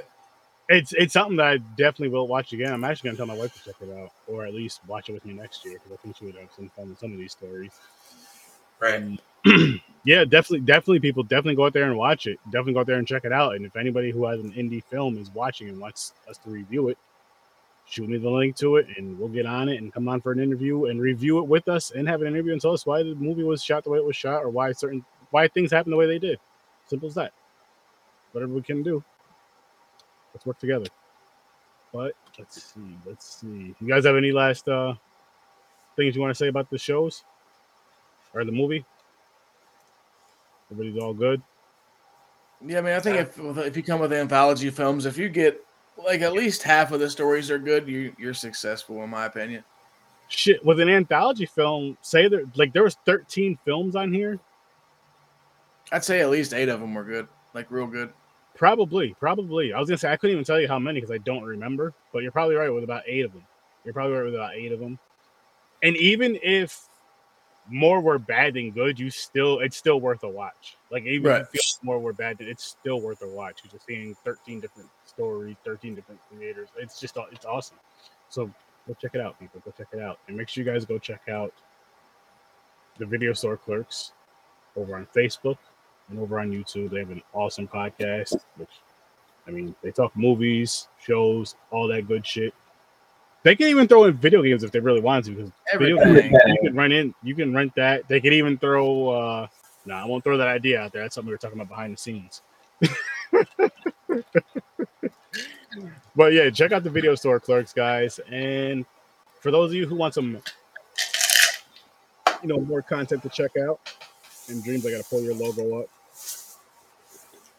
[0.70, 2.74] it's it's something that I definitely will watch again.
[2.74, 5.14] I'm actually gonna tell my wife to check it out, or at least watch it
[5.14, 7.18] with me next year because I think she would have some fun with some of
[7.20, 7.72] these stories.
[8.80, 8.96] Right.
[8.96, 9.20] Um,
[10.06, 12.40] yeah, definitely, definitely, people definitely go out there and watch it.
[12.46, 13.56] Definitely go out there and check it out.
[13.56, 16.90] And if anybody who has an indie film is watching and wants us to review
[16.90, 16.98] it,
[17.86, 20.32] shoot me the link to it, and we'll get on it and come on for
[20.32, 23.04] an interview and review it with us and have an interview and tell us why
[23.04, 25.94] the movie was shot the way it was shot or why certain why things happened
[25.94, 26.40] the way they did.
[26.88, 27.34] Simple as that.
[28.32, 29.04] Whatever we can do,
[30.34, 30.86] let's work together.
[31.94, 33.76] But let's see, let's see.
[33.80, 34.94] You guys have any last uh
[35.96, 37.24] things you want to say about the shows
[38.34, 38.86] or the movie?
[40.72, 41.42] Everybody's all good.
[42.66, 45.66] Yeah, I mean, I think if if you come with anthology films, if you get
[45.98, 49.64] like at least half of the stories are good, you you're successful in my opinion.
[50.30, 54.40] Shit, with an anthology film, say there like there was 13 films on here.
[55.92, 58.14] I'd say at least eight of them were good, like real good.
[58.62, 59.74] Probably, probably.
[59.74, 61.96] I was gonna say I couldn't even tell you how many because I don't remember,
[62.14, 63.44] but you're probably right with about eight of them.
[63.84, 65.00] You're probably right with about eight of them.
[65.82, 66.88] And even if
[67.68, 70.78] more were bad than good, you still it's still worth a watch.
[70.92, 71.42] Like even Right.
[71.42, 73.62] if you feel more were bad, it's still worth a watch.
[73.64, 76.70] You're just seeing 13 different stories, 13 different creators.
[76.78, 77.78] It's just it's awesome.
[78.30, 78.46] So
[78.88, 79.60] go check it out, people.
[79.66, 81.52] Go check it out, and make sure you guys go check out
[83.00, 84.12] the Video Store Clerks
[84.76, 85.58] over on Facebook
[86.12, 86.92] and over on YouTube.
[86.92, 88.70] They have an awesome podcast, which
[89.48, 92.54] I mean, they talk movies, shows, all that good shit.
[93.44, 96.32] They can even throw in video games if they really want to, because video games,
[96.46, 98.08] you can run in, you can rent that.
[98.08, 99.10] They could even throw.
[99.10, 99.48] uh
[99.86, 101.02] No, I won't throw that idea out there.
[101.02, 102.42] That's something we were talking about behind the scenes.
[106.16, 108.20] but yeah, check out the video store clerks, guys.
[108.30, 108.86] And
[109.40, 110.38] for those of you who want some,
[112.44, 113.80] you know, more content to check out,
[114.50, 115.90] and dreams, I gotta pull your logo up.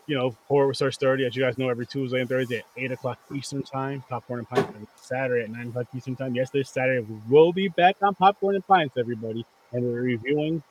[0.06, 2.92] You know, horror research 30, as you guys know, every Tuesday and Thursday at 8
[2.92, 4.02] o'clock Eastern time.
[4.08, 6.34] Popcorn and Pints every Saturday at 9 o'clock Eastern time.
[6.34, 9.46] Yes, this Saturday we will be back on Popcorn and Pints, everybody.
[9.72, 10.62] And we're reviewing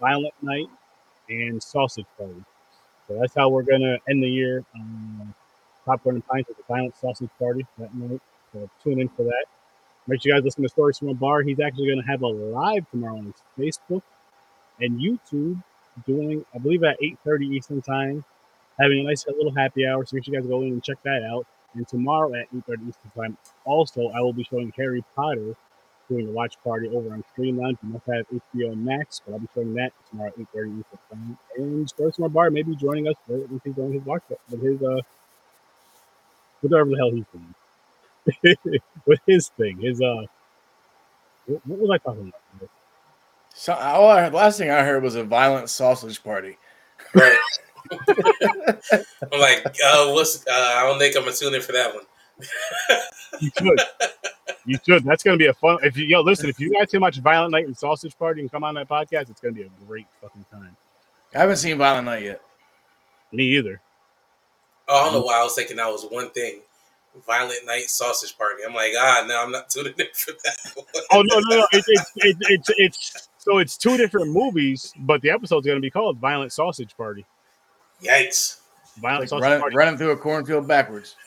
[0.00, 0.68] Violent Night
[1.30, 2.44] and Sausage Party.
[3.06, 4.64] So that's how we're gonna end the year.
[4.74, 5.34] Um,
[5.86, 8.20] Popcorn and Pints with the Violent Sausage Party that night.
[8.52, 9.46] So tune in for that.
[10.06, 11.42] Make sure you guys listen to Stories from a Bar.
[11.42, 14.02] He's actually gonna have a live tomorrow on Facebook
[14.80, 15.62] and YouTube
[16.06, 18.24] doing, I believe, at 8:30 Eastern time,
[18.78, 20.04] having a nice little happy hour.
[20.04, 21.46] So make sure you guys go in and check that out.
[21.74, 25.54] And tomorrow at 8:30 Eastern time, also I will be showing Harry Potter
[26.08, 27.78] doing a watch party over on Streamline.
[27.82, 31.38] You must have HBO Max, but I'll be showing that tomorrow at 8:30 Eastern time.
[31.56, 34.22] And Stories from a Bar may be joining us for once he's doing his watch
[34.50, 35.00] with his uh
[36.60, 37.54] whatever the hell he's doing.
[39.06, 40.22] with his thing, his uh
[41.46, 42.70] what, what was I talking about?
[43.54, 46.56] So all I heard, last thing I heard was a violent sausage party.
[47.14, 47.38] Right.
[49.32, 50.46] I'm like, uh, what's?
[50.46, 52.04] Uh, I don't think I'm gonna tune in for that one.
[53.40, 53.80] You should.
[54.64, 55.04] You should.
[55.04, 55.78] That's gonna be a fun.
[55.82, 58.50] If you yo listen, if you guys too much Violent Night and Sausage Party and
[58.50, 60.76] come on that podcast, it's gonna be a great fucking time.
[61.34, 62.40] I haven't seen Violent Night yet.
[63.32, 63.80] Me either.
[64.88, 66.60] Oh, I don't know why I was thinking that was one thing.
[67.26, 68.62] Violent Night Sausage Party.
[68.66, 70.72] I'm like, ah, no, I'm not tuning in for that.
[70.74, 70.86] One.
[71.12, 71.66] Oh no, no, no.
[71.72, 75.90] It, it's it, it's it's so it's two different movies, but the episode's gonna be
[75.90, 77.24] called Violent Sausage Party.
[78.02, 78.60] Yikes!
[79.00, 81.16] Violent Like running, running through a cornfield backwards.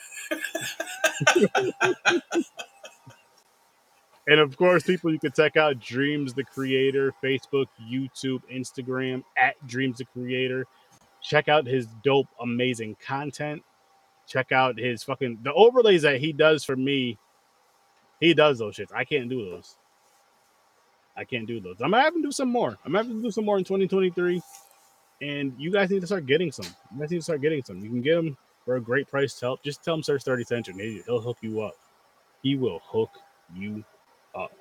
[4.28, 9.54] And of course, people you can check out Dreams the Creator, Facebook, YouTube, Instagram at
[9.66, 10.66] Dreams the Creator.
[11.20, 13.62] Check out his dope, amazing content.
[14.28, 17.18] Check out his fucking the overlays that he does for me.
[18.20, 18.94] He does those shits.
[18.94, 19.76] I can't do those.
[21.16, 21.76] I can't do those.
[21.82, 22.78] I'm gonna have him do some more.
[22.84, 24.40] I'm gonna have to do some more in 2023.
[25.22, 26.66] And you guys need to start getting some.
[26.92, 27.78] You guys need to start getting some.
[27.80, 29.62] You can get them for a great price to help.
[29.62, 31.76] Just tell him search 30 cents and he- he'll hook you up.
[32.42, 33.10] He will hook
[33.54, 33.84] you
[34.34, 34.52] up.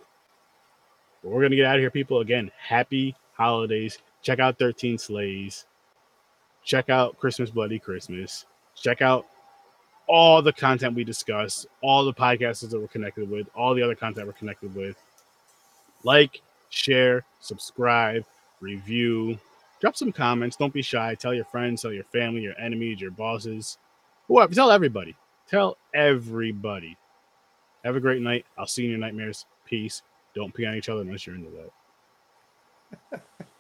[1.24, 2.20] But we're gonna get out of here, people.
[2.20, 3.98] Again, happy holidays.
[4.22, 5.66] Check out 13 Slays.
[6.64, 8.46] Check out Christmas Bloody Christmas.
[8.76, 9.26] Check out
[10.08, 13.96] all the content we discuss, all the podcasters that we're connected with, all the other
[13.96, 14.96] content we're connected with.
[16.04, 18.26] Like, share, subscribe,
[18.60, 19.40] review,
[19.82, 20.56] drop some comments.
[20.56, 21.16] Don't be shy.
[21.16, 23.78] Tell your friends, tell your family, your enemies, your bosses,
[24.28, 24.54] whoever.
[24.54, 25.16] Tell everybody.
[25.50, 26.98] Tell everybody.
[27.84, 28.46] Have a great night.
[28.58, 29.46] I'll see you in your nightmares.
[29.66, 30.04] Peace.
[30.34, 31.52] Don't pee on each other unless you're into
[33.12, 33.22] that.